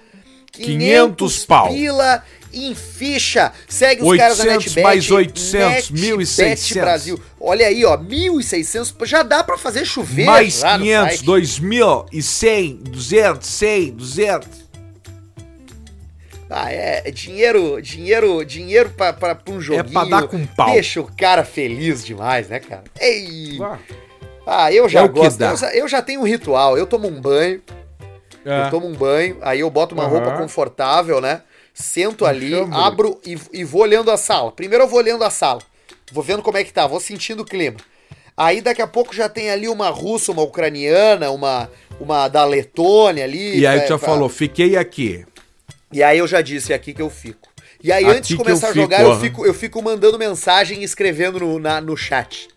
500, 0.51 0.75
500 0.75 1.45
pau. 1.45 1.69
pila 1.69 2.23
em 2.53 2.75
ficha. 2.75 3.51
Segue 3.67 4.03
os 4.03 4.15
caras 4.15 4.37
da 4.37 4.45
NetBet. 4.45 4.83
mais 4.83 5.09
800, 5.09 5.89
NetBet 5.89 6.17
1.600. 6.17 6.81
Brasil. 6.81 7.19
Olha 7.41 7.65
aí, 7.65 7.83
ó, 7.83 7.97
1.600. 7.97 8.93
Já 9.07 9.23
dá 9.23 9.43
para 9.43 9.57
fazer 9.57 9.85
chover. 9.85 10.27
Mais 10.27 10.61
500, 10.61 11.23
2.100, 11.23 12.77
200, 12.83 13.47
100, 13.49 13.91
200. 13.93 14.68
Ah, 16.49 16.71
é, 16.73 17.03
é 17.05 17.11
dinheiro, 17.11 17.79
dinheiro, 17.79 18.43
dinheiro 18.43 18.89
pra, 18.89 19.13
pra, 19.13 19.35
pra 19.35 19.53
um 19.53 19.61
joguinho. 19.61 19.87
É 19.87 19.93
pra 19.93 20.05
dar 20.05 20.27
com 20.27 20.45
pau. 20.47 20.71
Deixa 20.71 20.99
o 20.99 21.11
cara 21.15 21.45
feliz 21.45 22.03
demais, 22.03 22.49
né, 22.49 22.59
cara? 22.59 22.85
Ei! 22.99 23.59
Ah, 24.47 24.73
eu 24.73 24.89
já 24.89 25.03
é 25.03 25.07
gosto. 25.07 25.39
Eu 25.41 25.57
já, 25.57 25.75
eu 25.75 25.87
já, 25.87 26.01
tenho 26.01 26.21
um 26.21 26.23
ritual. 26.23 26.75
Eu 26.75 26.87
tomo 26.87 27.07
um 27.07 27.21
banho. 27.21 27.61
É. 28.43 28.65
Eu 28.65 28.69
tomo 28.71 28.87
um 28.87 28.93
banho, 28.93 29.37
aí 29.41 29.59
eu 29.59 29.69
boto 29.69 29.93
uma 29.93 30.05
uhum. 30.05 30.09
roupa 30.09 30.37
confortável, 30.37 31.21
né? 31.21 31.43
Sento 31.73 32.25
ali, 32.25 32.53
abro 32.71 33.19
e, 33.25 33.37
e 33.53 33.63
vou 33.63 33.81
olhando 33.81 34.09
a 34.09 34.17
sala. 34.17 34.51
Primeiro 34.51 34.85
eu 34.85 34.87
vou 34.87 34.99
olhando 34.99 35.23
a 35.23 35.29
sala. 35.29 35.61
Vou 36.11 36.23
vendo 36.23 36.41
como 36.41 36.57
é 36.57 36.63
que 36.63 36.73
tá, 36.73 36.87
vou 36.87 36.99
sentindo 36.99 37.43
o 37.43 37.45
clima. 37.45 37.77
Aí 38.35 38.61
daqui 38.61 38.81
a 38.81 38.87
pouco 38.87 39.13
já 39.13 39.29
tem 39.29 39.49
ali 39.51 39.67
uma 39.67 39.89
russa, 39.89 40.31
uma 40.31 40.41
ucraniana, 40.41 41.29
uma, 41.29 41.69
uma 41.99 42.27
da 42.27 42.43
Letônia 42.43 43.23
ali. 43.25 43.59
E 43.59 43.67
aí 43.67 43.81
tu 43.81 43.89
já 43.89 43.97
falou, 43.97 44.29
fiquei 44.29 44.77
aqui. 44.77 45.25
E 45.91 46.03
aí 46.03 46.19
eu 46.19 46.27
já 46.27 46.41
disse, 46.41 46.71
é 46.71 46.75
aqui 46.75 46.93
que 46.93 47.01
eu 47.01 47.09
fico. 47.09 47.49
E 47.81 47.91
aí, 47.91 48.03
aqui 48.05 48.17
antes 48.17 48.29
de 48.29 48.35
começar 48.35 48.69
a 48.69 48.73
jogar, 48.73 48.97
fico, 48.97 49.09
eu, 49.09 49.19
fico, 49.19 49.45
eu 49.45 49.53
fico 49.53 49.81
mandando 49.81 50.19
mensagem 50.19 50.81
e 50.81 50.83
escrevendo 50.83 51.39
no, 51.39 51.59
na, 51.59 51.79
no 51.79 51.95
chat. 51.95 52.49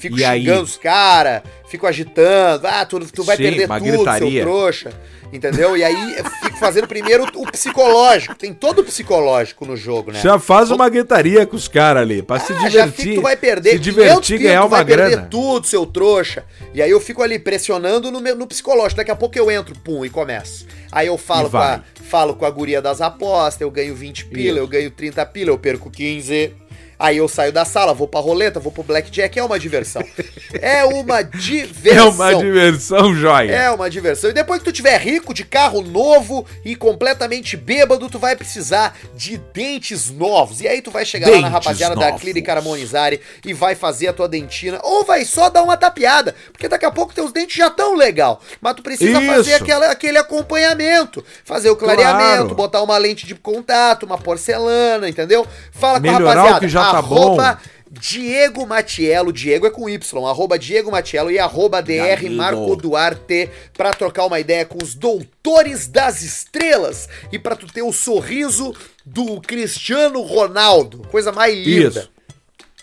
Fico 0.00 0.16
e 0.16 0.20
xingando 0.20 0.58
aí? 0.58 0.62
os 0.62 0.78
caras, 0.78 1.42
fico 1.68 1.86
agitando. 1.86 2.66
Ah, 2.66 2.86
tu, 2.86 2.98
tu 3.00 3.22
vai 3.22 3.36
Sim, 3.36 3.42
perder 3.42 3.68
tudo, 3.68 3.80
gritaria. 3.80 4.42
seu 4.42 4.50
trouxa. 4.50 4.90
Entendeu? 5.32 5.76
E 5.76 5.84
aí 5.84 6.16
eu 6.18 6.24
fico 6.24 6.58
fazendo 6.58 6.88
primeiro 6.88 7.24
o 7.36 7.46
psicológico. 7.52 8.34
Tem 8.34 8.52
todo 8.52 8.80
o 8.80 8.84
psicológico 8.84 9.64
no 9.64 9.76
jogo, 9.76 10.10
né? 10.10 10.20
Já 10.20 10.38
faz 10.38 10.70
uma 10.70 10.88
gritaria 10.88 11.46
com 11.46 11.54
os 11.54 11.68
caras 11.68 12.02
ali, 12.02 12.20
pra 12.20 12.36
ah, 12.36 12.40
se 12.40 12.52
divertir. 12.54 12.72
Já 12.72 12.88
fico, 12.88 13.14
tu 13.16 13.22
vai 13.22 13.36
perder 13.36 13.72
se 13.72 13.78
divertir, 13.78 14.38
ganhar 14.38 14.64
uma 14.64 14.82
grana. 14.82 15.02
vai 15.02 15.10
perder 15.10 15.28
tudo, 15.28 15.66
seu 15.66 15.86
trouxa. 15.86 16.44
E 16.74 16.82
aí 16.82 16.90
eu 16.90 16.98
fico 16.98 17.22
ali 17.22 17.38
pressionando 17.38 18.10
no, 18.10 18.20
no 18.20 18.46
psicológico. 18.46 18.96
Daqui 18.96 19.10
a 19.10 19.16
pouco 19.16 19.38
eu 19.38 19.50
entro, 19.50 19.78
pum, 19.78 20.04
e 20.04 20.10
começo. 20.10 20.66
Aí 20.90 21.06
eu 21.06 21.16
falo, 21.16 21.48
com 21.48 21.58
a, 21.58 21.80
falo 22.08 22.34
com 22.34 22.44
a 22.44 22.50
guria 22.50 22.82
das 22.82 23.00
apostas, 23.00 23.60
eu 23.60 23.70
ganho 23.70 23.94
20 23.94 24.24
pila, 24.26 24.54
Isso. 24.54 24.58
eu 24.58 24.66
ganho 24.66 24.90
30 24.90 25.24
pila, 25.26 25.50
eu 25.50 25.58
perco 25.58 25.90
15. 25.90 26.52
Aí 27.00 27.16
eu 27.16 27.26
saio 27.26 27.50
da 27.50 27.64
sala, 27.64 27.94
vou 27.94 28.06
pra 28.06 28.20
roleta, 28.20 28.60
vou 28.60 28.70
pro 28.70 28.82
blackjack, 28.82 29.38
é 29.38 29.42
uma 29.42 29.58
diversão. 29.58 30.04
É 30.62 30.84
uma 30.84 31.22
diversão. 31.22 31.92
É 31.92 32.02
uma 32.02 32.34
diversão, 32.34 33.14
joia. 33.14 33.52
É 33.52 33.70
uma 33.70 33.88
diversão. 33.88 34.30
E 34.30 34.32
depois 34.32 34.58
que 34.58 34.64
tu 34.64 34.72
tiver 34.72 34.98
rico, 34.98 35.32
de 35.32 35.44
carro 35.44 35.80
novo 35.80 36.44
e 36.64 36.74
completamente 36.74 37.56
bêbado, 37.56 38.10
tu 38.10 38.18
vai 38.18 38.34
precisar 38.34 38.96
de 39.14 39.38
dentes 39.54 40.10
novos. 40.10 40.60
E 40.60 40.66
aí 40.66 40.82
tu 40.82 40.90
vai 40.90 41.04
chegar 41.04 41.26
dentes 41.26 41.42
lá 41.42 41.48
na 41.48 41.54
rapaziada 41.54 41.94
novos. 41.94 42.10
da 42.10 42.18
Clínica 42.18 42.52
Harmonizare 42.52 43.20
e 43.44 43.54
vai 43.54 43.76
fazer 43.76 44.08
a 44.08 44.12
tua 44.12 44.28
dentina. 44.28 44.80
Ou 44.82 45.04
vai 45.04 45.24
só 45.24 45.48
dar 45.48 45.62
uma 45.62 45.76
tapeada, 45.76 46.34
porque 46.52 46.68
daqui 46.68 46.84
a 46.84 46.90
pouco 46.90 47.14
teus 47.14 47.32
dentes 47.32 47.56
já 47.56 47.68
estão 47.68 47.94
legal. 47.94 48.40
Mas 48.60 48.74
tu 48.74 48.82
precisa 48.82 49.22
Isso. 49.22 49.32
fazer 49.32 49.54
aquela, 49.54 49.86
aquele 49.90 50.18
acompanhamento. 50.18 51.24
Fazer 51.44 51.70
o 51.70 51.76
clareamento, 51.76 52.42
claro. 52.42 52.54
botar 52.56 52.82
uma 52.82 52.98
lente 52.98 53.24
de 53.24 53.36
contato, 53.36 54.04
uma 54.04 54.18
porcelana, 54.18 55.08
entendeu? 55.08 55.46
Fala 55.70 56.00
Melhorar 56.00 56.18
com 56.18 56.28
a 56.28 56.34
rapaziada. 56.34 56.56
O 56.58 56.60
que 56.60 56.68
já 56.68 56.80
tá 56.80 56.89
arroba 56.90 57.54
bom. 57.54 57.80
Diego 57.90 58.64
Matiello, 58.66 59.32
Diego 59.32 59.66
é 59.66 59.70
com 59.70 59.88
Y, 59.88 60.24
arroba 60.24 60.56
Diego 60.56 60.92
Matiello 60.92 61.28
e 61.28 61.40
arroba 61.40 61.82
DR 61.82 62.30
Marco 62.30 62.76
Duarte 62.76 63.50
pra 63.76 63.90
trocar 63.90 64.26
uma 64.26 64.38
ideia 64.38 64.64
com 64.64 64.78
os 64.80 64.94
doutores 64.94 65.88
das 65.88 66.22
estrelas 66.22 67.08
e 67.32 67.38
pra 67.38 67.56
tu 67.56 67.66
ter 67.66 67.82
o 67.82 67.92
sorriso 67.92 68.72
do 69.04 69.40
Cristiano 69.40 70.22
Ronaldo, 70.22 71.02
coisa 71.10 71.32
mais 71.32 71.54
linda. 71.54 72.00
Isso. 72.00 72.10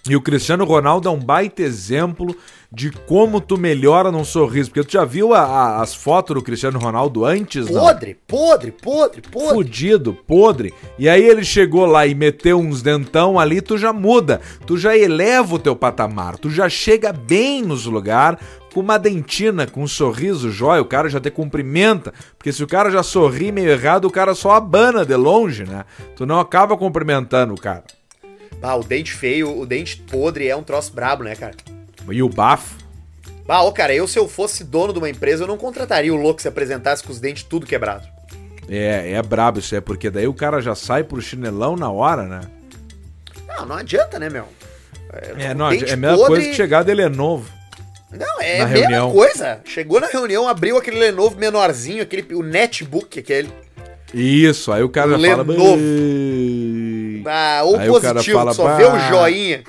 E 0.09 0.15
o 0.15 0.21
Cristiano 0.21 0.65
Ronaldo 0.65 1.07
é 1.07 1.11
um 1.11 1.19
baita 1.19 1.61
exemplo 1.61 2.35
de 2.71 2.91
como 2.91 3.39
tu 3.39 3.57
melhora 3.57 4.11
num 4.11 4.23
sorriso. 4.23 4.69
Porque 4.69 4.87
tu 4.87 4.93
já 4.93 5.05
viu 5.05 5.33
a, 5.33 5.41
a, 5.41 5.81
as 5.81 5.95
fotos 5.95 6.35
do 6.35 6.41
Cristiano 6.41 6.79
Ronaldo 6.79 7.25
antes, 7.25 7.69
não? 7.69 7.81
Podre, 7.81 8.17
podre, 8.27 8.71
podre, 8.71 9.21
podre. 9.21 9.55
Fudido, 9.55 10.13
podre. 10.13 10.73
E 10.99 11.07
aí 11.07 11.23
ele 11.23 11.43
chegou 11.43 11.85
lá 11.85 12.05
e 12.05 12.13
meteu 12.13 12.59
uns 12.59 12.81
dentão 12.81 13.39
ali, 13.39 13.61
tu 13.61 13.77
já 13.77 13.93
muda. 13.93 14.41
Tu 14.65 14.77
já 14.77 14.97
eleva 14.97 15.55
o 15.55 15.59
teu 15.59 15.75
patamar. 15.75 16.37
Tu 16.37 16.49
já 16.49 16.67
chega 16.67 17.13
bem 17.13 17.61
nos 17.61 17.85
lugares 17.85 18.39
com 18.73 18.81
uma 18.81 18.99
dentina, 18.99 19.65
com 19.65 19.83
um 19.83 19.87
sorriso 19.87 20.51
jóia, 20.51 20.81
o 20.81 20.85
cara 20.85 21.09
já 21.09 21.19
te 21.19 21.31
cumprimenta. 21.31 22.13
Porque 22.37 22.51
se 22.51 22.63
o 22.63 22.67
cara 22.67 22.91
já 22.91 23.01
sorri 23.01 23.51
meio 23.51 23.69
errado, 23.69 24.05
o 24.05 24.11
cara 24.11 24.35
só 24.35 24.51
abana 24.51 25.05
de 25.05 25.15
longe, 25.15 25.63
né? 25.63 25.85
Tu 26.15 26.25
não 26.25 26.39
acaba 26.39 26.77
cumprimentando 26.77 27.53
o 27.53 27.59
cara. 27.59 27.83
Ah, 28.61 28.75
o 28.75 28.83
dente 28.83 29.11
feio, 29.13 29.57
o 29.57 29.65
dente 29.65 29.97
podre 29.97 30.47
é 30.47 30.55
um 30.55 30.63
troço 30.63 30.91
brabo, 30.93 31.23
né, 31.23 31.35
cara? 31.35 31.55
E 32.11 32.23
o 32.23 32.29
bafo? 32.29 32.75
Ah, 33.47 33.63
ô, 33.63 33.71
cara, 33.71 33.93
eu 33.93 34.07
se 34.07 34.19
eu 34.19 34.27
fosse 34.27 34.63
dono 34.63 34.91
de 34.91 34.99
uma 34.99 35.09
empresa, 35.09 35.43
eu 35.43 35.47
não 35.47 35.57
contrataria 35.57 36.13
o 36.13 36.17
louco 36.17 36.41
se 36.41 36.47
apresentasse 36.47 37.01
com 37.01 37.11
os 37.11 37.19
dentes 37.19 37.43
tudo 37.43 37.65
quebrado. 37.65 38.05
É, 38.69 39.13
é 39.13 39.21
brabo 39.21 39.59
isso, 39.59 39.73
é 39.73 39.79
porque 39.79 40.09
daí 40.09 40.27
o 40.27 40.33
cara 40.33 40.61
já 40.61 40.75
sai 40.75 41.03
pro 41.03 41.21
chinelão 41.21 41.77
na 41.77 41.89
hora, 41.89 42.23
né? 42.23 42.41
Não, 43.47 43.65
não 43.65 43.75
adianta, 43.77 44.19
né, 44.19 44.29
meu? 44.29 44.45
É, 45.13 45.45
é, 45.45 45.53
não, 45.53 45.71
é 45.71 45.77
a 45.77 45.95
mesma 45.95 46.17
podre... 46.17 46.27
coisa 46.27 46.49
que 46.49 46.53
chegar 46.53 46.83
de 46.83 46.93
Lenovo. 46.93 47.49
Não, 48.11 48.41
é 48.41 48.61
a 48.61 48.67
mesma 48.67 48.79
reunião. 48.79 49.11
coisa. 49.11 49.61
Chegou 49.63 50.01
na 50.01 50.07
reunião, 50.07 50.47
abriu 50.47 50.77
aquele 50.77 50.99
Lenovo 50.99 51.37
menorzinho, 51.37 52.03
aquele, 52.03 52.35
o 52.35 52.43
netbook, 52.43 53.19
aquele. 53.19 53.49
Isso, 54.13 54.71
aí 54.71 54.83
o 54.83 54.89
cara 54.89 55.17
o 55.17 55.21
fala... 55.21 55.43
Lenovo. 55.43 55.81
Ah, 57.25 57.61
ou 57.63 57.77
aí 57.77 57.87
positivo, 57.87 58.37
fala, 58.37 58.53
só 58.53 58.75
vê 58.75 58.85
o 58.85 58.99
joinha. 59.09 59.63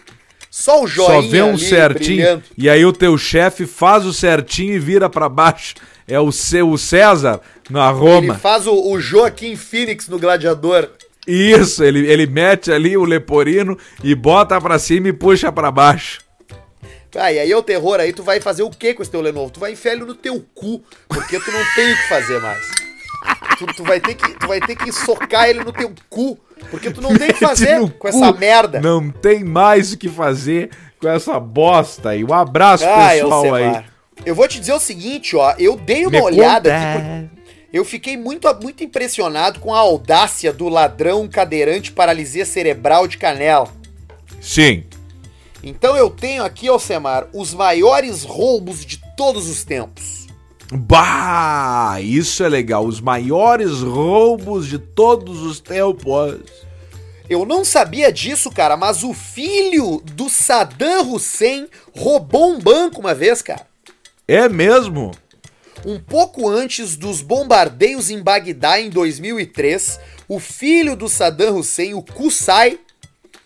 Só 0.59 0.83
o 0.83 0.89
joinha 0.89 1.23
Só 1.23 1.29
vê 1.29 1.41
um 1.41 1.57
certinho. 1.57 2.17
Brilhando. 2.17 2.43
E 2.59 2.69
aí 2.69 2.85
o 2.85 2.93
teu 2.93 3.17
chefe 3.17 3.65
faz 3.65 4.05
o 4.05 4.13
certinho 4.13 4.75
e 4.75 4.79
vira 4.81 5.09
para 5.09 5.29
baixo. 5.29 5.77
É 6.05 6.19
o, 6.19 6.33
C, 6.33 6.63
o 6.63 6.77
César 6.77 7.41
na 7.71 7.89
Roma. 7.93 8.33
Ele 8.33 8.41
faz 8.41 8.67
o, 8.67 8.75
o 8.91 8.99
Joaquim 8.99 9.55
Phoenix 9.55 10.09
no 10.09 10.19
Gladiador. 10.19 10.89
Isso, 11.25 11.85
ele, 11.85 12.11
ele 12.11 12.27
mete 12.27 12.73
ali 12.73 12.97
o 12.97 13.05
leporino 13.05 13.79
e 14.03 14.17
bota 14.17 14.61
pra 14.61 14.81
cima 14.81 15.07
e 15.07 15.13
puxa 15.13 15.53
para 15.53 15.71
baixo. 15.71 16.23
Ah, 17.15 17.33
e 17.33 17.39
aí 17.39 17.53
é 17.53 17.57
o 17.57 17.63
terror, 17.63 18.01
aí 18.01 18.13
tu 18.13 18.25
vai 18.25 18.41
fazer 18.41 18.65
o 18.65 18.71
que 18.71 18.95
com 18.95 19.03
esse 19.03 19.11
teu 19.13 19.21
Lenovo? 19.21 19.53
Tu 19.53 19.61
vai 19.61 19.73
enfiar 19.73 19.93
ele 19.93 20.05
no 20.05 20.15
teu 20.15 20.45
cu, 20.57 20.83
porque 21.09 21.39
tu 21.39 21.53
não 21.53 21.65
tem 21.77 21.93
o 21.93 21.97
que 21.97 22.09
fazer 22.09 22.41
mais. 22.41 22.67
Tu, 23.59 23.67
tu, 23.77 23.85
vai 23.85 24.01
ter 24.01 24.15
que, 24.15 24.35
tu 24.35 24.49
vai 24.49 24.61
ter 24.61 24.75
que 24.75 24.91
socar 24.91 25.49
ele 25.49 25.63
no 25.63 25.73
teu 25.73 25.93
cu 26.11 26.37
porque 26.71 26.91
tu 26.91 27.01
não 27.01 27.17
tem 27.17 27.31
o 27.31 27.35
que 27.35 27.41
fazer 27.47 27.91
com 27.93 28.09
essa 28.09 28.33
merda. 28.33 28.81
Não 28.81 29.11
tem 29.11 29.45
mais 29.45 29.93
o 29.93 29.99
que 29.99 30.09
fazer 30.09 30.71
com 31.01 31.09
essa 31.09 31.39
bosta 31.39 32.11
aí. 32.11 32.25
Um 32.25 32.33
abraço, 32.33 32.85
ah, 32.85 33.09
pessoal 33.11 33.47
eu 33.47 33.55
aí. 33.55 33.85
Eu 34.25 34.35
vou 34.35 34.49
te 34.49 34.59
dizer 34.59 34.73
o 34.73 34.81
seguinte, 34.81 35.37
ó. 35.37 35.55
Eu 35.59 35.77
dei 35.77 36.03
uma 36.03 36.11
Me 36.11 36.21
olhada 36.21 36.75
aqui. 36.75 37.39
Eu 37.73 37.85
fiquei 37.85 38.17
muito, 38.17 38.53
muito 38.63 38.83
impressionado 38.83 39.61
com 39.61 39.75
a 39.75 39.79
audácia 39.79 40.53
do 40.53 40.69
ladrão 40.69 41.29
cadeirante 41.29 41.93
paralisia 41.93 42.47
cerebral 42.47 43.07
de 43.07 43.19
Canela. 43.19 43.69
Sim. 44.41 44.85
Então 45.63 45.97
eu 45.97 46.09
tenho 46.09 46.45
aqui, 46.45 46.69
Alcemar, 46.69 47.27
os 47.33 47.53
maiores 47.53 48.23
roubos 48.23 48.85
de 48.85 49.03
todos 49.17 49.49
os 49.49 49.65
tempos. 49.65 50.28
Bah, 50.73 51.99
isso 52.01 52.45
é 52.45 52.49
legal. 52.49 52.85
Os 52.85 53.01
maiores 53.01 53.81
roubos 53.81 54.67
de 54.67 54.79
todos 54.79 55.41
os 55.43 55.61
tempos. 55.61 56.41
Eu 57.29 57.45
não 57.45 57.65
sabia 57.65 58.13
disso, 58.13 58.51
cara, 58.51 58.77
mas 58.77 59.03
o 59.03 59.13
filho 59.13 60.03
do 60.15 60.31
Saddam 60.31 61.13
Hussein 61.13 61.69
roubou 61.95 62.53
um 62.53 62.59
banco 62.59 63.01
uma 63.01 63.15
vez, 63.15 63.43
cara. 63.43 63.67
É 64.27 64.49
mesmo? 64.49 65.13
Um 65.85 66.01
pouco 66.01 66.49
antes 66.49 66.97
dos 66.97 67.21
bombardeios 67.21 68.11
em 68.11 68.23
Bagdá 68.23 68.81
em 68.81 68.91
2003, 68.91 70.01
o 70.27 70.41
filho 70.41 70.97
do 70.97 71.09
Saddam 71.09 71.57
Hussein, 71.57 71.95
o 71.95 72.03
Qusay, 72.03 72.79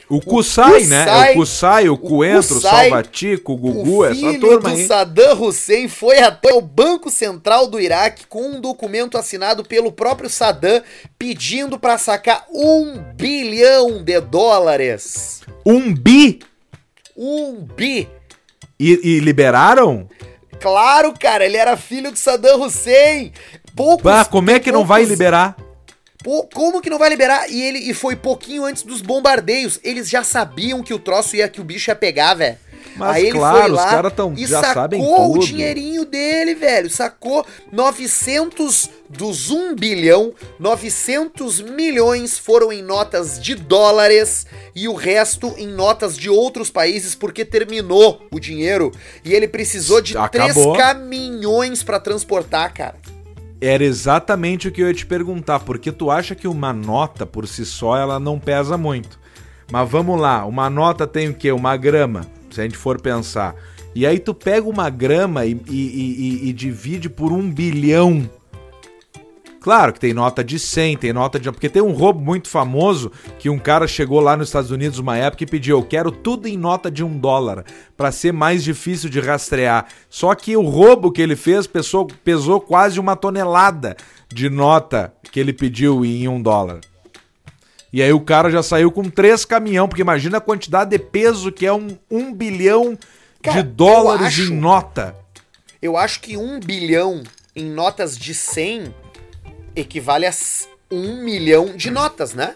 O 0.08 0.20
Kusai, 0.20 0.84
né? 0.84 1.02
É 1.02 1.04
Kusai- 1.04 1.32
o 1.32 1.36
Kusai, 1.36 1.88
o 1.88 1.96
Coentro, 1.98 2.52
o 2.52 2.60
Kusai, 2.60 2.88
Salvatico, 2.90 3.52
o 3.52 3.54
O 3.54 3.58
Gugu, 3.58 4.04
essa 4.04 4.14
filho 4.14 4.40
turma 4.40 4.60
do 4.70 4.76
aí. 4.76 4.86
Saddam 4.86 5.42
Hussein 5.42 5.88
foi 5.88 6.18
até 6.18 6.52
o 6.52 6.60
Banco 6.60 7.10
Central 7.10 7.66
do 7.66 7.80
Iraque 7.80 8.26
com 8.26 8.42
um 8.42 8.60
documento 8.60 9.16
assinado 9.16 9.64
pelo 9.64 9.90
próprio 9.92 10.28
Saddam 10.28 10.82
pedindo 11.18 11.78
para 11.78 11.96
sacar 11.98 12.44
um 12.52 12.98
bilhão 13.14 14.02
de 14.02 14.20
dólares. 14.20 15.40
Um 15.64 15.94
bi 15.94 16.40
Um 17.16 17.54
bi. 17.76 18.08
e, 18.78 19.16
e 19.16 19.20
liberaram? 19.20 20.08
Claro, 20.60 21.12
cara, 21.18 21.44
ele 21.44 21.56
era 21.56 21.76
filho 21.76 22.10
do 22.12 22.18
Saddam 22.18 22.62
Hussein. 22.62 23.32
Poucos, 23.74 24.02
Bah, 24.04 24.24
como 24.24 24.50
é 24.50 24.60
que 24.60 24.70
não 24.70 24.84
vai 24.84 25.04
liberar? 25.04 25.56
Pô, 26.22 26.44
como 26.52 26.80
que 26.80 26.88
não 26.90 26.98
vai 26.98 27.08
liberar? 27.08 27.50
E 27.50 27.60
ele 27.62 27.78
e 27.78 27.92
foi 27.94 28.14
pouquinho 28.16 28.64
antes 28.64 28.82
dos 28.82 29.00
bombardeios. 29.02 29.80
Eles 29.82 30.08
já 30.08 30.22
sabiam 30.22 30.82
que 30.82 30.94
o 30.94 30.98
troço 30.98 31.36
ia, 31.36 31.48
que 31.48 31.60
o 31.60 31.64
bicho 31.64 31.90
ia 31.90 31.96
pegar, 31.96 32.34
velho. 32.34 32.56
Mas 32.94 33.32
claro, 33.32 33.72
os 33.74 33.80
caras 33.80 34.12
tão- 34.12 34.34
e 34.36 34.46
já 34.46 34.60
sacou 34.60 34.74
sabem 34.74 35.00
o 35.02 35.32
tudo. 35.32 35.46
dinheirinho 35.46 36.04
dele, 36.04 36.54
velho. 36.54 36.90
Sacou 36.90 37.46
900 37.72 38.90
dos 39.08 39.50
1 39.50 39.74
bilhão, 39.74 40.34
900 40.58 41.60
milhões 41.62 42.38
foram 42.38 42.70
em 42.72 42.82
notas 42.82 43.40
de 43.40 43.54
dólares 43.54 44.46
e 44.74 44.88
o 44.88 44.94
resto 44.94 45.54
em 45.56 45.68
notas 45.68 46.16
de 46.18 46.28
outros 46.28 46.68
países 46.70 47.14
porque 47.14 47.44
terminou 47.46 48.20
o 48.30 48.38
dinheiro 48.38 48.92
e 49.24 49.32
ele 49.32 49.48
precisou 49.48 50.00
de 50.02 50.14
três 50.30 50.50
Acabou. 50.50 50.76
caminhões 50.76 51.82
pra 51.82 51.98
transportar, 51.98 52.74
cara. 52.74 52.96
Era 53.64 53.84
exatamente 53.84 54.66
o 54.66 54.72
que 54.72 54.82
eu 54.82 54.88
ia 54.88 54.94
te 54.94 55.06
perguntar, 55.06 55.60
porque 55.60 55.92
tu 55.92 56.10
acha 56.10 56.34
que 56.34 56.48
uma 56.48 56.72
nota 56.72 57.24
por 57.24 57.46
si 57.46 57.64
só 57.64 57.96
ela 57.96 58.18
não 58.18 58.36
pesa 58.36 58.76
muito. 58.76 59.20
Mas 59.70 59.88
vamos 59.88 60.20
lá, 60.20 60.44
uma 60.44 60.68
nota 60.68 61.06
tem 61.06 61.28
o 61.28 61.34
quê? 61.34 61.52
Uma 61.52 61.76
grama, 61.76 62.22
se 62.50 62.60
a 62.60 62.64
gente 62.64 62.76
for 62.76 63.00
pensar. 63.00 63.54
E 63.94 64.04
aí 64.04 64.18
tu 64.18 64.34
pega 64.34 64.68
uma 64.68 64.90
grama 64.90 65.46
e, 65.46 65.52
e- 65.68 66.40
e- 66.44 66.48
e 66.48 66.52
divide 66.52 67.08
por 67.08 67.30
um 67.32 67.48
bilhão. 67.48 68.28
Claro 69.62 69.92
que 69.92 70.00
tem 70.00 70.12
nota 70.12 70.42
de 70.42 70.58
100, 70.58 70.96
tem 70.96 71.12
nota 71.12 71.38
de... 71.38 71.50
Porque 71.52 71.68
tem 71.68 71.80
um 71.80 71.92
roubo 71.92 72.20
muito 72.20 72.48
famoso 72.48 73.12
que 73.38 73.48
um 73.48 73.58
cara 73.58 73.86
chegou 73.86 74.18
lá 74.20 74.36
nos 74.36 74.48
Estados 74.48 74.72
Unidos 74.72 74.98
uma 74.98 75.16
época 75.16 75.44
e 75.44 75.46
pediu 75.46 75.78
eu 75.78 75.84
quero 75.84 76.10
tudo 76.10 76.48
em 76.48 76.56
nota 76.58 76.90
de 76.90 77.04
um 77.04 77.16
dólar, 77.16 77.64
para 77.96 78.10
ser 78.10 78.32
mais 78.32 78.64
difícil 78.64 79.08
de 79.08 79.20
rastrear. 79.20 79.86
Só 80.10 80.34
que 80.34 80.56
o 80.56 80.62
roubo 80.62 81.12
que 81.12 81.22
ele 81.22 81.36
fez 81.36 81.66
pesou, 81.68 82.06
pesou 82.24 82.60
quase 82.60 82.98
uma 82.98 83.14
tonelada 83.14 83.96
de 84.28 84.50
nota 84.50 85.14
que 85.30 85.38
ele 85.38 85.52
pediu 85.52 86.04
em 86.04 86.26
um 86.26 86.42
dólar. 86.42 86.80
E 87.92 88.02
aí 88.02 88.12
o 88.12 88.20
cara 88.20 88.50
já 88.50 88.62
saiu 88.64 88.90
com 88.90 89.04
três 89.04 89.44
caminhão, 89.44 89.86
porque 89.86 90.02
imagina 90.02 90.38
a 90.38 90.40
quantidade 90.40 90.90
de 90.90 90.98
peso 90.98 91.52
que 91.52 91.64
é 91.66 91.72
um, 91.72 91.96
um 92.10 92.34
bilhão 92.34 92.98
Cara, 93.40 93.62
de 93.62 93.68
dólares 93.68 94.26
acho- 94.26 94.42
em 94.42 94.56
nota. 94.56 95.14
Eu 95.80 95.96
acho 95.96 96.20
que 96.20 96.36
um 96.36 96.58
bilhão 96.58 97.22
em 97.54 97.66
notas 97.70 98.16
de 98.18 98.34
100 98.34 98.94
equivale 99.74 100.26
a 100.26 100.32
um 100.90 101.22
milhão 101.24 101.74
de 101.76 101.90
notas, 101.90 102.34
né? 102.34 102.54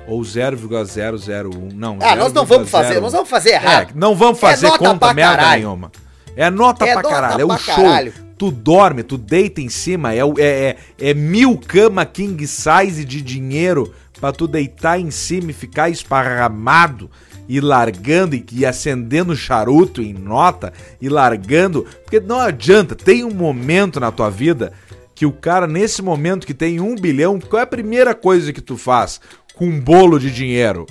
ou 0.07 0.24
0,001. 0.24 1.70
Não, 1.74 1.97
Ah, 2.01 2.15
nós 2.15 2.32
não 2.32 2.45
vamos 2.45 2.70
fazer, 2.70 2.93
0,01. 2.95 3.01
nós 3.01 3.11
vamos 3.11 3.30
fazer 3.30 3.49
É, 3.49 3.53
errado. 3.55 3.91
não 3.95 4.15
vamos 4.15 4.39
fazer 4.39 4.68
É 4.68 4.78
conta 4.78 5.13
merda 5.13 5.36
caralho. 5.38 5.59
nenhuma. 5.61 5.91
É 6.36 6.49
nota 6.49 6.86
É 6.86 6.93
pra 6.93 7.01
nota 7.01 7.15
caralho, 7.15 7.41
é 7.41 7.45
um 7.45 7.47
pra 7.49 7.57
show. 7.57 7.76
caralho. 7.76 8.13
Tu 8.38 8.51
dorme, 8.51 9.03
tu 9.03 9.18
deita 9.18 9.59
em 9.59 9.68
cima, 9.68 10.13
é, 10.13 10.24
o- 10.24 10.36
é, 10.38 10.78
é, 10.99 11.09
é 11.09 11.13
mil 11.13 11.57
cama 11.57 12.05
king 12.05 12.45
size 12.47 13.03
de 13.03 13.22
dinheiro 13.22 13.93
pra 14.20 14.32
tu 14.32 14.47
deitar 14.47 14.99
em 14.99 15.11
cima 15.11 15.51
e 15.51 15.53
ficar 15.53 15.89
esparramado 15.89 17.09
e 17.47 17.59
largando 17.59 18.36
e, 18.36 18.45
e 18.51 18.65
acendendo 18.65 19.36
charuto 19.36 20.01
em 20.01 20.13
nota 20.13 20.74
e 21.01 21.07
largando. 21.07 21.86
Porque 22.03 22.20
não 22.20 22.39
adianta, 22.39 22.95
tem 22.95 23.24
um 23.24 23.34
momento 23.34 23.99
na 23.99 24.11
tua 24.11 24.30
vida 24.30 24.74
que 25.15 25.26
o 25.26 25.32
cara, 25.32 25.65
nesse 25.65 26.01
momento 26.01 26.45
que 26.45 26.53
tem 26.53 26.80
um 26.80 26.95
bilhão, 26.95 27.39
qual 27.39 27.59
é 27.59 27.63
a 27.63 27.68
primeira 27.68 28.13
coisa 28.13 28.53
que 28.53 28.61
tu 28.61 28.78
faz 28.78 29.20
com 29.55 29.65
um 29.65 29.80
bolo 29.80 30.20
de 30.20 30.32
dinheiro? 30.32 30.86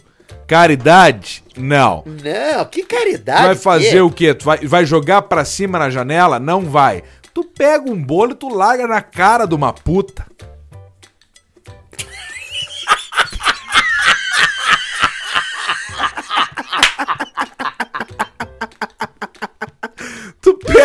Caridade? 0.47 1.43
Não. 1.57 2.05
Não, 2.07 2.65
que 2.65 2.83
Tu 2.83 2.89
caridade. 2.89 3.47
vai 3.47 3.55
fazer 3.57 3.91
que? 3.91 4.01
o 4.01 4.11
quê? 4.11 4.35
Tu 4.35 4.45
vai, 4.45 4.59
vai 4.59 4.87
jogar 4.87 5.23
pra 5.23 5.45
cima 5.45 5.79
na 5.79 5.91
janela? 5.91 6.39
Não 6.39 6.63
vai. 6.63 7.03
Tu 7.35 7.45
pega 7.45 7.91
um 7.91 8.01
bolo 8.03 8.33
e 8.33 8.37
tu 8.37 8.49
larga 8.49 8.87
na 8.87 9.03
cara 9.03 9.45
de 9.45 9.55
uma 9.55 9.73
puta. 9.73 10.25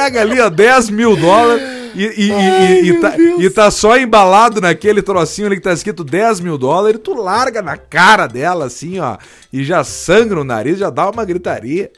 Pega 0.04 0.22
ali, 0.22 0.40
ó, 0.40 0.50
10 0.50 0.90
mil 0.90 1.16
dólares 1.16 1.64
e, 1.94 2.28
e- 2.28 2.32
Ai, 2.32 2.72
e- 2.74 2.90
e 2.90 3.00
tá, 3.02 3.16
e 3.18 3.50
tá 3.50 3.72
só 3.72 3.98
embalado 3.98 4.62
naquele 4.62 5.02
trocinho 5.02 5.48
ali 5.48 5.58
que 5.58 5.62
tá 5.62 5.74
escrito 5.74 6.04
10 6.04 6.40
mil 6.40 6.58
dólares, 6.58 6.98
e 7.00 7.04
tu 7.04 7.14
larga 7.14 7.62
na 7.62 7.76
cara 7.78 8.28
dela 8.28 8.66
assim, 8.66 9.00
ó, 9.00 9.18
e 9.52 9.64
já 9.64 9.84
sangra 9.84 10.40
o 10.40 10.44
nariz, 10.44 10.78
já 10.80 10.90
dá 10.90 11.10
uma 11.10 11.26
gritaria. 11.26 11.92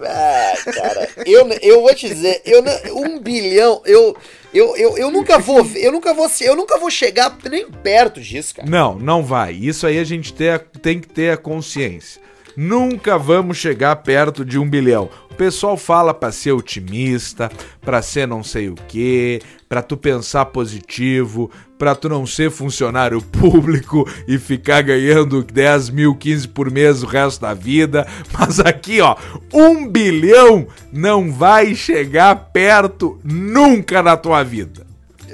Ah, 0.00 0.52
cara, 0.72 1.08
eu, 1.26 1.46
eu 1.60 1.82
vou 1.82 1.94
te 1.94 2.08
dizer, 2.08 2.40
eu 2.46 2.62
um 2.96 3.18
bilhão, 3.18 3.82
eu, 3.84 4.16
eu, 4.54 4.74
eu, 4.78 4.96
eu 4.96 5.10
nunca 5.10 5.38
vou, 5.38 5.66
eu 5.74 5.92
nunca 5.92 6.14
vou, 6.14 6.26
ser- 6.28 6.46
eu 6.46 6.56
nunca 6.56 6.78
vou 6.78 6.90
chegar 6.90 7.36
nem 7.50 7.66
perto 7.70 8.18
disso, 8.20 8.54
cara. 8.54 8.66
Não, 8.70 8.94
não 8.98 9.22
vai. 9.22 9.52
Isso 9.52 9.86
aí 9.86 9.98
a 9.98 10.04
gente 10.04 10.32
tem, 10.32 10.58
tem 10.80 10.98
que 11.00 11.08
ter 11.08 11.32
a 11.32 11.36
consciência. 11.36 12.22
Nunca 12.56 13.18
vamos 13.18 13.56
chegar 13.56 13.96
perto 13.96 14.44
de 14.44 14.58
um 14.58 14.68
bilhão. 14.68 15.08
O 15.30 15.34
pessoal 15.34 15.76
fala 15.76 16.14
pra 16.14 16.30
ser 16.30 16.52
otimista, 16.52 17.50
pra 17.80 18.00
ser 18.00 18.28
não 18.28 18.44
sei 18.44 18.68
o 18.68 18.74
quê, 18.74 19.42
pra 19.68 19.82
tu 19.82 19.96
pensar 19.96 20.46
positivo, 20.46 21.50
pra 21.76 21.96
tu 21.96 22.08
não 22.08 22.24
ser 22.24 22.52
funcionário 22.52 23.20
público 23.32 24.08
e 24.28 24.38
ficar 24.38 24.82
ganhando 24.82 25.42
10 25.42 25.90
mil, 25.90 26.14
15 26.14 26.48
por 26.48 26.70
mês 26.70 27.02
o 27.02 27.06
resto 27.06 27.40
da 27.40 27.52
vida. 27.52 28.06
Mas 28.32 28.60
aqui, 28.60 29.00
ó, 29.00 29.16
um 29.52 29.88
bilhão 29.88 30.68
não 30.92 31.32
vai 31.32 31.74
chegar 31.74 32.36
perto 32.52 33.18
nunca 33.24 34.02
na 34.02 34.16
tua 34.16 34.44
vida. 34.44 34.86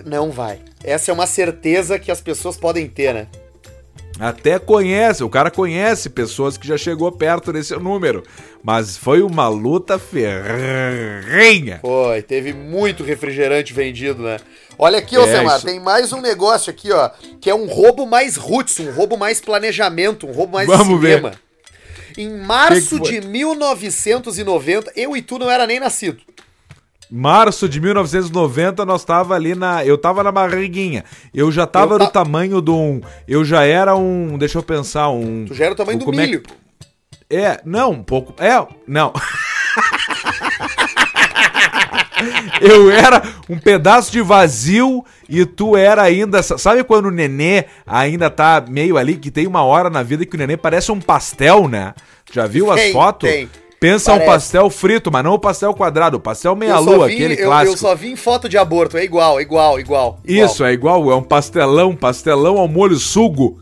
Não 0.07 0.31
vai. 0.31 0.61
Essa 0.83 1.11
é 1.11 1.15
uma 1.15 1.27
certeza 1.27 1.99
que 1.99 2.11
as 2.11 2.23
pessoas 2.23 2.57
podem 2.57 2.89
ter, 2.89 3.13
né? 3.13 3.27
Até 4.21 4.59
conhece, 4.59 5.25
o 5.25 5.31
cara 5.31 5.51
conhece 5.51 6.11
pessoas 6.11 6.59
que 6.59 6.67
já 6.69 6.77
chegou 6.77 7.11
perto 7.11 7.53
desse 7.53 7.75
número. 7.77 8.23
Mas 8.63 8.97
foi 8.97 9.23
uma 9.23 9.49
luta 9.49 9.99
ferrenha. 9.99 11.79
Foi, 11.81 12.21
teve 12.23 12.53
muito 12.53 13.03
refrigerante 13.03 13.73
vendido, 13.73 14.23
né? 14.23 14.37
Olha 14.79 14.99
aqui, 14.99 15.17
ô 15.17 15.23
É, 15.25 15.27
Zemar, 15.39 15.57
isso- 15.57 15.67
tem 15.67 15.81
mais 15.81 16.13
um 16.13 16.21
negócio 16.21 16.71
aqui, 16.71 16.91
ó, 16.93 17.11
que 17.41 17.49
é 17.51 17.55
um 17.55 17.67
roubo 17.67 18.07
mais 18.07 18.37
roots, 18.37 18.79
um 18.81 18.91
roubo 18.93 19.17
mais 19.17 19.41
planejamento, 19.41 20.27
um 20.27 20.33
roubo 20.33 20.53
mais 20.55 20.67
Vamos 20.67 21.01
ver. 21.01 21.17
cinema. 21.17 21.33
Em 22.19 22.29
março 22.39 22.99
Que 23.01 23.13
que 23.13 23.21
de 23.21 23.27
1990, 23.29 24.93
eu 24.97 25.17
e 25.17 25.23
tu 25.23 25.39
não 25.39 25.51
era 25.51 25.67
nem 25.67 25.79
nascido. 25.81 26.21
Março 27.11 27.69
de 27.69 27.81
1990 27.81 28.85
nós 28.85 29.05
tava 29.05 29.35
ali 29.35 29.55
na, 29.55 29.85
eu 29.85 29.99
tava 29.99 30.23
na 30.23 30.31
barriguinha. 30.31 31.05
Eu 31.35 31.51
já 31.51 31.67
tava 31.67 31.95
Eu 31.95 31.99
ta- 31.99 32.07
tamanho 32.09 32.61
de 32.63 32.71
um, 32.71 33.01
eu 33.27 33.45
já 33.45 33.65
era 33.65 33.97
um, 33.97 34.39
deixa 34.39 34.59
eu 34.59 34.63
pensar, 34.63 35.09
um 35.11 35.45
Tu 35.47 35.55
já 35.55 35.65
era 35.65 35.75
o 35.75 35.77
tamanho 35.77 35.99
um- 36.01 36.05
do 36.05 36.13
é 36.15 36.17
milho. 36.27 36.43
que- 36.43 36.55
É, 37.29 37.61
não, 37.65 37.91
um 37.93 38.03
pouco. 38.03 38.35
É, 38.43 38.65
não. 38.87 39.13
Eu 42.61 42.91
era 42.91 43.23
um 43.49 43.59
pedaço 43.59 44.13
de 44.13 44.21
vazio 44.21 45.03
e 45.29 45.47
tu 45.47 45.75
era 45.77 46.03
ainda. 46.03 46.43
Sabe 46.43 46.85
quando 46.85 47.07
o 47.07 47.11
nenê 47.11 47.65
ainda 47.87 48.29
tá 48.29 48.63
meio 48.69 48.99
ali, 48.99 49.17
que 49.17 49.31
tem 49.31 49.47
uma 49.47 49.63
hora 49.63 49.89
na 49.89 50.03
vida 50.03 50.27
que 50.27 50.35
o 50.37 50.39
nenê 50.39 50.57
parece 50.57 50.93
um 50.93 51.01
pastel, 51.01 51.67
né? 51.67 51.95
Já 52.31 52.47
viu 52.47 52.71
as 52.71 52.93
fotos? 52.93 53.29
tem. 53.31 53.49
Pensa 53.81 54.13
Parece. 54.13 54.29
um 54.29 54.33
pastel 54.33 54.71
frito, 54.71 55.11
mas 55.11 55.25
não 55.25 55.33
o 55.33 55.39
pastel 55.39 55.73
quadrado, 55.73 56.19
o 56.19 56.21
pastel 56.21 56.55
meia-lua, 56.55 57.07
aquele 57.07 57.35
eu, 57.35 57.47
clássico. 57.47 57.73
Eu 57.73 57.79
só 57.79 57.95
vi 57.95 58.13
em 58.13 58.17
foto 58.17 58.47
de 58.47 58.59
aborto, 58.59 58.99
é 58.99 59.05
igual, 59.05 59.41
igual, 59.41 59.81
igual. 59.81 60.21
igual. 60.23 60.47
Isso, 60.47 60.63
é 60.63 60.73
igual, 60.73 61.11
é 61.11 61.17
um 61.17 61.23
pastelão, 61.23 61.97
pastelão 61.97 62.59
ao 62.59 62.69
molho 62.69 62.97
sugo. 62.97 63.59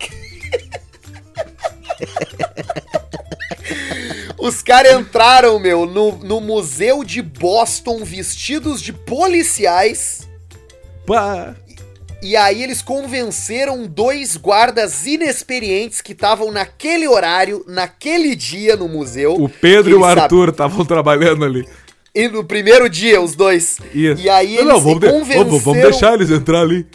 Os 4.36 4.62
caras 4.62 4.98
entraram, 4.98 5.60
meu, 5.60 5.86
no, 5.86 6.16
no 6.16 6.40
museu 6.40 7.04
de 7.04 7.22
Boston 7.22 8.02
vestidos 8.02 8.82
de 8.82 8.92
policiais 8.92 10.28
Pá. 11.10 11.56
E 12.22 12.36
aí 12.36 12.62
eles 12.62 12.82
convenceram 12.82 13.86
dois 13.86 14.36
guardas 14.36 15.06
inexperientes 15.06 16.02
que 16.02 16.12
estavam 16.12 16.52
naquele 16.52 17.08
horário, 17.08 17.64
naquele 17.66 18.36
dia 18.36 18.76
no 18.76 18.88
museu. 18.88 19.34
O 19.34 19.48
Pedro 19.48 19.90
e 19.90 19.94
o 19.94 20.04
Arthur 20.04 20.50
estavam 20.50 20.84
trabalhando 20.84 21.44
ali. 21.44 21.66
E 22.14 22.28
no 22.28 22.44
primeiro 22.44 22.90
dia, 22.90 23.20
os 23.20 23.34
dois. 23.34 23.78
Isso. 23.94 24.20
E 24.22 24.28
aí 24.28 24.54
eles 24.54 24.66
não, 24.66 24.80
vamos, 24.80 25.00
de- 25.00 25.08
convenceram... 25.08 25.44
vamos, 25.44 25.62
vamos 25.62 25.82
deixar 25.82 26.14
eles 26.14 26.30
entrar 26.30 26.60
ali. 26.60 26.86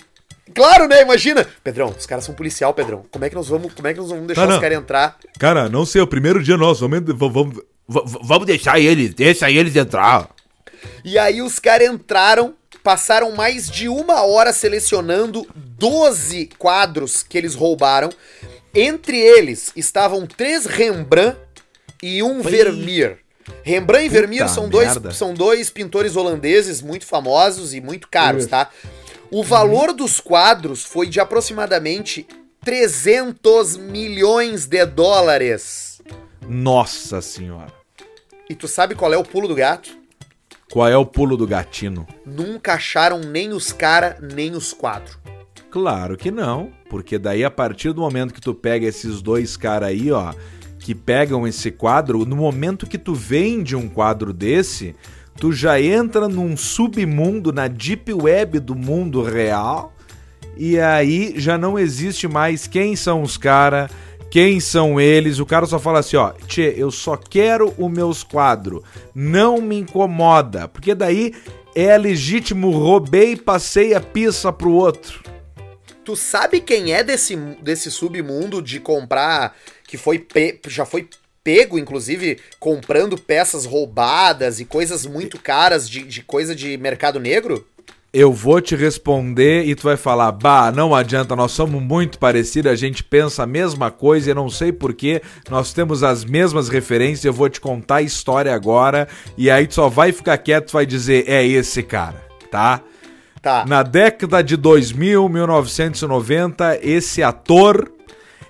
Claro, 0.54 0.88
né? 0.88 1.02
Imagina. 1.02 1.46
Pedrão, 1.64 1.94
os 1.98 2.06
caras 2.06 2.24
são 2.24 2.36
policial, 2.36 2.74
Pedrão. 2.74 3.06
Como 3.10 3.26
é 3.26 3.30
que 3.30 3.36
nós 3.36 3.48
vamos, 3.48 3.74
como 3.74 3.88
é 3.88 3.94
que 3.94 4.00
nós 4.00 4.10
vamos 4.10 4.28
deixar 4.28 4.48
não. 4.48 4.56
os 4.56 4.62
caras 4.62 4.78
entrar? 4.78 5.18
Cara, 5.40 5.70
não 5.70 5.86
sei, 5.86 6.02
o 6.02 6.08
primeiro 6.08 6.44
dia 6.44 6.56
nosso. 6.56 6.88
Vamos, 6.88 7.14
vamos, 7.18 7.62
vamos, 7.88 8.18
vamos 8.22 8.46
deixar 8.46 8.80
eles, 8.80 9.14
deixa 9.14 9.50
eles 9.50 9.76
entrar. 9.76 10.30
E 11.04 11.18
aí 11.18 11.42
os 11.42 11.60
caras 11.60 11.90
entraram, 11.90 12.54
passaram 12.86 13.32
mais 13.32 13.68
de 13.68 13.90
uma 13.90 14.22
hora 14.22 14.54
selecionando 14.54 15.48
12 15.56 16.52
quadros 16.60 17.24
que 17.24 17.36
eles 17.36 17.56
roubaram. 17.56 18.12
Entre 18.76 19.18
eles 19.18 19.72
estavam 19.76 20.28
três 20.28 20.68
Rembrandt 20.68 21.40
e 22.04 22.22
um 22.22 22.44
Vermeer. 22.44 23.18
Rembrandt 23.64 24.06
e 24.06 24.10
Puta 24.10 24.20
Vermeer 24.22 24.48
são 24.50 24.70
dois, 24.70 24.90
merda. 24.90 25.12
são 25.12 25.34
dois 25.34 25.72
pintores 25.72 26.16
holandeses 26.16 26.80
muito 26.80 27.08
famosos 27.08 27.74
e 27.74 27.82
muito 27.82 28.08
caros, 28.08 28.46
tá? 28.46 28.70
O 29.32 29.44
valor 29.44 29.92
dos 29.92 30.20
quadros 30.20 30.84
foi 30.84 31.08
de 31.08 31.20
aproximadamente 31.20 32.28
300 32.64 33.78
milhões 33.78 34.68
de 34.68 34.86
dólares. 34.86 36.02
Nossa 36.48 37.20
senhora. 37.20 37.74
E 38.48 38.54
tu 38.54 38.68
sabe 38.68 38.94
qual 38.94 39.12
é 39.12 39.18
o 39.18 39.24
pulo 39.24 39.48
do 39.48 39.56
gato? 39.56 40.05
Qual 40.76 40.90
é 40.90 40.98
o 40.98 41.06
pulo 41.06 41.38
do 41.38 41.48
gatino? 41.48 42.06
Nunca 42.26 42.74
acharam 42.74 43.22
nem 43.22 43.54
os 43.54 43.72
cara, 43.72 44.18
nem 44.22 44.52
os 44.52 44.74
quadros. 44.74 45.18
Claro 45.72 46.18
que 46.18 46.30
não, 46.30 46.70
porque 46.90 47.18
daí 47.18 47.46
a 47.46 47.50
partir 47.50 47.94
do 47.94 48.02
momento 48.02 48.34
que 48.34 48.42
tu 48.42 48.54
pega 48.54 48.86
esses 48.86 49.22
dois 49.22 49.56
caras 49.56 49.88
aí, 49.88 50.12
ó, 50.12 50.34
que 50.78 50.94
pegam 50.94 51.48
esse 51.48 51.72
quadro, 51.72 52.26
no 52.26 52.36
momento 52.36 52.88
que 52.88 52.98
tu 52.98 53.16
vende 53.16 53.74
um 53.74 53.88
quadro 53.88 54.34
desse, 54.34 54.94
tu 55.40 55.54
já 55.54 55.80
entra 55.80 56.28
num 56.28 56.58
submundo 56.58 57.54
na 57.54 57.70
deep 57.70 58.12
web 58.14 58.60
do 58.60 58.76
mundo 58.76 59.24
real 59.24 59.94
e 60.58 60.78
aí 60.78 61.36
já 61.38 61.58
não 61.58 61.80
existe 61.80 62.28
mais 62.28 62.68
quem 62.68 62.98
são 62.98 63.22
os 63.22 63.38
caras, 63.38 63.90
quem 64.36 64.60
são 64.60 65.00
eles. 65.00 65.40
O 65.40 65.46
cara 65.46 65.66
só 65.66 65.80
fala 65.80 66.00
assim, 66.00 66.18
ó, 66.18 66.34
tchê, 66.46 66.74
eu 66.76 66.92
só 66.92 67.16
quero 67.16 67.74
os 67.78 67.90
meus 67.90 68.22
quadros, 68.22 68.84
não 69.16 69.62
me 69.62 69.78
incomoda, 69.78 70.68
porque 70.68 70.94
daí 70.94 71.34
é 71.74 71.98
legítimo, 71.98 72.70
roubei 72.70 73.38
passei 73.38 73.94
a 73.94 74.02
pista 74.02 74.52
pro 74.52 74.74
outro. 74.74 75.24
Tu 76.04 76.18
sabe 76.18 76.60
quem 76.60 76.92
é 76.92 77.02
desse, 77.02 77.38
desse 77.62 77.90
submundo 77.90 78.62
de 78.62 78.82
comprar, 78.82 79.56
que 79.88 79.96
foi 79.96 80.20
pe- 80.20 80.60
já 80.68 80.86
foi 80.86 81.08
pego, 81.42 81.80
inclusive, 81.80 82.38
comprando 82.60 83.18
peças 83.18 83.64
roubadas 83.64 84.60
e 84.60 84.66
coisas 84.66 85.06
muito 85.06 85.40
caras 85.40 85.90
de, 85.90 86.04
de 86.04 86.22
coisa 86.22 86.54
de 86.54 86.78
mercado 86.78 87.22
negro? 87.22 87.66
Eu 88.18 88.32
vou 88.32 88.62
te 88.62 88.78
responder 88.78 89.66
e 89.66 89.76
tu 89.76 89.84
vai 89.84 89.98
falar: 89.98 90.32
Bah, 90.32 90.72
não 90.72 90.96
adianta, 90.96 91.36
nós 91.36 91.52
somos 91.52 91.84
muito 91.84 92.18
parecidos, 92.18 92.72
a 92.72 92.76
gente 92.76 93.04
pensa 93.04 93.44
a 93.44 93.46
mesma 93.46 93.92
coisa 93.92 94.32
e 94.32 94.34
não 94.34 94.50
sei 94.50 94.72
porquê, 94.72 95.22
nós 95.50 95.74
temos 95.74 96.02
as 96.02 96.24
mesmas 96.24 96.70
referências. 96.70 97.26
Eu 97.26 97.34
vou 97.34 97.50
te 97.50 97.60
contar 97.60 97.96
a 97.96 98.02
história 98.02 98.56
agora 98.56 99.06
e 99.38 99.52
aí 99.52 99.68
tu 99.68 99.74
só 99.74 99.90
vai 99.90 100.14
ficar 100.14 100.38
quieto 100.38 100.70
e 100.70 100.72
vai 100.72 100.86
dizer: 100.86 101.26
É 101.28 101.46
esse 101.46 101.84
cara, 101.84 102.26
tá? 102.50 102.80
Tá. 103.42 103.66
Na 103.68 103.84
década 103.84 104.42
de 104.42 104.56
2000, 104.56 105.28
1990, 105.28 106.80
esse 106.82 107.22
ator 107.22 107.92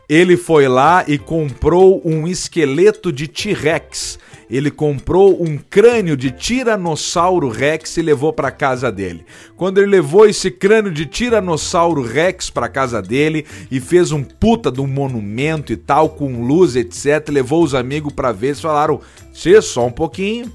ele 0.07 0.37
foi 0.37 0.67
lá 0.67 1.03
e 1.07 1.17
comprou 1.17 2.03
um 2.05 2.27
esqueleto 2.27 3.11
de 3.11 3.27
T-Rex. 3.27 4.19
Ele 4.49 4.69
comprou 4.69 5.41
um 5.41 5.57
crânio 5.57 6.15
de 6.15 6.31
Tiranossauro 6.31 7.49
Rex 7.49 7.97
e 7.97 8.01
levou 8.01 8.31
para 8.31 8.51
casa 8.51 8.91
dele. 8.91 9.25
Quando 9.55 9.79
ele 9.79 9.87
levou 9.87 10.25
esse 10.25 10.51
crânio 10.51 10.91
de 10.91 11.05
Tiranossauro 11.05 12.01
Rex 12.01 12.49
para 12.49 12.69
casa 12.69 13.01
dele 13.01 13.45
e 13.71 13.79
fez 13.79 14.11
um 14.11 14.23
puta 14.23 14.71
de 14.71 14.81
um 14.81 14.87
monumento 14.87 15.73
e 15.73 15.77
tal 15.77 16.09
com 16.09 16.45
luz, 16.45 16.75
etc, 16.75 17.29
levou 17.29 17.63
os 17.63 17.73
amigos 17.73 18.13
para 18.13 18.31
ver, 18.31 18.47
eles 18.47 18.61
falaram: 18.61 18.99
"Tchê, 19.33 19.61
só 19.61 19.87
um 19.87 19.91
pouquinho. 19.91 20.51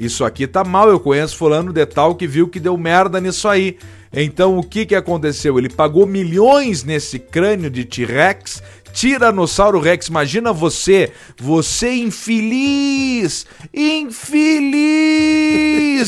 Isso 0.00 0.24
aqui 0.24 0.46
tá 0.46 0.64
mal, 0.64 0.88
eu 0.88 0.98
conheço 0.98 1.36
fulano 1.36 1.74
de 1.74 1.84
tal 1.84 2.14
que 2.14 2.26
viu 2.26 2.48
que 2.48 2.58
deu 2.58 2.74
merda 2.78 3.20
nisso 3.20 3.46
aí. 3.46 3.76
Então 4.10 4.56
o 4.56 4.62
que 4.62 4.86
que 4.86 4.94
aconteceu? 4.94 5.58
Ele 5.58 5.68
pagou 5.68 6.06
milhões 6.06 6.82
nesse 6.82 7.18
crânio 7.18 7.68
de 7.68 7.84
T-Rex, 7.84 8.62
Tiranossauro 8.94 9.78
Rex. 9.78 10.06
Imagina 10.06 10.54
você, 10.54 11.12
você 11.38 11.92
infeliz, 11.92 13.46
infeliz, 13.74 14.16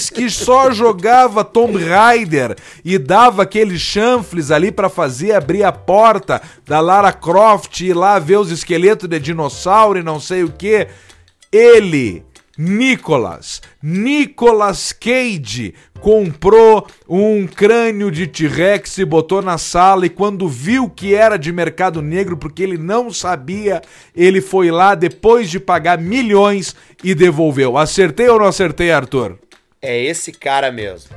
que 0.08 0.30
só 0.30 0.70
jogava 0.74 1.44
Tomb 1.44 1.76
Raider 1.84 2.56
e 2.82 2.96
dava 2.96 3.42
aqueles 3.42 3.82
chanfles 3.82 4.50
ali 4.50 4.72
pra 4.72 4.88
fazer 4.88 5.32
abrir 5.34 5.64
a 5.64 5.72
porta 5.72 6.40
da 6.66 6.80
Lara 6.80 7.12
Croft 7.12 7.82
e 7.82 7.88
ir 7.88 7.94
lá 7.94 8.18
ver 8.18 8.38
os 8.38 8.50
esqueletos 8.50 9.06
de 9.06 9.20
dinossauro 9.20 9.98
e 9.98 10.02
não 10.02 10.18
sei 10.18 10.44
o 10.44 10.50
que. 10.50 10.88
Ele 11.52 12.24
Nicolas, 12.56 13.62
Nicolas 13.82 14.92
Cage 14.92 15.74
comprou 16.00 16.86
um 17.08 17.46
crânio 17.46 18.10
de 18.10 18.26
T-Rex 18.26 18.98
e 18.98 19.04
botou 19.04 19.40
na 19.40 19.56
sala 19.56 20.04
e 20.04 20.10
quando 20.10 20.48
viu 20.48 20.90
que 20.90 21.14
era 21.14 21.38
de 21.38 21.52
mercado 21.52 22.02
negro 22.02 22.36
porque 22.36 22.62
ele 22.62 22.76
não 22.76 23.10
sabia, 23.10 23.80
ele 24.14 24.40
foi 24.40 24.70
lá 24.70 24.94
depois 24.94 25.48
de 25.48 25.58
pagar 25.58 25.98
milhões 25.98 26.76
e 27.02 27.14
devolveu. 27.14 27.78
Acertei 27.78 28.28
ou 28.28 28.38
não 28.38 28.46
acertei, 28.46 28.90
Arthur? 28.90 29.38
É 29.80 29.98
esse 30.04 30.30
cara 30.32 30.70
mesmo. 30.70 31.10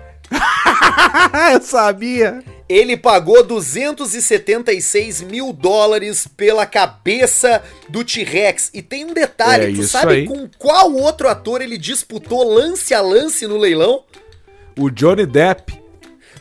Eu 1.53 1.61
sabia. 1.61 2.43
Ele 2.67 2.97
pagou 2.97 3.43
276 3.43 5.21
mil 5.21 5.53
dólares 5.53 6.27
pela 6.35 6.65
cabeça 6.65 7.61
do 7.87 8.03
T-Rex. 8.03 8.71
E 8.73 8.81
tem 8.81 9.05
um 9.05 9.13
detalhe, 9.13 9.73
É 9.73 9.75
tu 9.75 9.83
sabe 9.87 10.13
aí. 10.13 10.25
com 10.27 10.49
qual 10.57 10.91
outro 10.93 11.27
ator 11.27 11.61
ele 11.61 11.77
disputou 11.77 12.43
lance 12.55 12.93
a 12.93 13.01
lance 13.01 13.45
no 13.45 13.57
leilão? 13.57 14.03
O 14.77 14.89
Johnny 14.89 15.25
Depp. 15.25 15.79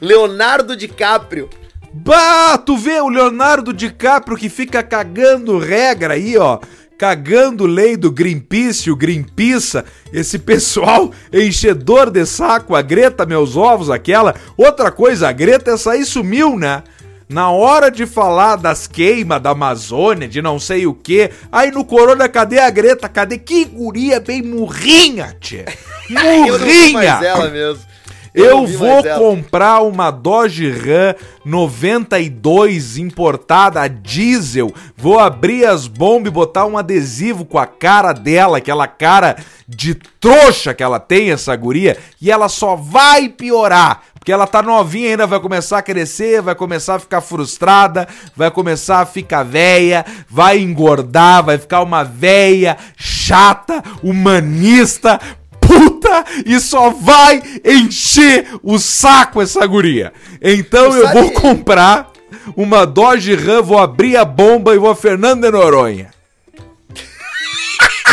Leonardo 0.00 0.76
DiCaprio. 0.76 1.48
Bah, 1.92 2.58
tu 2.58 2.76
vê 2.76 3.00
o 3.00 3.08
Leonardo 3.08 3.72
DiCaprio 3.72 4.36
que 4.36 4.48
fica 4.48 4.82
cagando 4.82 5.58
regra 5.58 6.14
aí, 6.14 6.36
ó. 6.36 6.58
Cagando 6.96 7.66
lei 7.66 7.96
do 7.96 8.10
Greenpeace, 8.10 8.90
o 8.90 8.96
Greenpeace, 8.96 9.82
esse 10.12 10.38
pessoal 10.38 11.10
enchedor 11.32 12.10
de 12.10 12.24
saco, 12.24 12.74
a 12.74 12.82
Greta, 12.82 13.26
meus 13.26 13.56
ovos, 13.56 13.90
aquela. 13.90 14.34
Outra 14.56 14.90
coisa, 14.92 15.28
a 15.28 15.32
Greta, 15.32 15.72
essa 15.72 15.92
aí 15.92 16.04
sumiu, 16.04 16.56
né? 16.56 16.82
Na 17.28 17.50
hora 17.50 17.90
de 17.90 18.06
falar 18.06 18.56
das 18.56 18.86
queimas 18.86 19.40
da 19.40 19.50
Amazônia, 19.50 20.28
de 20.28 20.40
não 20.42 20.58
sei 20.60 20.86
o 20.86 20.94
que, 20.94 21.30
aí 21.50 21.70
no 21.70 21.84
Corona, 21.84 22.28
cadê 22.28 22.58
a 22.58 22.70
Greta? 22.70 23.08
Cadê? 23.08 23.38
Que 23.38 23.64
guria 23.64 24.20
bem 24.20 24.42
murrinha, 24.42 25.34
tchê. 25.40 25.64
Eu 26.08 26.58
não 26.58 26.66
mais 26.66 26.92
Murrinha! 26.92 27.20
ela 27.24 27.50
mesmo. 27.50 27.93
Eu 28.34 28.66
vou 28.66 29.04
comprar 29.16 29.80
uma 29.82 30.10
Dodge 30.10 30.68
Ram 30.68 31.14
92 31.44 32.98
importada 32.98 33.80
a 33.80 33.86
diesel. 33.86 34.74
Vou 34.96 35.20
abrir 35.20 35.64
as 35.64 35.86
bombas 35.86 36.28
e 36.28 36.34
botar 36.34 36.66
um 36.66 36.76
adesivo 36.76 37.44
com 37.44 37.58
a 37.58 37.66
cara 37.66 38.12
dela, 38.12 38.58
aquela 38.58 38.88
cara 38.88 39.36
de 39.68 39.94
trouxa 39.94 40.74
que 40.74 40.82
ela 40.82 40.98
tem, 40.98 41.30
essa 41.30 41.54
guria, 41.54 41.96
e 42.20 42.28
ela 42.28 42.48
só 42.48 42.74
vai 42.74 43.28
piorar. 43.28 44.02
Porque 44.24 44.32
ela 44.32 44.46
tá 44.46 44.62
novinha 44.62 45.10
ainda, 45.10 45.26
vai 45.26 45.38
começar 45.38 45.78
a 45.78 45.82
crescer, 45.82 46.40
vai 46.40 46.54
começar 46.54 46.94
a 46.94 46.98
ficar 46.98 47.20
frustrada, 47.20 48.08
vai 48.34 48.50
começar 48.50 49.00
a 49.00 49.06
ficar 49.06 49.42
velha, 49.42 50.04
vai 50.28 50.58
engordar, 50.58 51.44
vai 51.44 51.58
ficar 51.58 51.82
uma 51.82 52.02
velha 52.02 52.76
chata, 52.96 53.82
humanista, 54.02 55.20
puta 55.66 56.24
e 56.46 56.58
só 56.60 56.90
vai 56.90 57.42
encher 57.64 58.46
o 58.62 58.78
saco 58.78 59.40
essa 59.42 59.64
guria. 59.66 60.12
Então 60.40 60.94
eu 60.96 61.02
sabe- 61.06 61.20
vou 61.20 61.30
comprar 61.32 62.10
uma 62.56 62.84
Dodge 62.86 63.34
Ram, 63.34 63.62
vou 63.62 63.78
abrir 63.78 64.16
a 64.16 64.24
bomba 64.24 64.74
e 64.74 64.78
vou 64.78 64.90
a 64.90 64.96
Fernando 64.96 65.42
de 65.42 65.50
Noronha. 65.50 66.10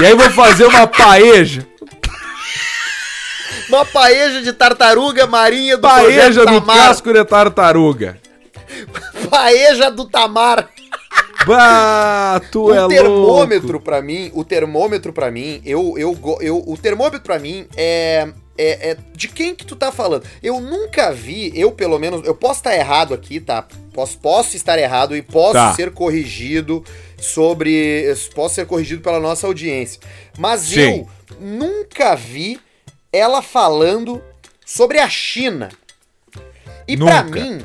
e 0.02 0.06
aí 0.06 0.16
vou 0.16 0.30
fazer 0.32 0.66
uma 0.66 0.88
paeja. 0.88 1.68
Uma 3.70 3.86
paeja 3.86 4.42
de 4.42 4.52
tartaruga 4.52 5.26
marinha 5.26 5.78
do 5.78 5.82
Paeja 5.84 6.44
Tamar. 6.44 6.76
casco 6.78 7.14
de 7.14 7.24
tartaruga. 7.24 8.20
Paeja 9.30 9.90
do 9.90 10.06
Tamar. 10.10 10.68
Bah, 11.46 12.40
tu 12.52 12.66
o 12.66 12.74
é 12.74 12.88
termômetro 12.88 13.68
louco. 13.74 13.84
pra 13.86 14.02
mim, 14.02 14.30
o 14.34 14.44
termômetro 14.44 15.12
pra 15.14 15.32
mim, 15.32 15.62
eu, 15.66 15.96
eu, 15.98 16.18
eu, 16.42 16.64
o 16.66 16.78
termômetro 16.78 17.22
pra 17.22 17.40
mim 17.40 17.66
é 17.76 18.28
é, 18.58 18.92
é, 18.92 18.98
de 19.16 19.28
quem 19.28 19.56
que 19.56 19.66
tu 19.66 19.76
tá 19.76 19.92
falando? 19.92 20.24
Eu 20.44 20.60
nunca 20.62 21.12
vi, 21.12 21.52
eu 21.56 21.72
pelo 21.72 21.98
menos, 21.98 22.24
eu 22.28 22.36
posso 22.36 22.60
estar 22.60 22.76
errado 22.76 23.12
aqui, 23.14 23.40
tá? 23.40 23.66
Posso, 23.92 24.18
posso 24.20 24.56
estar 24.56 24.78
errado 24.78 25.16
e 25.16 25.22
posso 25.24 25.54
Tá. 25.54 25.74
ser 25.74 25.92
corrigido 25.92 26.84
sobre. 27.20 28.04
Posso 28.36 28.56
ser 28.56 28.68
corrigido 28.68 29.02
pela 29.02 29.20
nossa 29.20 29.48
audiência. 29.48 30.00
Mas 30.38 30.62
Sim. 30.62 30.80
eu 30.80 31.08
nunca 31.40 32.14
vi 32.16 32.60
ela 33.12 33.42
falando 33.42 34.22
sobre 34.64 35.00
a 35.00 35.10
China. 35.10 35.70
E 36.88 36.96
pra 36.96 37.24
Nunca. 37.24 37.40
mim. 37.40 37.62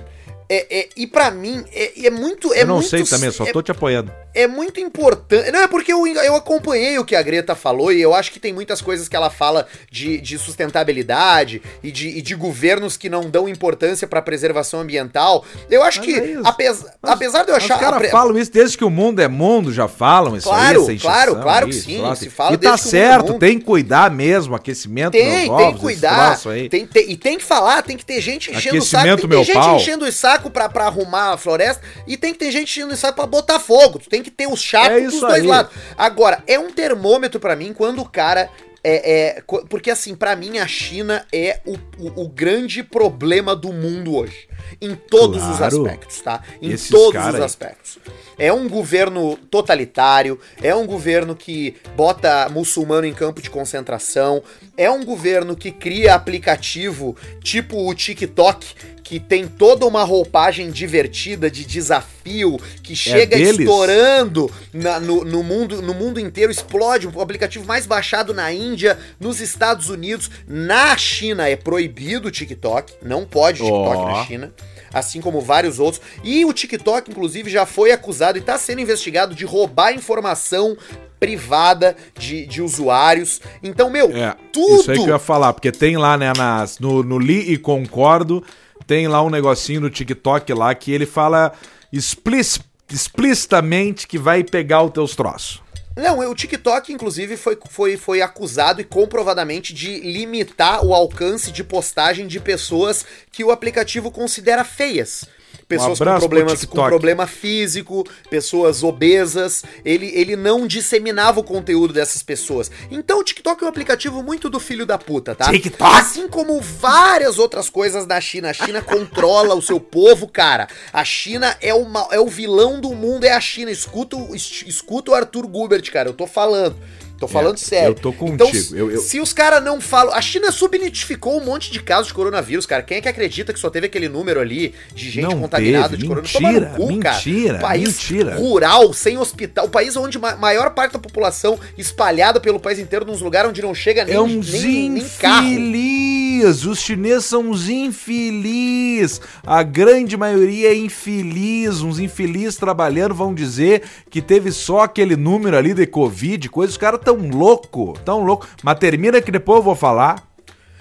É, 0.49 0.81
é, 0.81 0.89
e 0.97 1.07
pra 1.07 1.31
mim, 1.31 1.65
é, 1.73 2.07
é 2.07 2.11
muito. 2.11 2.53
É 2.55 2.63
eu 2.63 2.67
não 2.67 2.77
muito, 2.77 2.89
sei 2.89 3.05
também, 3.05 3.31
só 3.31 3.45
é, 3.45 3.53
tô 3.53 3.63
te 3.63 3.71
apoiando. 3.71 4.13
É 4.43 4.47
muito 4.47 4.79
importante. 4.81 5.51
Não, 5.51 5.61
é 5.61 5.67
porque 5.69 5.93
eu, 5.93 6.07
eu 6.07 6.37
acompanhei 6.37 6.99
o 6.99 7.05
que 7.05 7.17
a 7.17 7.23
Greta 7.23 7.55
falou 7.55 7.93
e 7.93 8.01
eu 8.01 8.15
acho 8.15 8.31
que 8.31 8.39
tem 8.39 8.53
muitas 8.53 8.81
coisas 8.81 9.09
que 9.09 9.17
ela 9.17 9.31
fala 9.31 9.67
de, 9.91 10.19
de 10.21 10.39
sustentabilidade 10.39 11.63
e 11.83 11.91
de, 11.91 12.09
e 12.09 12.23
de 12.23 12.35
governos 12.35 12.97
que 12.97 13.09
não 13.09 13.29
dão 13.29 13.49
importância 13.49 14.07
pra 14.07 14.21
preservação 14.23 14.81
ambiental. 14.81 15.45
Eu 15.71 15.83
acho 15.83 15.99
Mas 16.01 16.07
que, 16.07 16.15
é 16.21 16.25
isso. 16.33 16.43
apes- 16.47 16.85
Mas- 17.03 17.13
apesar 17.13 17.45
de 17.45 17.51
eu 17.51 17.57
achar. 17.57 17.75
Os 17.77 17.81
caras 17.81 17.99
pre- 17.99 18.09
falam 18.11 18.39
isso 18.39 18.53
desde 18.53 18.77
que 18.79 18.85
o 18.85 18.91
mundo 18.91 19.21
é 19.21 19.29
mundo, 19.29 19.73
já 19.73 19.89
falam 19.89 20.37
isso 20.37 20.49
Claro, 20.49 20.87
aí, 20.89 20.99
claro, 20.99 21.37
claro 21.41 21.67
que 21.69 21.75
aí, 21.75 21.81
sim, 21.81 21.99
troço. 21.99 22.23
se 22.25 22.31
fala 22.31 22.55
E 22.55 22.59
tá 22.59 22.69
que 22.69 22.75
é 22.75 22.77
certo, 22.91 23.29
mundo. 23.33 23.39
tem 23.41 23.59
que 23.59 23.65
cuidar 23.65 24.11
mesmo, 24.11 24.55
aquecimento 24.55 25.13
Tem, 25.13 25.25
dos 25.31 25.41
tem 25.41 25.51
ovos, 25.51 25.75
que 25.75 25.81
cuidar. 25.81 26.39
Tem, 26.71 26.87
tem- 26.87 27.11
e 27.11 27.17
tem 27.17 27.39
que 27.39 27.45
falar, 27.45 27.83
tem 27.83 27.97
que 27.97 28.05
ter 28.05 28.21
gente 28.21 28.51
enchendo 28.53 28.79
o 28.79 28.83
saco. 28.83 29.05
Tem 29.07 29.17
que 29.17 29.29
ter 29.29 29.45
gente 29.45 29.55
pau. 29.55 29.77
enchendo 29.77 30.05
o 30.05 30.13
saco 30.13 30.51
pra, 30.51 30.69
pra 30.69 30.87
arrumar 30.87 31.33
a 31.33 31.37
floresta 31.39 31.83
e 32.07 32.17
tem 32.17 32.33
que 32.33 32.39
ter 32.39 32.51
gente 32.51 32.71
enchendo 32.71 32.93
o 32.95 32.97
saco 32.97 33.15
pra 33.17 33.27
botar 33.27 33.59
fogo. 33.59 33.99
Tu 33.99 34.09
tem 34.09 34.23
que 34.23 34.26
ter 34.31 34.47
o 34.47 34.57
chato 34.57 34.93
É 34.93 35.01
dos 35.01 35.21
dois 35.21 35.43
aí. 35.43 35.47
lados. 35.47 35.73
Agora, 35.97 36.43
é 36.47 36.59
um 36.59 36.71
termômetro 36.71 37.39
pra 37.41 37.57
mim 37.57 37.73
quando 37.73 38.01
o 38.01 38.09
cara. 38.09 38.49
É, 38.89 39.35
é, 39.37 39.43
porque 39.69 39.91
assim, 39.91 40.15
pra 40.15 40.37
mim 40.37 40.59
a 40.59 40.67
China 40.69 41.27
é 41.33 41.59
o, 41.67 41.75
o, 41.99 42.23
o 42.25 42.29
grande 42.29 42.85
problema 42.85 43.57
do 43.57 43.73
mundo 43.73 44.15
hoje. 44.15 44.49
Em 44.81 44.95
todos 44.95 45.43
os 45.43 45.57
Claro. 45.59 45.77
aspectos, 45.83 46.21
tá? 46.21 46.43
Em 46.61 46.71
Esses 46.71 46.89
todos 46.91 47.13
cara 47.13 47.37
os 47.39 47.41
aspectos. 47.45 47.99
É 48.39 48.53
um 48.53 48.69
governo 48.69 49.37
totalitário, 49.51 50.39
é 50.63 50.75
um 50.75 50.87
governo 50.87 51.35
que 51.35 51.75
bota 51.97 52.49
muçulmano 52.51 53.07
em 53.07 53.13
campo 53.15 53.41
de 53.41 53.49
concentração, 53.51 54.43
é 54.77 54.91
um 54.91 55.05
governo 55.05 55.57
que 55.57 55.71
cria 55.71 56.15
aplicativo 56.15 57.17
tipo 57.43 57.89
o 57.89 57.95
TikTok, 57.95 58.67
que 59.03 59.21
tem 59.21 59.47
toda 59.47 59.87
uma 59.87 60.03
roupagem 60.03 60.69
divertida 60.71 61.49
de 61.49 61.65
desafio, 61.65 62.59
que 62.83 62.97
chega 62.97 63.37
deles? 63.37 63.61
estourando 63.61 64.51
na- 64.73 64.99
no, 64.99 65.25
no 65.25 65.45
mundo, 65.45 65.81
no 65.81 65.95
mundo 65.95 66.19
inteiro, 66.19 66.51
explode, 66.51 67.07
o 67.07 67.21
aplicativo 67.21 67.65
mais 67.65 67.87
baixado 67.87 68.35
na 68.35 68.53
Índia, 68.53 68.99
nos 69.21 69.41
Estados 69.41 69.89
Unidos, 69.89 70.29
na 70.47 70.97
China 70.97 71.49
é 71.49 71.55
proibido 71.55 72.27
o 72.29 72.31
TikTok, 72.33 72.95
não 73.01 73.25
pode 73.25 73.59
TikTok 73.59 73.97
Ó. 73.97 74.11
na 74.11 74.25
China 74.27 74.53
assim 74.99 75.21
como 75.21 75.41
vários 75.41 75.79
outros. 75.79 76.01
E 76.25 76.45
o 76.45 76.53
TikTok, 76.53 77.11
inclusive, 77.11 77.51
já 77.51 77.67
foi 77.67 77.93
acusado 77.93 78.39
e 78.39 78.41
está 78.41 78.57
sendo 78.59 78.81
investigado 78.81 79.35
de 79.35 79.45
roubar 79.45 79.93
informação 79.95 80.77
privada 81.21 81.97
de, 82.19 82.47
de 82.47 82.61
usuários. 82.63 83.41
Então, 83.63 83.91
meu, 83.91 84.11
É, 84.17 84.35
tudo. 84.53 84.81
isso 84.81 84.91
aí 84.91 84.97
que 84.99 85.05
eu 85.05 85.09
ia 85.09 85.19
falar, 85.19 85.53
porque 85.53 85.73
tem 85.73 85.97
lá, 85.97 86.17
né, 86.17 86.33
nas, 86.37 86.79
no, 86.79 87.03
no 87.03 87.19
Li 87.19 87.53
e 87.53 87.59
Concordo, 87.59 88.43
tem 88.87 89.09
lá 89.09 89.23
um 89.23 89.31
negocinho 89.31 89.81
no 89.81 89.91
TikTok 89.91 90.53
lá 90.53 90.75
que 90.75 90.93
ele 90.93 91.07
fala 91.07 91.53
explic- 91.93 92.61
explicitamente 92.91 94.07
que 94.07 94.19
vai 94.19 94.45
pegar 94.45 94.83
os 94.83 94.91
teus 94.93 95.17
troços. 95.17 95.61
Não, 95.97 96.19
o 96.19 96.35
TikTok, 96.35 96.93
inclusive, 96.93 97.39
foi, 97.39 97.59
foi, 97.71 97.97
foi 97.97 98.21
acusado 98.21 98.83
e 98.83 98.85
comprovadamente 98.85 99.73
de 99.73 99.99
limitar 100.01 100.85
o 100.85 100.93
alcance 100.93 101.51
de 101.51 101.65
postagem 101.65 102.27
de 102.27 102.39
pessoas 102.39 103.03
que 103.33 103.43
o 103.43 103.51
aplicativo 103.51 104.11
considera 104.11 104.63
feias. 104.63 105.25
Pessoas 105.69 105.99
com 105.99 106.05
abraço 106.05 106.21
pro 106.21 106.29
problemas 106.29 106.65
com 106.65 106.77
problema 106.91 107.27
físico, 107.27 108.05
pessoas 108.31 108.85
obesas. 108.85 109.65
Ele, 109.85 110.07
ele 110.15 110.37
não 110.37 110.65
disseminava 110.67 111.41
o 111.41 111.43
conteúdo 111.43 111.93
dessas 111.93 112.23
pessoas. 112.23 112.71
Então 112.91 113.19
o 113.19 113.25
TikTok 113.25 113.63
é 113.63 113.67
um 113.67 113.69
aplicativo 113.69 114.23
muito 114.23 114.49
do 114.49 114.61
filho 114.61 114.87
da 114.87 114.97
puta, 114.97 115.35
tá? 115.35 115.51
TikTok? 115.51 115.83
Assim 115.97 116.29
como 116.29 116.61
várias 116.61 117.39
outras 117.39 117.69
coisas 117.69 118.07
da 118.07 118.21
China. 118.21 118.51
A 118.51 118.53
China 118.53 118.81
controla 118.83 119.55
o 119.57 119.63
seu 119.63 119.81
povo, 119.81 120.29
cara. 120.29 120.69
A 120.93 121.05
China 121.05 121.57
é 121.61 121.75
o, 121.75 121.85
ma- 121.85 122.09
é 122.13 122.21
o 122.21 122.29
vilão 122.29 122.81
do 122.81 122.95
mundo, 122.95 123.25
é 123.25 123.33
a 123.33 123.41
China. 123.41 123.71
Escuta, 123.71 124.17
escuta 124.35 125.11
o 125.11 125.15
Arthur 125.15 125.47
Gubert, 125.49 125.91
cara. 125.91 126.09
Eu 126.09 126.15
tô 126.15 126.27
falando. 126.29 126.77
Tô 127.19 127.27
falando 127.27 127.57
sério. 127.57 127.89
eu 127.91 127.95
tô 127.95 128.13
contigo. 128.13 128.35
Então, 128.35 128.53
se- 128.55 128.77
Eu- 128.77 128.91
eu- 128.91 129.01
se 129.01 129.21
os 129.21 129.33
caras 129.33 129.65
não 129.65 129.81
falam. 129.81 130.13
A 130.15 130.21
China 130.21 130.53
subnotificou 130.53 131.41
um 131.41 131.45
monte 131.45 131.71
de 131.73 131.81
casos 131.83 132.09
de 132.09 132.15
coronavírus, 132.15 132.67
cara. 132.67 132.83
Quem 132.83 132.99
é 132.99 133.01
que 133.01 133.09
acredita 133.09 133.53
que 133.53 133.59
só 133.59 133.71
teve 133.71 133.87
aquele 133.87 134.09
número 134.09 134.39
ali 134.41 134.75
de 134.95 135.11
gente 135.11 135.25
Não 135.25 135.41
contaminada 135.41 135.91
teve. 135.91 136.03
de 136.03 136.09
coronavírus? 136.09 136.41
Mentira, 136.43 136.69
no 136.71 136.77
cu, 136.77 136.99
cara. 136.99 137.15
mentira, 137.17 137.59
País 137.59 137.89
mentira. 137.89 138.37
rural, 138.37 138.93
sem 138.93 139.17
hospital. 139.17 139.65
O 139.67 139.69
país 139.71 139.97
onde 139.97 140.19
a 140.21 140.37
maior 140.37 140.71
parte 140.75 140.93
da 140.93 140.99
população 140.99 141.59
espalhada 141.79 142.39
pelo 142.41 142.61
país 142.61 142.79
inteiro, 142.79 143.05
nos 143.07 143.21
lugares 143.23 143.49
onde 143.51 143.63
não 143.63 143.75
chega 143.75 144.05
nem, 144.05 144.15
É 144.15 144.21
uns 144.21 144.53
nem, 144.53 144.91
nem 144.91 145.05
carro. 145.19 145.47
infeliz. 145.47 146.65
Os 146.67 146.81
chineses 146.81 147.25
são 147.25 147.49
uns 147.51 147.69
infeliz. 147.69 149.21
A 149.45 149.63
grande 149.63 150.17
maioria 150.17 150.69
é 150.71 150.75
infeliz. 150.77 151.81
Uns 151.81 151.99
infeliz 151.99 152.57
trabalhando 152.57 153.15
vão 153.15 153.35
dizer 153.35 153.83
que 154.11 154.21
teve 154.21 154.53
só 154.53 154.81
aquele 154.81 155.17
número 155.17 155.57
ali 155.57 155.73
de 155.75 155.87
Covid. 155.87 156.49
Coisa, 156.49 156.71
os 156.73 156.77
caras 156.77 157.01
tão 157.07 157.17
louco, 157.31 157.95
tão 158.05 158.25
louco. 158.25 158.49
Mas 158.65 158.79
termina 158.81 159.23
que 159.23 159.31
depois 159.31 159.59
eu 159.59 159.63
vou 159.63 159.77
falar. 159.77 160.27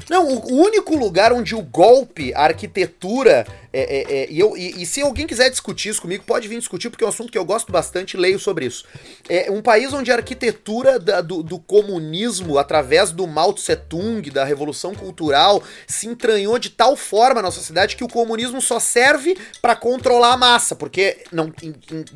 Não, 0.10 0.28
o 0.28 0.56
único 0.62 0.95
lugar 0.95 1.34
onde 1.34 1.56
o 1.56 1.62
golpe, 1.62 2.34
a 2.34 2.43
arquitetura, 2.43 3.45
é, 3.74 3.82
é, 3.82 4.14
é, 4.24 4.32
e, 4.32 4.39
eu, 4.39 4.56
e, 4.56 4.84
e 4.84 4.86
se 4.86 5.01
alguém 5.01 5.26
quiser 5.28 5.49
discutir 5.49 5.89
isso 5.89 6.01
comigo, 6.01 6.24
pode 6.26 6.47
vir 6.47 6.60
discutir, 6.60 6.89
porque 6.89 7.03
é 7.03 7.08
um 7.08 7.10
assunto 7.10 7.32
que 7.32 7.38
eu 7.38 7.43
gosto 7.45 7.72
bastante 7.72 8.16
leio 8.16 8.39
sobre 8.39 8.66
isso. 8.66 8.86
É 9.28 9.49
um 9.51 9.62
país 9.62 9.91
onde 9.93 10.12
a 10.12 10.16
arquitetura 10.16 10.99
da- 10.99 11.22
do, 11.22 11.41
do 11.43 11.60
comunismo, 11.60 12.58
através 12.58 13.12
do 13.12 13.26
Mao 13.28 13.53
Tse 13.53 13.76
Tung, 13.76 14.30
da 14.30 14.43
Revolução 14.45 14.93
Cultural, 14.93 15.62
se 15.88 16.08
entranhou 16.08 16.58
de 16.60 16.70
tal 16.70 16.95
forma 16.95 17.41
na 17.41 17.51
sociedade 17.51 17.95
que 17.95 18.03
o 18.03 18.08
comunismo 18.08 18.62
só 18.62 18.80
serve 18.80 19.38
para 19.62 19.76
controlar 19.76 20.34
a 20.34 20.38
massa, 20.38 20.76
porque 20.76 21.24
não, 21.32 21.51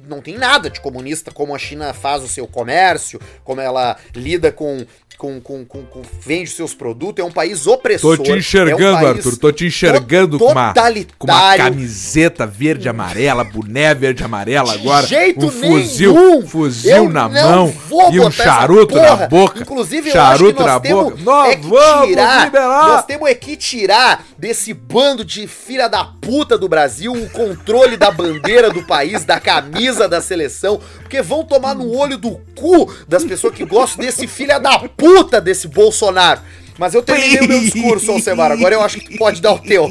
não 0.07 0.21
tem 0.21 0.37
nada 0.37 0.69
de 0.69 0.79
comunista 0.79 1.31
como 1.31 1.55
a 1.55 1.59
China 1.59 1.93
faz 1.93 2.23
o 2.23 2.27
seu 2.27 2.47
comércio, 2.47 3.19
como 3.43 3.59
ela 3.61 3.97
lida 4.15 4.51
com. 4.51 4.85
Com, 5.19 5.41
com, 5.41 5.65
com, 5.65 5.83
com- 5.83 6.01
vende 6.25 6.49
seus 6.49 6.73
produtos, 6.73 7.21
é 7.21 7.27
um 7.27 7.31
país 7.31 7.67
opressor. 7.67 8.15
Tô 8.15 8.23
te 8.23 8.31
é 8.31 8.33
um 8.33 8.37
enxergando, 8.37 9.05
Arthur. 9.05 9.35
Tô 9.37 9.51
te 9.51 9.65
enxergando 9.65 10.39
com 10.39 10.45
uma, 10.45 10.73
com 11.17 11.27
uma 11.27 11.57
camiseta 11.57 12.47
verde 12.47 12.87
amarela, 12.87 13.43
boné 13.43 13.93
verde 13.93 14.23
amarela 14.23 14.71
De 14.71 14.79
agora. 14.79 15.05
jeito 15.05 15.47
um 15.47 15.51
fuzil, 15.51 16.13
nenhum. 16.13 16.47
fuzil 16.47 16.95
Eu 16.95 17.09
na 17.09 17.27
mão 17.27 17.73
e 18.13 18.19
um 18.21 18.31
charuto 18.31 18.95
na 18.95 19.27
boca. 19.27 19.59
Inclusive, 19.61 20.09
charuto 20.09 20.43
eu 20.43 20.45
acho 20.45 20.55
que 20.55 20.63
na 20.63 20.67
nós 20.73 20.81
temos 20.81 21.03
boca. 21.03 21.17
Nós 21.21 21.51
é 21.51 21.57
vamos 21.57 22.07
tirar, 22.07 22.45
liberar. 22.45 22.87
nós 22.87 23.05
temos 23.05 23.29
é 23.29 23.35
que 23.35 23.57
tirar 23.57 24.25
desse 24.37 24.73
bando 24.73 25.25
de 25.25 25.47
filha 25.47 25.89
da 25.89 26.05
puta 26.05 26.57
do 26.57 26.69
Brasil 26.69 27.11
o 27.11 27.29
controle 27.29 27.97
da 27.97 28.09
bandeira 28.09 28.69
do 28.71 28.83
país, 28.83 29.25
da 29.25 29.37
camisa 29.37 30.07
da 30.07 30.21
seleção, 30.21 30.79
porque 31.01 31.21
vão 31.21 31.43
tomar 31.43 31.75
no 31.75 31.91
olho 31.93 32.17
do 32.17 32.39
cu 32.55 32.89
das 33.05 33.25
pessoas 33.25 33.53
que 33.53 33.65
gostam 33.65 34.05
desse 34.05 34.25
filha 34.25 34.57
da 34.59 34.79
puta 34.79 35.08
desse 35.43 35.67
Bolsonaro. 35.67 36.41
Mas 36.77 36.93
eu 36.93 37.01
terminei 37.03 37.41
o 37.41 37.47
meu 37.47 37.59
discurso, 37.59 38.11
Alcemar, 38.11 38.51
agora 38.51 38.73
eu 38.73 38.81
acho 38.81 38.99
que 38.99 39.17
pode 39.17 39.41
dar 39.41 39.53
o 39.53 39.59
teu. 39.59 39.89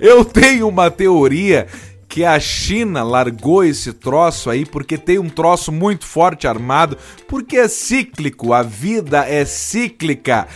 Eu 0.00 0.24
tenho 0.24 0.68
uma 0.68 0.90
teoria 0.90 1.66
que 2.08 2.24
a 2.24 2.40
China 2.40 3.02
largou 3.02 3.62
esse 3.62 3.92
troço 3.92 4.50
aí 4.50 4.64
porque 4.64 4.98
tem 4.98 5.18
um 5.18 5.28
troço 5.28 5.70
muito 5.70 6.06
forte 6.06 6.46
armado, 6.46 6.96
porque 7.26 7.56
é 7.56 7.68
cíclico, 7.68 8.52
a 8.52 8.62
vida 8.62 9.24
é 9.28 9.44
cíclica. 9.44 10.48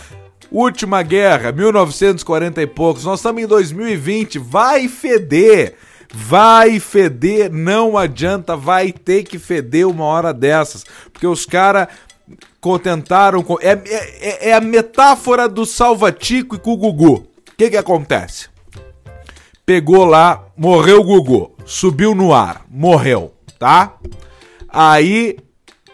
Última 0.51 1.01
guerra, 1.01 1.51
1940 1.51 2.61
e 2.61 2.67
poucos, 2.67 3.05
nós 3.05 3.19
estamos 3.19 3.41
em 3.41 3.47
2020, 3.47 4.39
vai 4.39 4.87
feder. 4.87 5.75
Vai 6.15 6.79
feder, 6.79 7.51
não 7.51 7.97
adianta, 7.97 8.55
vai 8.55 8.91
ter 8.91 9.23
que 9.23 9.39
feder 9.39 9.87
uma 9.87 10.05
hora 10.05 10.31
dessas. 10.31 10.85
Porque 11.11 11.25
os 11.25 11.43
caras 11.43 11.87
tentaram. 12.81 13.43
co- 13.43 13.59
É, 13.61 13.71
é, 13.85 14.49
é 14.49 14.53
a 14.53 14.61
metáfora 14.61 15.47
do 15.49 15.65
Salvatico 15.65 16.55
e 16.55 16.59
com 16.59 16.71
o 16.73 16.77
Gugu. 16.77 17.13
O 17.15 17.25
que 17.57 17.69
que 17.69 17.77
acontece? 17.77 18.47
Pegou 19.65 20.03
lá, 20.05 20.45
morreu 20.57 20.99
o 20.99 21.03
Gugu, 21.03 21.51
subiu 21.65 22.13
no 22.13 22.33
ar, 22.33 22.65
morreu, 22.69 23.33
tá? 23.57 23.93
Aí 24.67 25.37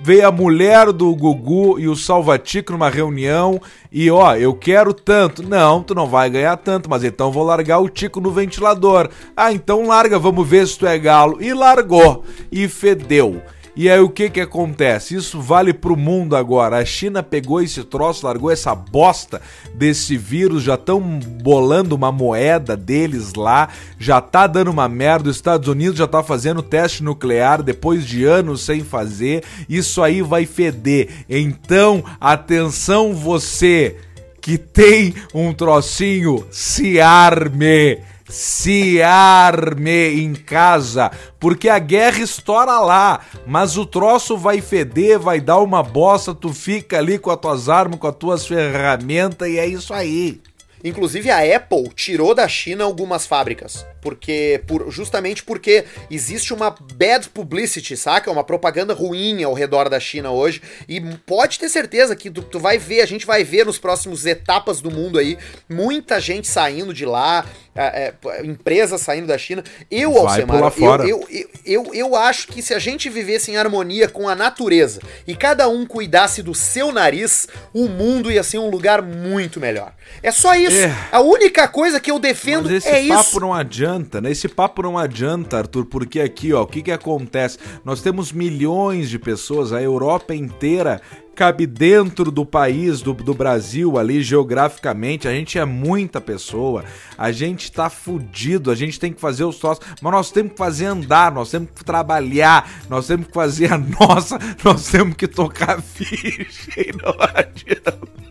veio 0.02 0.28
a 0.28 0.32
mulher 0.32 0.92
do 0.92 1.14
Gugu 1.14 1.78
e 1.80 1.88
o 1.88 1.96
Salvatico 1.96 2.72
numa 2.72 2.90
reunião 2.90 3.62
e 3.92 4.10
ó, 4.10 4.36
eu 4.36 4.56
quero 4.56 4.92
tanto. 4.94 5.44
Não, 5.44 5.84
tu 5.84 5.94
não 5.94 6.08
vai 6.08 6.30
ganhar 6.32 6.58
tanto, 6.58 6.90
mas 6.90 7.04
então 7.04 7.32
vou 7.32 7.44
largar 7.44 7.78
o 7.80 7.90
Tico 7.90 8.20
no 8.20 8.32
ventilador. 8.32 9.10
Ah, 9.38 9.52
então 9.54 9.86
larga, 9.86 10.18
vamos 10.18 10.48
ver 10.48 10.66
se 10.68 10.80
tu 10.80 10.88
é 10.88 10.98
galo. 10.98 11.38
E 11.40 11.54
largou 11.54 12.24
e 12.52 12.68
fedeu. 12.68 13.40
E 13.80 13.90
aí 13.90 14.02
o 14.02 14.10
que 14.10 14.30
que 14.30 14.42
acontece? 14.42 15.16
Isso 15.16 15.40
vale 15.40 15.74
pro 15.74 15.96
mundo 15.96 16.36
agora. 16.36 16.80
A 16.80 16.84
China 16.84 17.24
pegou 17.24 17.62
esse 17.62 17.82
troço, 17.86 18.26
largou 18.26 18.52
essa 18.52 18.76
bosta 18.76 19.42
desse 19.74 20.18
vírus, 20.18 20.64
já 20.64 20.74
estão 20.74 21.00
bolando 21.00 21.96
uma 21.96 22.12
moeda 22.12 22.76
deles 22.76 23.36
lá, 23.36 23.70
já 23.98 24.20
tá 24.20 24.48
dando 24.48 24.70
uma 24.70 24.90
merda. 24.90 25.30
Os 25.30 25.38
Estados 25.38 25.70
Unidos 25.70 25.98
já 25.98 26.08
tá 26.08 26.22
fazendo 26.22 26.62
teste 26.62 27.02
nuclear 27.02 27.64
depois 27.64 28.06
de 28.06 28.26
anos 28.26 28.64
sem 28.64 28.84
fazer. 28.84 29.46
Isso 29.70 30.04
aí 30.04 30.22
vai 30.22 30.46
feder. 30.46 31.24
Então, 31.30 32.04
atenção 32.20 33.14
você 33.14 33.96
que 34.42 34.58
tem 34.58 35.14
um 35.34 35.54
trocinho, 35.54 36.46
se 36.52 37.00
arme 37.00 37.98
se 38.30 39.02
arme 39.02 40.22
em 40.22 40.36
casa, 40.36 41.12
porque 41.40 41.68
a 41.68 41.80
guerra 41.80 42.20
estoura 42.20 42.80
lá, 42.80 43.22
mas 43.46 43.76
o 43.76 43.86
troço 43.86 44.38
vai 44.38 44.62
feder, 44.62 45.18
vai 45.20 45.42
dar 45.42 45.58
uma 45.58 45.82
bosta, 45.82 46.36
tu 46.36 46.54
fica 46.54 47.00
ali 47.00 47.18
com 47.18 47.32
as 47.32 47.40
tuas 47.40 47.68
armas, 47.68 48.00
com 48.00 48.08
as 48.08 48.16
tuas 48.16 48.46
ferramentas 48.46 49.50
e 49.50 49.58
é 49.58 49.66
isso 49.66 49.94
aí. 49.94 50.40
Inclusive 50.84 51.30
a 51.32 51.58
Apple 51.58 51.90
tirou 51.96 52.36
da 52.36 52.48
China 52.48 52.84
algumas 52.84 53.26
fábricas, 53.26 53.86
porque 54.02 54.62
por, 54.68 54.90
justamente 54.92 55.44
porque 55.44 55.86
existe 56.10 56.54
uma 56.54 56.76
bad 56.96 57.30
publicity, 57.30 57.96
saca? 57.96 58.32
Uma 58.32 58.44
propaganda 58.44 58.94
ruim 58.94 59.44
ao 59.44 59.54
redor 59.54 59.90
da 59.90 60.00
China 60.00 60.32
hoje 60.32 60.62
e 60.88 61.00
pode 61.26 61.60
ter 61.60 61.70
certeza 61.70 62.16
que 62.16 62.30
tu, 62.30 62.42
tu 62.42 62.60
vai 62.60 62.78
ver, 62.78 63.02
a 63.02 63.06
gente 63.06 63.26
vai 63.26 63.44
ver 63.44 63.66
nos 63.66 63.78
próximos 63.78 64.26
etapas 64.26 64.82
do 64.82 64.92
mundo 64.92 65.20
aí 65.20 65.38
muita 65.68 66.20
gente 66.20 66.48
saindo 66.48 66.94
de 66.94 67.06
lá, 67.06 67.46
é, 67.76 68.14
é, 68.26 68.46
empresas 68.46 69.02
saindo 69.02 69.28
da 69.28 69.38
China. 69.38 69.64
Eu, 69.90 70.18
Alcemar, 70.18 70.74
eu, 70.78 71.08
eu, 71.08 71.28
eu, 71.30 71.50
eu, 71.66 71.94
eu 71.94 72.16
acho 72.16 72.48
que 72.48 72.62
se 72.62 72.74
a 72.74 72.80
gente 72.80 73.10
vivesse 73.10 73.52
em 73.52 73.58
harmonia 73.58 74.08
com 74.10 74.28
a 74.28 74.36
natureza 74.36 75.00
e 75.26 75.36
cada 75.36 75.68
um 75.70 75.86
cuidasse 75.86 76.42
do 76.42 76.54
seu 76.54 76.92
nariz, 76.92 77.48
o 77.74 77.88
mundo 77.88 78.32
ia 78.32 78.44
ser 78.44 78.58
um 78.58 78.70
lugar 78.70 79.02
muito 79.02 79.60
melhor. 79.60 79.94
É 80.22 80.32
só 80.32 80.56
isso. 80.56 80.76
É. 80.76 80.94
A 81.12 81.22
única 81.22 81.68
coisa 81.68 82.00
que 82.00 82.12
eu 82.12 82.20
defendo 82.20 82.66
Mas 82.66 82.84
esse 82.84 82.88
é 82.88 83.02
isso. 83.02 83.14
Papo 83.14 83.40
não 83.40 83.54
adianta, 83.54 83.89
né? 84.22 84.32
Esse 84.32 84.48
papo 84.48 84.84
não 84.84 84.98
adianta, 84.98 85.58
Arthur, 85.58 85.86
porque 85.86 86.20
aqui, 86.20 86.54
ó, 86.54 86.64
o 86.64 86.68
que 86.68 86.82
que 86.82 86.92
acontece? 86.92 87.58
Nós 87.84 88.02
temos 88.02 88.32
milhões 88.32 89.10
de 89.10 89.18
pessoas, 89.18 89.74
a 89.74 89.82
Europa 89.82 90.36
inteira 90.36 91.02
cabe 91.40 91.66
dentro 91.66 92.32
do 92.32 92.46
país, 92.46 93.02
do, 93.02 93.14
do 93.14 93.34
Brasil 93.34 93.98
ali, 93.98 94.22
geograficamente. 94.22 95.26
A 95.26 95.32
gente 95.32 95.58
é 95.58 95.64
muita 95.64 96.20
pessoa, 96.20 96.84
a 97.18 97.32
gente 97.32 97.72
tá 97.72 97.90
fudido, 97.90 98.70
a 98.70 98.76
gente 98.76 99.00
tem 99.00 99.14
que 99.14 99.22
fazer 99.22 99.46
os 99.46 99.58
troços, 99.58 99.86
mas 100.02 100.12
nós 100.12 100.32
temos 100.32 100.52
que 100.52 100.58
fazer 100.58 100.88
andar, 100.88 101.32
nós 101.32 101.50
temos 101.50 101.70
que 101.74 101.86
trabalhar, 101.86 102.70
nós 102.90 103.08
temos 103.08 103.28
que 103.28 103.34
fazer 103.34 103.72
a 103.72 103.78
nossa, 103.80 104.38
nós 104.62 104.90
temos 104.90 105.16
que 105.16 105.30
tocar 105.30 105.80
ficha 105.82 106.72
e 106.76 106.92
não 107.02 107.16
adianta. 107.34 108.29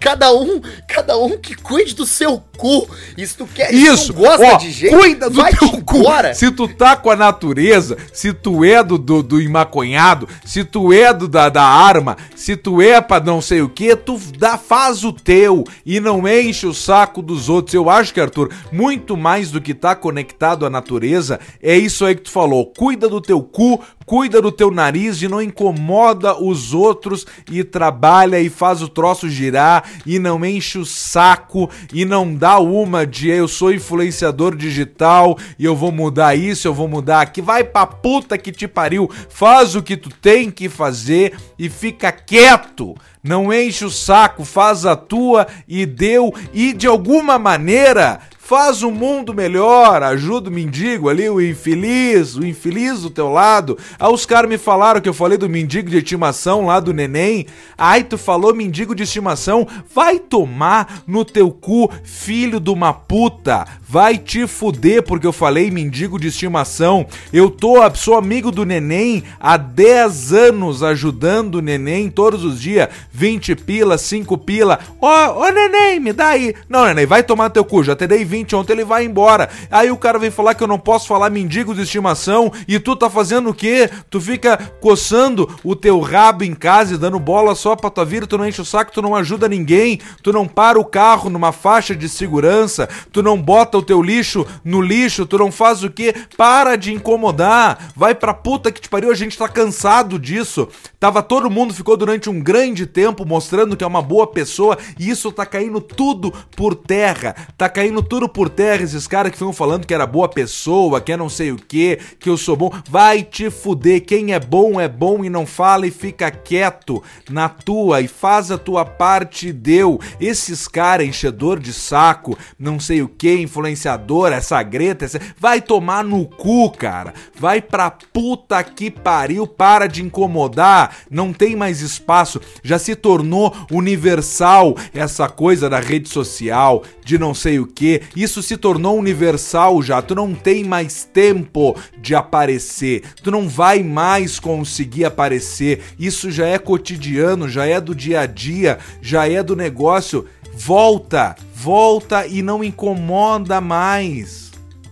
Cada 0.00 0.32
um, 0.32 0.60
cada 0.88 1.16
um 1.18 1.36
que 1.38 1.54
cuide 1.54 1.94
do 1.94 2.06
seu 2.06 2.42
cu. 2.56 2.88
Se 3.16 3.36
tu 3.36 3.46
quer, 3.46 3.72
Isso, 3.72 4.12
tu 4.12 4.20
gosta 4.20 4.46
ó, 4.46 4.56
de 4.56 4.70
gente, 4.70 4.96
cuida 4.96 5.28
do 5.28 5.42
teu 5.44 5.82
cu. 5.82 5.98
Embora. 5.98 6.34
Se 6.34 6.50
tu 6.50 6.68
tá 6.68 6.96
com 6.96 7.10
a 7.10 7.16
natureza, 7.16 7.96
se 8.12 8.32
tu 8.32 8.64
é 8.64 8.82
do, 8.82 8.98
do, 8.98 9.22
do 9.22 9.40
imaconhado, 9.40 10.28
se 10.44 10.64
tu 10.64 10.92
é 10.92 11.12
do 11.12 11.28
da, 11.28 11.48
da 11.48 11.64
arma, 11.64 12.16
se 12.34 12.56
tu 12.56 12.80
é 12.80 13.00
pra 13.00 13.20
não 13.20 13.40
sei 13.40 13.60
o 13.62 13.68
que, 13.68 13.94
tu 13.96 14.18
dá, 14.38 14.56
faz 14.56 15.04
o 15.04 15.12
teu 15.12 15.64
e 15.84 16.00
não 16.00 16.26
enche 16.26 16.66
o 16.66 16.74
saco 16.74 17.20
dos 17.20 17.48
outros. 17.48 17.74
Eu 17.74 17.90
acho 17.90 18.12
que, 18.14 18.20
Arthur, 18.20 18.50
muito 18.72 19.16
mais 19.16 19.50
do 19.50 19.60
que 19.60 19.74
tá 19.74 19.94
conectado 19.94 20.64
à 20.64 20.70
natureza, 20.70 21.40
é 21.62 21.76
isso 21.76 22.04
aí 22.04 22.14
que 22.14 22.22
tu 22.22 22.30
falou. 22.30 22.66
Cuida 22.66 23.08
do 23.08 23.20
teu 23.20 23.42
cu, 23.42 23.80
cuida 24.06 24.40
do 24.40 24.52
teu 24.52 24.70
nariz 24.70 25.20
e 25.20 25.28
não 25.28 25.42
incomoda 25.42 26.40
os 26.40 26.72
outros 26.72 27.26
e 27.50 27.64
trabalha 27.64 28.40
e 28.40 28.48
faz 28.48 28.80
o 28.80 28.88
troço 28.88 29.28
girar 29.28 29.82
e 30.06 30.20
não 30.20 30.44
enche 30.44 30.78
o 30.78 30.86
saco 30.86 31.68
e 31.92 32.04
não 32.04 32.32
dá 32.32 32.60
uma 32.60 33.04
de 33.04 33.28
eu 33.28 33.48
sou 33.48 33.74
influenciador 33.74 34.54
digital 34.54 35.36
e 35.58 35.64
eu 35.64 35.74
vou 35.74 35.90
mudar 35.90 36.36
isso, 36.36 36.68
eu 36.68 36.72
vou 36.72 36.86
mudar 36.86 37.22
aqui. 37.22 37.42
Vai 37.42 37.64
pra 37.64 37.84
puta 37.84 38.38
que 38.38 38.52
te 38.52 38.68
pariu, 38.68 39.10
faz 39.28 39.74
o 39.74 39.82
que 39.82 39.96
tu 39.96 40.08
tem 40.08 40.50
que 40.50 40.68
fazer 40.68 41.36
e 41.58 41.68
fica 41.68 42.12
quieto. 42.12 42.94
Não 43.22 43.52
enche 43.52 43.84
o 43.84 43.90
saco, 43.90 44.44
faz 44.44 44.86
a 44.86 44.94
tua 44.94 45.48
e 45.66 45.84
deu 45.84 46.32
e 46.54 46.72
de 46.72 46.86
alguma 46.86 47.40
maneira 47.40 48.20
Faz 48.46 48.84
o 48.84 48.92
mundo 48.92 49.34
melhor, 49.34 50.04
ajuda 50.04 50.48
o 50.48 50.52
mendigo 50.52 51.08
ali, 51.08 51.28
o 51.28 51.40
infeliz, 51.40 52.36
o 52.36 52.46
infeliz 52.46 53.02
do 53.02 53.10
teu 53.10 53.28
lado. 53.28 53.76
Aí 53.98 54.08
os 54.08 54.24
caras 54.24 54.48
me 54.48 54.56
falaram 54.56 55.00
que 55.00 55.08
eu 55.08 55.12
falei 55.12 55.36
do 55.36 55.48
mendigo 55.48 55.90
de 55.90 55.98
estimação 55.98 56.66
lá 56.66 56.78
do 56.78 56.94
neném. 56.94 57.46
Ai, 57.76 58.04
tu 58.04 58.16
falou 58.16 58.54
mendigo 58.54 58.94
de 58.94 59.02
estimação? 59.02 59.66
Vai 59.92 60.20
tomar 60.20 61.02
no 61.08 61.24
teu 61.24 61.50
cu, 61.50 61.90
filho 62.04 62.60
de 62.60 62.70
uma 62.70 62.92
puta. 62.92 63.66
Vai 63.88 64.16
te 64.16 64.46
fuder 64.46 65.02
porque 65.02 65.26
eu 65.26 65.32
falei 65.32 65.68
mendigo 65.68 66.16
de 66.16 66.28
estimação. 66.28 67.04
Eu 67.32 67.50
tô, 67.50 67.78
sou 67.96 68.16
amigo 68.16 68.52
do 68.52 68.64
neném 68.64 69.24
há 69.40 69.56
10 69.56 70.32
anos 70.32 70.84
ajudando 70.84 71.56
o 71.56 71.62
neném 71.62 72.08
todos 72.08 72.44
os 72.44 72.60
dias. 72.60 72.88
20 73.10 73.56
pila, 73.56 73.98
5 73.98 74.38
pila. 74.38 74.78
Ô, 75.00 75.06
oh, 75.06 75.40
ô 75.40 75.50
neném, 75.50 75.98
me 75.98 76.12
dá 76.12 76.28
aí. 76.28 76.54
Não, 76.68 76.86
neném, 76.86 77.06
vai 77.06 77.24
tomar 77.24 77.50
teu 77.50 77.64
cu, 77.64 77.82
já 77.82 77.96
te 77.96 78.06
dei 78.06 78.24
20 78.24 78.35
20 78.36 78.54
ontem, 78.54 78.72
ele 78.74 78.84
vai 78.84 79.04
embora. 79.04 79.48
Aí 79.70 79.90
o 79.90 79.96
cara 79.96 80.18
vem 80.18 80.30
falar 80.30 80.54
que 80.54 80.62
eu 80.62 80.68
não 80.68 80.78
posso 80.78 81.08
falar 81.08 81.30
mendigo 81.30 81.74
de 81.74 81.82
estimação 81.82 82.52
e 82.68 82.78
tu 82.78 82.94
tá 82.94 83.08
fazendo 83.08 83.50
o 83.50 83.54
quê? 83.54 83.88
Tu 84.10 84.20
fica 84.20 84.58
coçando 84.80 85.48
o 85.64 85.74
teu 85.74 86.00
rabo 86.00 86.44
em 86.44 86.54
casa 86.54 86.94
e 86.94 86.98
dando 86.98 87.18
bola 87.18 87.54
só 87.54 87.74
pra 87.74 87.90
tua 87.90 88.04
vida, 88.04 88.26
tu 88.26 88.36
não 88.36 88.46
enche 88.46 88.60
o 88.60 88.64
saco, 88.64 88.92
tu 88.92 89.00
não 89.00 89.14
ajuda 89.14 89.48
ninguém, 89.48 90.00
tu 90.22 90.32
não 90.32 90.46
para 90.46 90.78
o 90.78 90.84
carro 90.84 91.30
numa 91.30 91.50
faixa 91.50 91.96
de 91.96 92.08
segurança, 92.08 92.88
tu 93.10 93.22
não 93.22 93.40
bota 93.40 93.78
o 93.78 93.82
teu 93.82 94.02
lixo 94.02 94.46
no 94.64 94.80
lixo, 94.80 95.24
tu 95.24 95.38
não 95.38 95.50
faz 95.50 95.82
o 95.82 95.90
quê? 95.90 96.14
Para 96.36 96.76
de 96.76 96.92
incomodar, 96.92 97.92
vai 97.96 98.14
pra 98.14 98.34
puta 98.34 98.70
que 98.70 98.80
te 98.80 98.88
pariu, 98.88 99.10
a 99.10 99.14
gente 99.14 99.38
tá 99.38 99.48
cansado 99.48 100.18
disso. 100.18 100.68
Tava 101.00 101.22
todo 101.22 101.50
mundo 101.50 101.72
ficou 101.72 101.96
durante 101.96 102.28
um 102.28 102.40
grande 102.40 102.86
tempo 102.86 103.24
mostrando 103.24 103.76
que 103.76 103.84
é 103.84 103.86
uma 103.86 104.02
boa 104.02 104.26
pessoa 104.26 104.76
e 104.98 105.08
isso 105.08 105.32
tá 105.32 105.46
caindo 105.46 105.80
tudo 105.80 106.32
por 106.54 106.74
terra, 106.74 107.34
tá 107.56 107.68
caindo 107.68 108.02
tudo 108.02 108.25
por 108.28 108.48
terra 108.48 108.82
esses 108.82 109.06
caras 109.06 109.32
que 109.32 109.38
ficam 109.38 109.52
falando 109.52 109.86
que 109.86 109.94
era 109.94 110.06
boa 110.06 110.28
pessoa, 110.28 111.00
que 111.00 111.12
é 111.12 111.16
não 111.16 111.28
sei 111.28 111.52
o 111.52 111.56
que, 111.56 111.98
que 112.18 112.28
eu 112.28 112.36
sou 112.36 112.56
bom. 112.56 112.70
Vai 112.88 113.22
te 113.22 113.50
fuder. 113.50 114.04
Quem 114.04 114.32
é 114.32 114.40
bom 114.40 114.80
é 114.80 114.88
bom 114.88 115.24
e 115.24 115.30
não 115.30 115.46
fala 115.46 115.86
e 115.86 115.90
fica 115.90 116.30
quieto 116.30 117.02
na 117.30 117.48
tua 117.48 118.00
e 118.00 118.08
faz 118.08 118.50
a 118.50 118.58
tua 118.58 118.84
parte 118.84 119.52
deu. 119.52 120.00
Esses 120.20 120.68
caras 120.68 121.06
enchedor 121.06 121.58
de 121.58 121.72
saco, 121.72 122.36
não 122.58 122.78
sei 122.78 123.02
o 123.02 123.08
que, 123.08 123.34
influenciador, 123.34 124.32
essa 124.32 124.62
greta, 124.62 125.04
essa... 125.04 125.20
vai 125.38 125.60
tomar 125.60 126.04
no 126.04 126.26
cu, 126.26 126.70
cara. 126.70 127.14
Vai 127.38 127.60
pra 127.60 127.90
puta 127.90 128.62
que 128.62 128.90
pariu, 128.90 129.46
para 129.46 129.86
de 129.86 130.02
incomodar. 130.02 130.96
Não 131.10 131.32
tem 131.32 131.56
mais 131.56 131.80
espaço. 131.80 132.40
Já 132.62 132.78
se 132.78 132.94
tornou 132.94 133.54
universal 133.70 134.76
essa 134.94 135.28
coisa 135.28 135.68
da 135.68 135.80
rede 135.80 136.08
social, 136.08 136.82
de 137.04 137.18
não 137.18 137.34
sei 137.34 137.58
o 137.58 137.66
que. 137.66 138.02
Isso 138.16 138.42
se 138.42 138.56
tornou 138.56 138.98
universal 138.98 139.82
já. 139.82 140.00
Tu 140.00 140.14
não 140.14 140.34
tem 140.34 140.64
mais 140.64 141.04
tempo 141.04 141.76
de 141.98 142.14
aparecer. 142.14 143.02
Tu 143.22 143.30
não 143.30 143.46
vai 143.46 143.82
mais 143.82 144.40
conseguir 144.40 145.04
aparecer. 145.04 145.82
Isso 145.98 146.30
já 146.30 146.46
é 146.46 146.58
cotidiano, 146.58 147.46
já 147.46 147.66
é 147.66 147.78
do 147.78 147.94
dia 147.94 148.20
a 148.20 148.26
dia, 148.26 148.78
já 149.02 149.28
é 149.28 149.42
do 149.42 149.54
negócio. 149.54 150.26
Volta, 150.54 151.36
volta 151.54 152.26
e 152.26 152.40
não 152.40 152.64
incomoda 152.64 153.60
mais. 153.60 154.46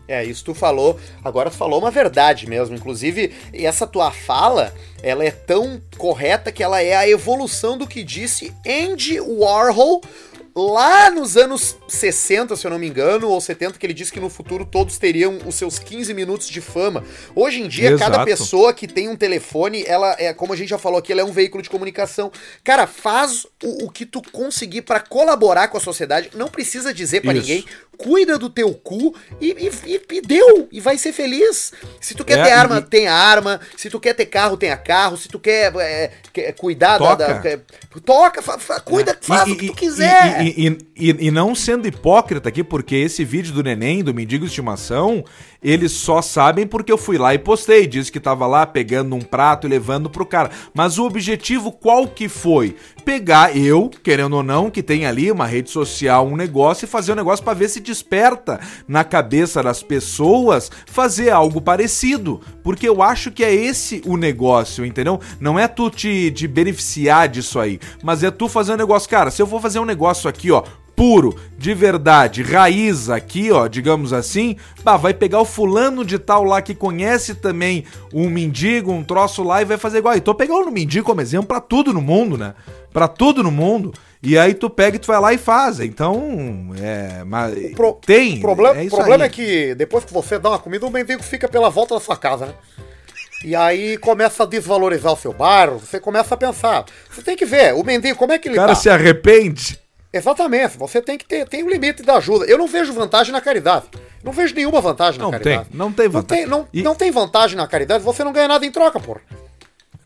É, 0.06 0.22
isso 0.22 0.44
tu 0.44 0.54
falou, 0.54 1.00
agora 1.24 1.48
tu 1.48 1.56
falou 1.56 1.80
uma 1.80 1.90
verdade 1.90 2.46
mesmo. 2.46 2.76
Inclusive, 2.76 3.32
essa 3.54 3.86
tua 3.86 4.10
fala, 4.10 4.74
ela 5.02 5.24
é 5.24 5.30
tão 5.30 5.80
correta 5.96 6.52
que 6.52 6.62
ela 6.62 6.82
é 6.82 6.94
a 6.94 7.08
evolução 7.08 7.78
do 7.78 7.86
que 7.86 8.04
disse 8.04 8.52
Andy 8.66 9.18
Warhol 9.18 10.02
lá 10.56 11.10
nos 11.10 11.36
anos 11.36 11.76
60, 11.88 12.54
se 12.56 12.64
eu 12.66 12.70
não 12.70 12.78
me 12.78 12.86
engano, 12.86 13.28
ou 13.28 13.40
70, 13.40 13.78
que 13.78 13.84
ele 13.84 13.92
disse 13.94 14.12
que 14.12 14.20
no 14.20 14.30
futuro 14.30 14.64
todos 14.64 14.98
teriam 14.98 15.38
os 15.46 15.56
seus 15.56 15.78
15 15.78 16.14
minutos 16.14 16.48
de 16.48 16.60
fama. 16.60 17.02
Hoje 17.34 17.60
em 17.60 17.66
dia, 17.68 17.90
Exato. 17.90 18.10
cada 18.12 18.24
pessoa 18.24 18.72
que 18.72 18.86
tem 18.86 19.08
um 19.08 19.16
telefone, 19.16 19.84
ela 19.86 20.14
é, 20.18 20.32
como 20.32 20.52
a 20.52 20.56
gente 20.56 20.68
já 20.68 20.78
falou 20.78 20.98
aqui, 20.98 21.10
ela 21.12 21.22
é 21.22 21.24
um 21.24 21.32
veículo 21.32 21.62
de 21.62 21.68
comunicação. 21.70 22.30
Cara, 22.62 22.86
faz 22.86 23.46
o, 23.62 23.86
o 23.86 23.90
que 23.90 24.06
tu 24.06 24.22
conseguir 24.30 24.82
para 24.82 25.00
colaborar 25.00 25.68
com 25.68 25.76
a 25.76 25.80
sociedade. 25.80 26.30
Não 26.34 26.48
precisa 26.48 26.94
dizer 26.94 27.20
para 27.22 27.32
ninguém 27.32 27.64
cuida 27.96 28.36
do 28.36 28.50
teu 28.50 28.74
cu 28.74 29.14
e, 29.40 29.70
e, 29.86 30.02
e 30.16 30.20
deu, 30.20 30.68
e 30.72 30.80
vai 30.80 30.98
ser 30.98 31.12
feliz. 31.12 31.72
Se 32.00 32.12
tu 32.14 32.24
quer 32.24 32.38
É, 32.40 32.42
ter 32.44 32.50
arma, 32.50 32.78
e- 32.78 32.82
tenha 32.90 33.12
arma. 33.12 33.60
Se 33.76 33.88
tu 33.88 34.00
quer 34.00 34.14
ter 34.14 34.26
carro, 34.26 34.56
tenha 34.56 34.76
carro. 34.76 35.16
Se 35.16 35.28
tu 35.28 35.38
quer, 35.38 35.72
é, 35.76 36.10
quer 36.32 36.52
cuidar 36.54 36.98
da, 36.98 37.08
Toca. 37.10 37.26
da- 37.28 37.38
quer- 37.40 37.60
Toca, 38.04 38.42
fa- 38.42 38.58
fa- 38.58 38.80
cuida, 38.80 39.16
faz 39.20 39.48
E- 39.48 39.52
o 39.52 39.56
que 39.56 39.66
tu 39.68 39.74
quiser. 39.74 40.43
E, 40.48 41.26
e- 41.26 41.30
não 41.30 41.54
sendo 41.54 41.86
hipócrita 41.86 42.48
aqui, 42.48 42.62
porque 42.62 42.94
esse 42.96 43.24
vídeo 43.24 43.52
do 43.52 43.62
neném, 43.62 44.02
do 44.02 44.12
mendigo 44.12 44.44
de 44.44 44.50
estimação, 44.50 45.24
eles 45.64 45.92
só 45.92 46.20
sabem 46.20 46.66
porque 46.66 46.92
eu 46.92 46.98
fui 46.98 47.16
lá 47.16 47.32
e 47.32 47.38
postei. 47.38 47.86
Disse 47.86 48.12
que 48.12 48.20
tava 48.20 48.46
lá 48.46 48.66
pegando 48.66 49.16
um 49.16 49.20
prato 49.22 49.66
e 49.66 49.70
levando 49.70 50.10
pro 50.10 50.26
cara. 50.26 50.50
Mas 50.74 50.98
o 50.98 51.06
objetivo 51.06 51.72
qual 51.72 52.06
que 52.06 52.28
foi? 52.28 52.76
Pegar 53.02 53.56
eu, 53.56 53.90
querendo 54.02 54.36
ou 54.36 54.42
não, 54.42 54.70
que 54.70 54.82
tem 54.82 55.06
ali 55.06 55.32
uma 55.32 55.46
rede 55.46 55.70
social, 55.70 56.26
um 56.26 56.36
negócio, 56.36 56.84
e 56.84 56.88
fazer 56.88 57.12
um 57.12 57.16
negócio 57.16 57.42
pra 57.42 57.54
ver 57.54 57.68
se 57.68 57.80
desperta 57.80 58.60
na 58.86 59.02
cabeça 59.02 59.62
das 59.62 59.82
pessoas 59.82 60.70
fazer 60.86 61.30
algo 61.30 61.60
parecido. 61.60 62.40
Porque 62.62 62.86
eu 62.86 63.02
acho 63.02 63.30
que 63.30 63.42
é 63.42 63.54
esse 63.54 64.02
o 64.04 64.16
negócio, 64.18 64.84
entendeu? 64.84 65.18
Não 65.40 65.58
é 65.58 65.66
tu 65.66 65.88
te, 65.88 66.30
te 66.30 66.46
beneficiar 66.46 67.28
disso 67.28 67.58
aí, 67.58 67.80
mas 68.02 68.22
é 68.22 68.30
tu 68.30 68.48
fazer 68.48 68.74
um 68.74 68.76
negócio. 68.76 69.08
Cara, 69.08 69.30
se 69.30 69.40
eu 69.40 69.46
for 69.46 69.60
fazer 69.60 69.78
um 69.78 69.84
negócio 69.84 70.28
aqui, 70.28 70.50
ó, 70.50 70.62
puro, 70.96 71.36
de 71.58 71.74
verdade, 71.74 72.42
raiz 72.42 73.10
aqui, 73.10 73.50
ó, 73.50 73.66
digamos 73.66 74.12
assim, 74.12 74.56
bah, 74.82 74.96
vai 74.96 75.12
pegar 75.12 75.40
o 75.40 75.44
fulano 75.44 76.04
de 76.04 76.18
tal 76.18 76.44
lá 76.44 76.62
que 76.62 76.74
conhece 76.74 77.34
também 77.34 77.84
um 78.12 78.28
mendigo, 78.28 78.92
um 78.92 79.02
troço 79.04 79.42
lá 79.42 79.60
e 79.60 79.64
vai 79.64 79.76
fazer 79.76 79.98
igual. 79.98 80.16
E 80.16 80.20
tô 80.20 80.34
pegando 80.34 80.68
o 80.68 80.72
mendigo 80.72 81.04
como 81.06 81.20
exemplo 81.20 81.46
pra 81.48 81.60
tudo 81.60 81.92
no 81.92 82.00
mundo, 82.00 82.36
né? 82.38 82.54
Pra 82.92 83.08
tudo 83.08 83.42
no 83.42 83.50
mundo. 83.50 83.92
E 84.22 84.38
aí 84.38 84.54
tu 84.54 84.70
pega 84.70 84.96
e 84.96 84.98
tu 84.98 85.06
vai 85.08 85.20
lá 85.20 85.34
e 85.34 85.38
faz. 85.38 85.80
Então, 85.80 86.70
é, 86.80 87.22
mas 87.26 87.72
Pro- 87.74 87.98
tem, 88.06 88.38
O 88.38 88.40
problema, 88.40 88.80
é 88.80 88.86
o 88.86 88.88
problema 88.90 89.24
aí. 89.24 89.28
é 89.28 89.32
que 89.32 89.74
depois 89.74 90.04
que 90.04 90.12
você 90.12 90.38
dá 90.38 90.48
uma 90.50 90.58
comida, 90.58 90.86
o 90.86 90.90
mendigo 90.90 91.22
fica 91.22 91.46
pela 91.48 91.68
volta 91.68 91.94
da 91.94 92.00
sua 92.00 92.16
casa, 92.16 92.46
né? 92.46 92.54
E 93.44 93.54
aí 93.54 93.98
começa 93.98 94.44
a 94.44 94.46
desvalorizar 94.46 95.12
o 95.12 95.16
seu 95.16 95.30
bairro, 95.32 95.78
você 95.78 96.00
começa 96.00 96.34
a 96.34 96.38
pensar. 96.38 96.86
Você 97.10 97.20
tem 97.20 97.36
que 97.36 97.44
ver, 97.44 97.74
o 97.74 97.84
mendigo, 97.84 98.16
como 98.16 98.32
é 98.32 98.38
que 98.38 98.48
O 98.48 98.50
ele 98.50 98.56
cara 98.56 98.68
tá? 98.68 98.74
se 98.76 98.88
arrepende. 98.88 99.78
Exatamente, 100.16 100.78
você 100.78 101.02
tem 101.02 101.18
que 101.18 101.24
ter, 101.24 101.48
tem 101.48 101.64
um 101.64 101.68
limite 101.68 102.02
da 102.02 102.18
ajuda. 102.18 102.44
Eu 102.44 102.56
não 102.56 102.68
vejo 102.68 102.92
vantagem 102.92 103.32
na 103.32 103.40
caridade. 103.40 103.86
Não 104.22 104.32
vejo 104.32 104.54
nenhuma 104.54 104.80
vantagem 104.80 105.18
na 105.18 105.24
Não 105.24 105.32
caridade. 105.32 105.68
tem, 105.68 105.76
não 105.78 105.92
tem 105.92 106.06
Não 106.06 106.12
vantagem. 106.12 106.44
tem, 106.44 106.50
não, 106.50 106.68
E- 106.72 106.82
não 106.82 106.94
tem 106.94 107.10
vantagem 107.10 107.56
na 107.56 107.66
caridade, 107.66 108.04
você 108.04 108.22
não 108.22 108.32
ganha 108.32 108.46
nada 108.46 108.64
em 108.64 108.70
troca, 108.70 109.00
porra. 109.00 109.20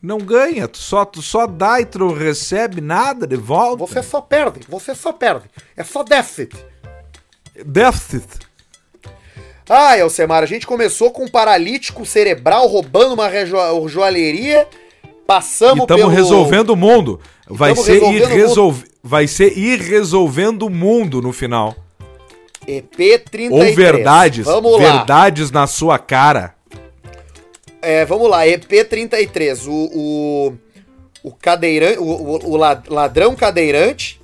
Não 0.01 0.17
ganha, 0.17 0.67
tu 0.67 0.77
só, 0.79 1.05
tu 1.05 1.21
só 1.21 1.45
dá 1.45 1.79
e 1.79 1.85
tu 1.85 1.99
não 1.99 2.13
recebe 2.13 2.81
nada 2.81 3.27
de 3.27 3.35
volta. 3.35 3.85
Você 3.85 4.01
só 4.01 4.19
perde, 4.19 4.61
você 4.67 4.95
só 4.95 5.11
perde. 5.13 5.45
É 5.77 5.83
só 5.83 6.03
déficit. 6.03 6.55
Déficit. 7.65 8.27
Ah, 9.69 9.97
Elcemar, 9.97 10.41
a 10.41 10.45
gente 10.47 10.65
começou 10.65 11.11
com 11.11 11.25
um 11.25 11.27
paralítico 11.27 12.03
cerebral 12.05 12.65
roubando 12.67 13.13
uma 13.13 13.29
joalheria, 13.87 14.67
passamos 15.27 15.79
E 15.79 15.81
estamos 15.83 16.01
pelo... 16.05 16.09
resolvendo 16.15 16.71
o 16.71 16.75
mundo. 16.75 17.19
Vai 17.47 17.73
tamo 17.73 17.85
ser, 17.85 17.97
ir 17.97 17.99
resolvendo 18.01 18.23
o 18.31 18.35
resolve... 18.35 18.88
Vai 19.01 19.27
ser 19.27 19.57
ir 19.57 19.79
resolvendo 19.79 20.63
o 20.63 20.69
mundo 20.69 21.21
no 21.21 21.31
final. 21.31 21.75
EP33. 22.67 23.49
Ou 23.51 23.73
verdades. 23.75 24.45
Vamos 24.45 24.73
lá. 24.73 24.97
Verdades 24.97 25.51
na 25.51 25.65
sua 25.67 25.97
cara. 25.97 26.53
É, 27.81 28.03
vamos 28.05 28.29
lá, 28.29 28.45
EP33. 28.45 29.65
O, 29.67 29.89
o, 30.51 30.57
o 31.23 31.31
cadeirante, 31.31 31.97
o, 31.99 32.03
o- 32.03 32.51
o 32.51 32.57
la- 32.57 32.83
ladrão 32.87 33.35
cadeirante. 33.35 34.19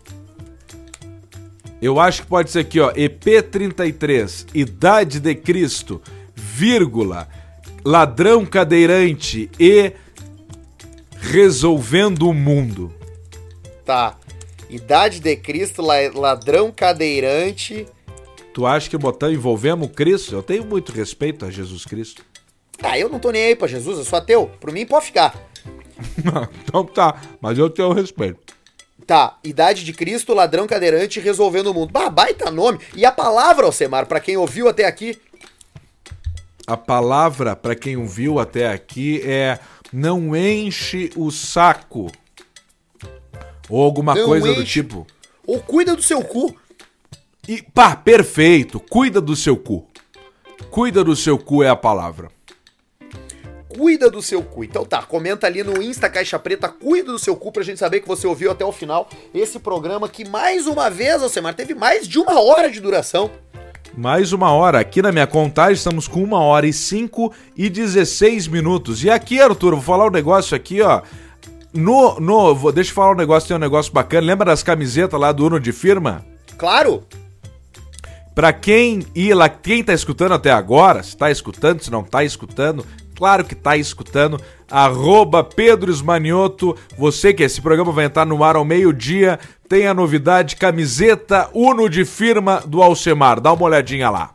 Eu 1.81 1.99
acho 1.99 2.23
que 2.23 2.27
pode 2.27 2.51
ser 2.51 2.59
aqui, 2.59 2.79
ó. 2.79 2.91
EP33, 2.93 4.47
Idade 4.53 5.19
de 5.19 5.35
Cristo, 5.35 6.01
vírgula, 6.35 7.27
ladrão 7.83 8.45
cadeirante 8.45 9.49
e 9.59 9.93
resolvendo 11.19 12.27
o 12.29 12.33
mundo. 12.33 12.93
Tá. 13.85 14.17
Idade 14.75 15.19
de 15.19 15.35
Cristo, 15.37 15.81
la- 15.81 16.11
ladrão 16.13 16.71
cadeirante. 16.71 17.85
Tu 18.53 18.65
acha 18.65 18.89
que 18.89 18.97
botamos, 18.97 19.35
envolvemos 19.35 19.89
Cristo? 19.95 20.35
Eu 20.35 20.43
tenho 20.43 20.65
muito 20.65 20.91
respeito 20.91 21.45
a 21.45 21.51
Jesus 21.51 21.85
Cristo. 21.85 22.23
Ah, 22.81 22.99
eu 22.99 23.07
não 23.09 23.19
tô 23.19 23.31
nem 23.31 23.43
aí 23.43 23.55
pra 23.55 23.67
Jesus, 23.67 23.97
eu 23.97 24.05
sou 24.05 24.19
ateu. 24.19 24.51
Por 24.59 24.71
mim, 24.71 24.85
pode 24.85 25.05
ficar. 25.05 25.33
então 26.63 26.83
tá, 26.83 27.21
mas 27.39 27.57
eu 27.57 27.69
tenho 27.69 27.93
respeito. 27.93 28.53
Tá, 29.07 29.37
Idade 29.43 29.85
de 29.85 29.93
Cristo, 29.93 30.33
ladrão 30.33 30.65
cadeirante 30.67 31.19
resolvendo 31.19 31.67
o 31.67 31.73
mundo. 31.73 31.91
Bah, 31.91 32.09
baita 32.09 32.49
nome. 32.51 32.79
E 32.95 33.05
a 33.05 33.11
palavra, 33.11 33.65
Alcemar, 33.65 34.05
pra 34.07 34.19
quem 34.19 34.35
ouviu 34.35 34.67
até 34.67 34.85
aqui. 34.85 35.17
A 36.67 36.75
palavra, 36.75 37.55
pra 37.55 37.75
quem 37.75 37.95
ouviu 37.95 38.39
até 38.39 38.67
aqui, 38.67 39.21
é 39.23 39.59
não 39.93 40.35
enche 40.35 41.11
o 41.15 41.29
saco. 41.31 42.11
Ou 43.69 43.83
alguma 43.83 44.13
coisa 44.13 44.53
do 44.53 44.63
tipo. 44.63 45.05
Ou 45.45 45.59
cuida 45.59 45.95
do 45.95 46.01
seu 46.01 46.21
cu. 46.23 46.55
E 47.47 47.61
pá, 47.61 47.95
perfeito. 47.95 48.79
Cuida 48.79 49.21
do 49.21 49.35
seu 49.35 49.55
cu. 49.55 49.87
Cuida 50.69 51.03
do 51.03 51.15
seu 51.15 51.37
cu 51.37 51.63
é 51.63 51.69
a 51.69 51.75
palavra. 51.75 52.29
Cuida 53.67 54.09
do 54.09 54.21
seu 54.21 54.41
cu. 54.41 54.63
Então 54.63 54.85
tá, 54.85 55.03
comenta 55.03 55.47
ali 55.47 55.63
no 55.63 55.81
Insta 55.81 56.09
Caixa 56.09 56.39
Preta, 56.39 56.69
cuida 56.69 57.11
do 57.11 57.19
seu 57.19 57.35
cu 57.35 57.51
pra 57.51 57.63
gente 57.63 57.77
saber 57.77 57.99
que 57.99 58.07
você 58.07 58.25
ouviu 58.25 58.51
até 58.51 58.63
o 58.63 58.71
final 58.71 59.09
esse 59.33 59.59
programa 59.59 60.07
que 60.07 60.27
mais 60.27 60.65
uma 60.65 60.89
vez, 60.89 61.21
Alcemar, 61.21 61.53
teve 61.53 61.75
mais 61.75 62.07
de 62.07 62.17
uma 62.17 62.39
hora 62.39 62.69
de 62.71 62.79
duração. 62.79 63.29
Mais 63.97 64.33
uma 64.33 64.51
hora. 64.51 64.79
Aqui 64.79 65.01
na 65.01 65.11
minha 65.11 65.27
contagem 65.27 65.75
estamos 65.75 66.07
com 66.07 66.21
uma 66.21 66.39
hora 66.39 66.67
e 66.67 66.73
cinco 66.73 67.33
e 67.55 67.69
16 67.69 68.47
minutos. 68.47 69.03
E 69.03 69.09
aqui, 69.09 69.39
Arthur, 69.39 69.71
vou 69.75 69.81
falar 69.81 70.07
um 70.07 70.11
negócio 70.11 70.55
aqui, 70.55 70.81
ó. 70.81 71.01
No, 71.75 72.19
no, 72.19 72.55
vou, 72.55 72.71
deixa 72.71 72.91
eu 72.91 72.95
falar 72.95 73.11
um 73.11 73.17
negócio, 73.17 73.47
tem 73.47 73.57
um 73.57 73.59
negócio 73.59 73.91
bacana. 73.91 74.25
Lembra 74.25 74.45
das 74.45 74.63
camisetas 74.63 75.19
lá 75.19 75.31
do 75.31 75.45
Uno 75.45 75.59
de 75.59 75.71
firma? 75.71 76.25
Claro, 76.57 77.03
Pra 78.35 78.51
quem 78.51 79.05
ir 79.15 79.33
lá, 79.33 79.47
quem 79.47 79.81
tá 79.81 79.93
escutando 79.93 80.33
até 80.33 80.51
agora, 80.51 81.01
se 81.01 81.15
tá 81.15 81.31
escutando, 81.31 81.81
se 81.81 81.89
não 81.89 82.03
tá 82.03 82.21
escutando, 82.21 82.85
claro 83.15 83.45
que 83.45 83.55
tá 83.55 83.77
escutando, 83.77 84.41
arroba 84.69 85.41
Pedro 85.41 85.89
Esmanioto, 85.89 86.75
você 86.97 87.33
que 87.33 87.43
esse 87.43 87.61
programa 87.61 87.93
vai 87.93 88.03
entrar 88.03 88.25
no 88.25 88.43
ar 88.43 88.57
ao 88.57 88.65
meio-dia, 88.65 89.39
tem 89.69 89.87
a 89.87 89.93
novidade, 89.93 90.57
camiseta 90.57 91.49
Uno 91.53 91.89
de 91.89 92.03
firma 92.03 92.61
do 92.67 92.83
Alcemar, 92.83 93.39
dá 93.39 93.53
uma 93.53 93.63
olhadinha 93.63 94.09
lá. 94.09 94.31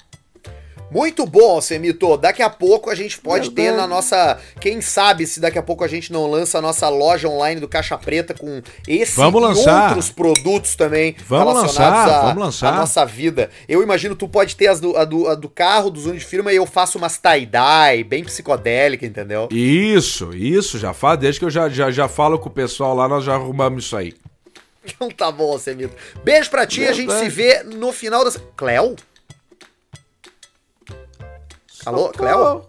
Muito 0.90 1.24
bom, 1.24 1.52
Alcemito. 1.52 2.16
Daqui 2.16 2.42
a 2.42 2.50
pouco 2.50 2.90
a 2.90 2.94
gente 2.94 3.18
pode 3.18 3.46
Meu 3.46 3.54
ter 3.54 3.64
Deus. 3.66 3.76
na 3.76 3.86
nossa. 3.86 4.38
Quem 4.60 4.80
sabe 4.80 5.26
se 5.26 5.38
daqui 5.38 5.58
a 5.58 5.62
pouco 5.62 5.84
a 5.84 5.88
gente 5.88 6.12
não 6.12 6.26
lança 6.26 6.58
a 6.58 6.62
nossa 6.62 6.88
loja 6.88 7.28
online 7.28 7.60
do 7.60 7.68
Caixa 7.68 7.96
Preta 7.96 8.34
com 8.34 8.60
esse 8.88 9.16
Vamos 9.16 9.40
e 9.40 9.44
lançar. 9.44 9.88
outros 9.88 10.10
produtos 10.10 10.74
também 10.74 11.14
Vamos 11.26 11.54
lançar, 11.54 11.92
à, 11.92 12.20
vamos 12.22 12.42
lançar. 12.42 12.72
à 12.74 12.76
nossa 12.76 13.04
vida. 13.06 13.50
Eu 13.68 13.82
imagino 13.82 14.16
tu 14.16 14.28
pode 14.28 14.56
ter 14.56 14.66
as 14.66 14.80
do, 14.80 14.96
a, 14.96 15.04
do, 15.04 15.28
a 15.28 15.34
do 15.34 15.48
carro, 15.48 15.90
dos 15.90 16.06
unos 16.06 16.20
de 16.20 16.26
firma, 16.26 16.52
e 16.52 16.56
eu 16.56 16.66
faço 16.66 16.98
umas 16.98 17.18
tie-dye, 17.18 18.02
bem 18.04 18.24
psicodélica, 18.24 19.06
entendeu? 19.06 19.48
Isso, 19.50 20.34
isso, 20.34 20.78
já 20.78 20.92
fala, 20.92 21.16
desde 21.16 21.38
que 21.38 21.44
eu 21.44 21.50
já, 21.50 21.68
já, 21.68 21.90
já 21.90 22.08
falo 22.08 22.38
com 22.38 22.48
o 22.48 22.52
pessoal 22.52 22.94
lá, 22.94 23.08
nós 23.08 23.24
já 23.24 23.34
arrumamos 23.34 23.84
isso 23.84 23.96
aí. 23.96 24.14
Então 24.84 25.10
tá 25.10 25.30
bom, 25.30 25.52
Alcemito. 25.52 25.94
Beijo 26.24 26.50
pra 26.50 26.66
ti, 26.66 26.86
a 26.86 26.92
gente 26.92 27.12
se 27.12 27.28
vê 27.28 27.62
no 27.62 27.92
final 27.92 28.24
da. 28.24 28.32
Cléo? 28.56 28.96
Alô, 31.86 32.10
Cléo? 32.10 32.68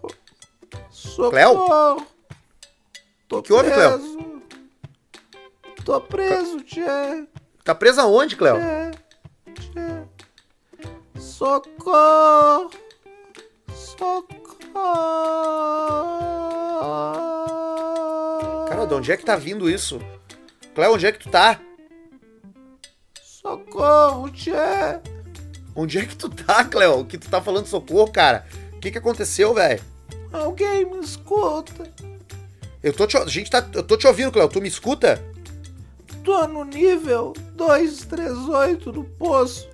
Cléo? 1.30 2.06
Tô 3.28 3.42
que 3.42 3.52
houve, 3.52 3.70
Cléo? 3.70 3.98
preso. 3.98 4.42
Tô 5.84 6.00
preso, 6.00 6.60
tchê. 6.62 7.26
Tá 7.62 7.74
presa 7.74 8.02
aonde, 8.02 8.36
Cléo? 8.36 8.56
Socorro! 11.16 12.70
Socorro! 13.74 14.32
Cara, 18.68 18.86
de 18.86 18.94
onde 18.94 19.12
é 19.12 19.16
que 19.16 19.24
tá 19.24 19.36
vindo 19.36 19.68
isso? 19.68 20.00
Cléo, 20.74 20.94
onde 20.94 21.06
é 21.06 21.12
que 21.12 21.18
tu 21.18 21.28
tá? 21.28 21.60
Socorro, 23.22 24.30
tchê! 24.30 24.52
Onde 25.76 25.98
é 25.98 26.06
que 26.06 26.16
tu 26.16 26.30
tá, 26.30 26.64
Cléo? 26.64 27.04
Que 27.04 27.18
tu 27.18 27.28
tá 27.28 27.42
falando 27.42 27.66
socorro, 27.66 28.10
cara? 28.10 28.46
O 28.82 28.84
que 28.84 28.90
que 28.90 28.98
aconteceu, 28.98 29.54
velho? 29.54 29.80
Alguém 30.32 30.84
me 30.84 30.98
escuta. 30.98 31.88
Eu 32.82 32.92
tô 32.92 33.06
te, 33.06 33.16
a 33.16 33.24
gente 33.26 33.48
tá, 33.48 33.64
eu 33.74 33.82
tô 33.84 33.96
te 33.96 34.08
ouvindo, 34.08 34.32
Cléo. 34.32 34.48
Tu 34.48 34.60
me 34.60 34.66
escuta? 34.66 35.22
Tô 36.24 36.48
no 36.48 36.64
nível 36.64 37.32
238 37.54 38.90
do 38.90 39.04
poço. 39.04 39.68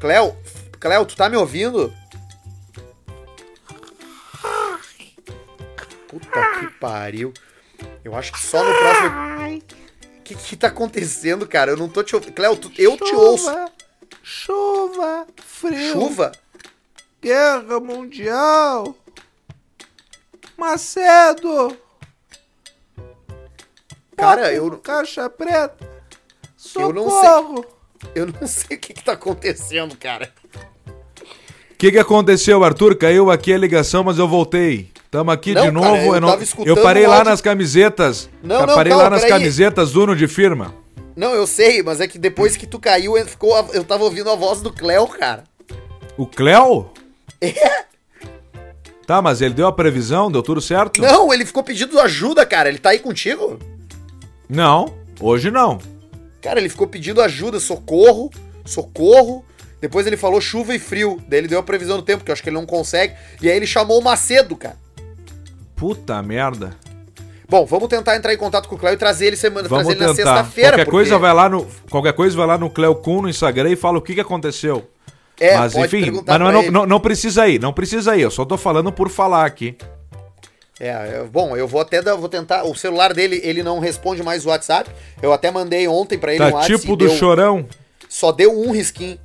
Cléo, 0.00 0.36
Cléo, 0.78 1.04
tu 1.04 1.16
tá 1.16 1.28
me 1.28 1.36
ouvindo? 1.36 1.92
Puta 6.06 6.58
que 6.60 6.66
pariu. 6.78 7.32
Eu 8.04 8.14
acho 8.14 8.32
que 8.32 8.38
só 8.40 8.62
no 8.62 8.72
próximo. 8.72 9.58
O 10.18 10.22
que 10.22 10.34
que 10.36 10.56
tá 10.56 10.68
acontecendo, 10.68 11.44
cara? 11.44 11.72
Eu 11.72 11.76
não 11.76 11.88
tô 11.88 12.04
te 12.04 12.14
ouvindo. 12.14 12.32
Cléo, 12.34 12.56
tu- 12.56 12.70
eu 12.78 12.96
te 12.96 13.12
ouço. 13.16 13.50
Chuva, 14.22 15.26
frio. 15.44 15.92
Chuva? 15.92 16.30
Guerra 17.22 17.78
mundial. 17.80 18.94
Macedo. 20.56 21.76
Cara, 24.16 24.52
eu- 24.52 24.70
Caixa 24.78 25.28
preta. 25.28 25.88
Eu 26.76 26.92
não 26.92 27.08
sei. 27.10 27.20
Socorro. 27.20 27.64
Eu 28.14 28.26
não 28.26 28.46
sei 28.48 28.76
o 28.76 28.80
que, 28.80 28.92
que 28.94 29.02
tá 29.04 29.12
acontecendo, 29.12 29.96
cara. 29.96 30.32
O 31.72 31.76
que, 31.80 31.90
que 31.92 31.98
aconteceu, 31.98 32.62
Arthur? 32.62 32.96
Caiu 32.96 33.30
aqui 33.30 33.52
a 33.52 33.58
ligação, 33.58 34.04
mas 34.04 34.18
eu 34.18 34.28
voltei. 34.28 34.90
Tamo 35.10 35.30
aqui 35.30 35.54
Não, 35.54 35.62
de 35.62 35.72
cara, 35.72 35.72
novo. 35.96 36.14
eu 36.14 36.20
não- 36.20 36.38
eu 36.64 36.76
parei 36.82 37.06
lá 37.06 37.24
nas 37.24 37.40
camisetas. 37.40 38.28
Não, 38.42 38.60
Eu 38.60 38.66
não, 38.66 38.74
parei 38.74 38.90
calma, 38.90 39.04
lá 39.04 39.10
nas 39.10 39.24
camisetas 39.24 39.94
Uno 39.96 40.14
de 40.14 40.28
firma. 40.28 40.74
Não, 41.16 41.34
eu 41.34 41.46
sei, 41.46 41.82
mas 41.82 42.00
é 42.00 42.06
que 42.06 42.18
depois 42.18 42.56
que 42.56 42.66
tu 42.66 42.78
caiu, 42.78 43.16
eu- 43.18 43.26
ficou, 43.26 43.54
a- 43.56 43.66
eu 43.72 43.82
tava 43.82 44.04
ouvindo 44.04 44.30
a 44.30 44.36
voz 44.36 44.60
do 44.60 44.72
Cléo, 44.72 45.06
cara. 45.08 45.44
O 46.16 46.26
Cléo? 46.26 46.90
É? 47.40 47.84
Tá, 49.06 49.20
mas 49.20 49.40
ele 49.42 49.54
deu 49.54 49.66
a 49.66 49.72
previsão, 49.72 50.30
deu 50.30 50.40
tudo 50.40 50.60
certo? 50.60 51.00
Não, 51.02 51.32
ele 51.34 51.44
ficou 51.44 51.64
pedindo 51.64 51.98
ajuda, 51.98 52.46
cara. 52.46 52.68
Ele 52.68 52.78
tá 52.78 52.90
aí 52.90 53.00
contigo? 53.00 53.58
Não, 54.48 54.94
hoje 55.20 55.50
não. 55.50 55.80
Cara, 56.40 56.60
ele 56.60 56.68
ficou 56.68 56.86
pedindo 56.86 57.20
ajuda, 57.20 57.58
socorro, 57.58 58.30
socorro. 58.64 59.44
Depois 59.80 60.06
ele 60.06 60.16
falou 60.16 60.40
chuva 60.40 60.76
e 60.76 60.78
frio. 60.78 61.20
Daí 61.26 61.40
ele 61.40 61.48
deu 61.48 61.58
a 61.58 61.62
previsão 61.64 61.96
do 61.96 62.04
tempo, 62.04 62.22
que 62.22 62.30
eu 62.30 62.32
acho 62.32 62.40
que 62.40 62.50
ele 62.50 62.54
não 62.56 62.64
consegue. 62.66 63.14
E 63.42 63.50
aí 63.50 63.56
ele 63.56 63.66
chamou 63.66 63.98
o 63.98 64.04
Macedo, 64.04 64.54
cara. 64.54 64.76
Puta 65.74 66.22
merda. 66.22 66.76
Bom, 67.48 67.66
vamos 67.66 67.88
tentar 67.88 68.14
entrar 68.14 68.32
em 68.32 68.36
contato 68.38 68.68
com 68.68 68.76
o 68.76 68.78
Cléo 68.78 68.94
e 68.94 68.96
trazer 68.96 69.26
ele 69.26 69.36
semana, 69.36 69.68
Vamos 69.68 69.86
trazer 69.86 69.98
ele 69.98 70.06
na 70.06 70.14
tentar. 70.14 70.36
sexta-feira. 70.36 70.70
Qualquer 70.70 70.84
porque- 70.84 70.96
coisa 70.96 71.18
vai 71.18 71.34
lá 71.34 71.48
no 71.48 71.66
qualquer 71.90 72.12
coisa 72.12 72.36
vai 72.36 72.46
lá 72.46 72.56
no 72.56 72.70
Cleo 72.70 72.94
Kuhn 72.94 73.22
no 73.22 73.28
Instagram 73.28 73.70
e 73.70 73.76
fala 73.76 73.98
o 73.98 74.02
que, 74.02 74.14
que 74.14 74.20
aconteceu. 74.20 74.88
É, 75.40 75.56
mas 75.56 75.74
enfim, 75.74 76.10
mas 76.26 76.38
não, 76.38 76.70
não, 76.70 76.86
não, 76.86 77.00
precisa 77.00 77.48
ir, 77.48 77.58
não 77.58 77.72
precisa 77.72 78.14
ir. 78.16 78.22
Eu 78.22 78.30
só 78.30 78.44
tô 78.44 78.58
falando 78.58 78.92
por 78.92 79.08
falar 79.08 79.46
aqui. 79.46 79.74
É, 80.78 80.88
é, 80.88 81.24
bom, 81.30 81.56
eu 81.56 81.66
vou 81.66 81.80
até 81.80 82.02
dar, 82.02 82.14
vou 82.14 82.28
tentar. 82.28 82.64
O 82.64 82.74
celular 82.74 83.14
dele, 83.14 83.40
ele 83.42 83.62
não 83.62 83.78
responde 83.78 84.22
mais 84.22 84.44
o 84.44 84.50
WhatsApp. 84.50 84.90
Eu 85.22 85.32
até 85.32 85.50
mandei 85.50 85.88
ontem 85.88 86.18
pra 86.18 86.34
ele 86.34 86.42
um 86.44 86.50
Tá 86.50 86.56
WhatsApp. 86.56 86.80
tipo 86.80 86.96
do 86.96 87.06
deu- 87.06 87.16
chorão, 87.16 87.66
Só 88.08 88.32
deu 88.32 88.58
um 88.58 88.70
risquinho. 88.70 89.18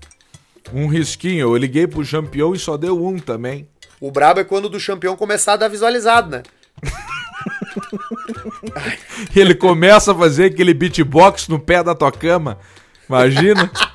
um 0.73 0.87
risquinho. 0.87 1.47
Eu 1.47 1.57
liguei 1.57 1.85
pro 1.87 2.05
campeão 2.05 2.53
e 2.55 2.59
só 2.59 2.77
deu 2.77 3.03
um 3.05 3.19
também. 3.19 3.67
O 4.01 4.11
brabo 4.11 4.39
é 4.39 4.43
quando 4.43 4.65
o 4.65 4.69
do 4.69 4.79
campeão 4.79 5.15
começar 5.15 5.53
a 5.53 5.57
dar 5.57 5.67
visualizado, 5.67 6.29
né? 6.29 6.43
Ele 9.35 9.55
começa 9.55 10.11
a 10.11 10.15
fazer 10.15 10.45
aquele 10.45 10.73
beatbox 10.73 11.47
no 11.47 11.59
pé 11.59 11.83
da 11.83 11.95
tua 11.95 12.11
cama. 12.11 12.57
Imagina. 13.07 13.69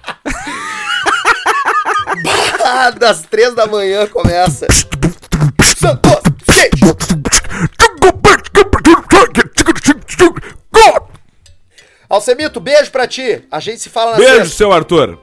Ah, 2.73 2.91
das 2.91 3.23
três 3.23 3.53
da 3.53 3.67
manhã 3.67 4.07
começa. 4.07 4.65
Santos! 5.77 6.21
Alcemito, 12.09 12.61
beijo 12.61 12.91
pra 12.91 13.07
ti. 13.07 13.43
A 13.51 13.61
gente 13.61 13.81
se 13.81 13.89
fala 13.89 14.13
na 14.13 14.17
Beijo, 14.19 14.35
sexta. 14.37 14.57
seu 14.57 14.73
Arthur. 14.73 15.19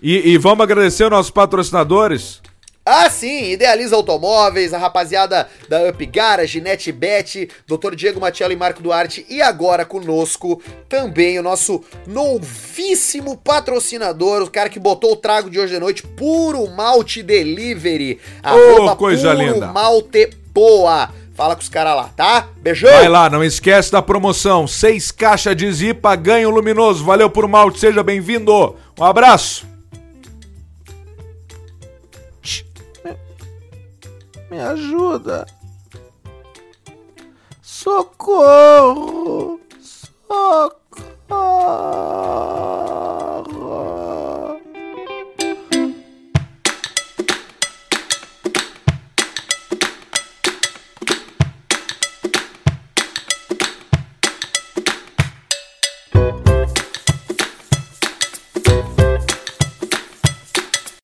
E, 0.00 0.32
e 0.32 0.38
vamos 0.38 0.62
agradecer 0.62 1.04
os 1.04 1.10
nossos 1.10 1.30
patrocinadores. 1.30 2.40
Ah, 2.84 3.08
sim, 3.08 3.52
Idealiza 3.52 3.94
Automóveis, 3.94 4.74
a 4.74 4.78
rapaziada 4.78 5.48
da 5.68 5.88
Up 5.88 6.04
Garage, 6.04 6.60
NetBet, 6.60 7.48
Dr. 7.64 7.94
Diego 7.94 8.20
Matiello 8.20 8.52
e 8.52 8.56
Marco 8.56 8.82
Duarte. 8.82 9.24
E 9.28 9.40
agora 9.40 9.84
conosco 9.84 10.60
também 10.88 11.38
o 11.38 11.44
nosso 11.44 11.80
novíssimo 12.08 13.36
patrocinador, 13.36 14.42
o 14.42 14.50
cara 14.50 14.68
que 14.68 14.80
botou 14.80 15.12
o 15.12 15.16
trago 15.16 15.48
de 15.48 15.60
hoje 15.60 15.74
de 15.74 15.78
noite, 15.80 16.02
Puro 16.02 16.68
Malte 16.68 17.22
Delivery. 17.22 18.18
Ô, 18.44 18.96
coisa 18.96 19.32
linda. 19.32 19.68
Malte 19.68 20.30
Poa. 20.52 21.08
Fala 21.34 21.54
com 21.54 21.62
os 21.62 21.68
caras 21.68 21.94
lá, 21.96 22.10
tá? 22.14 22.48
Beijão! 22.60 22.90
Vai 22.90 23.08
lá, 23.08 23.30
não 23.30 23.42
esquece 23.44 23.90
da 23.92 24.02
promoção. 24.02 24.66
Seis 24.66 25.10
caixas 25.10 25.56
de 25.56 25.72
Zipa, 25.72 26.14
ganho 26.16 26.50
luminoso. 26.50 27.04
Valeu 27.04 27.30
por 27.30 27.46
malte, 27.48 27.78
seja 27.78 28.02
bem-vindo. 28.02 28.76
Um 28.98 29.04
abraço. 29.04 29.71
Me 34.52 34.60
ajuda! 34.60 35.46
Socorro! 37.62 39.58
Socorro! 39.80 40.82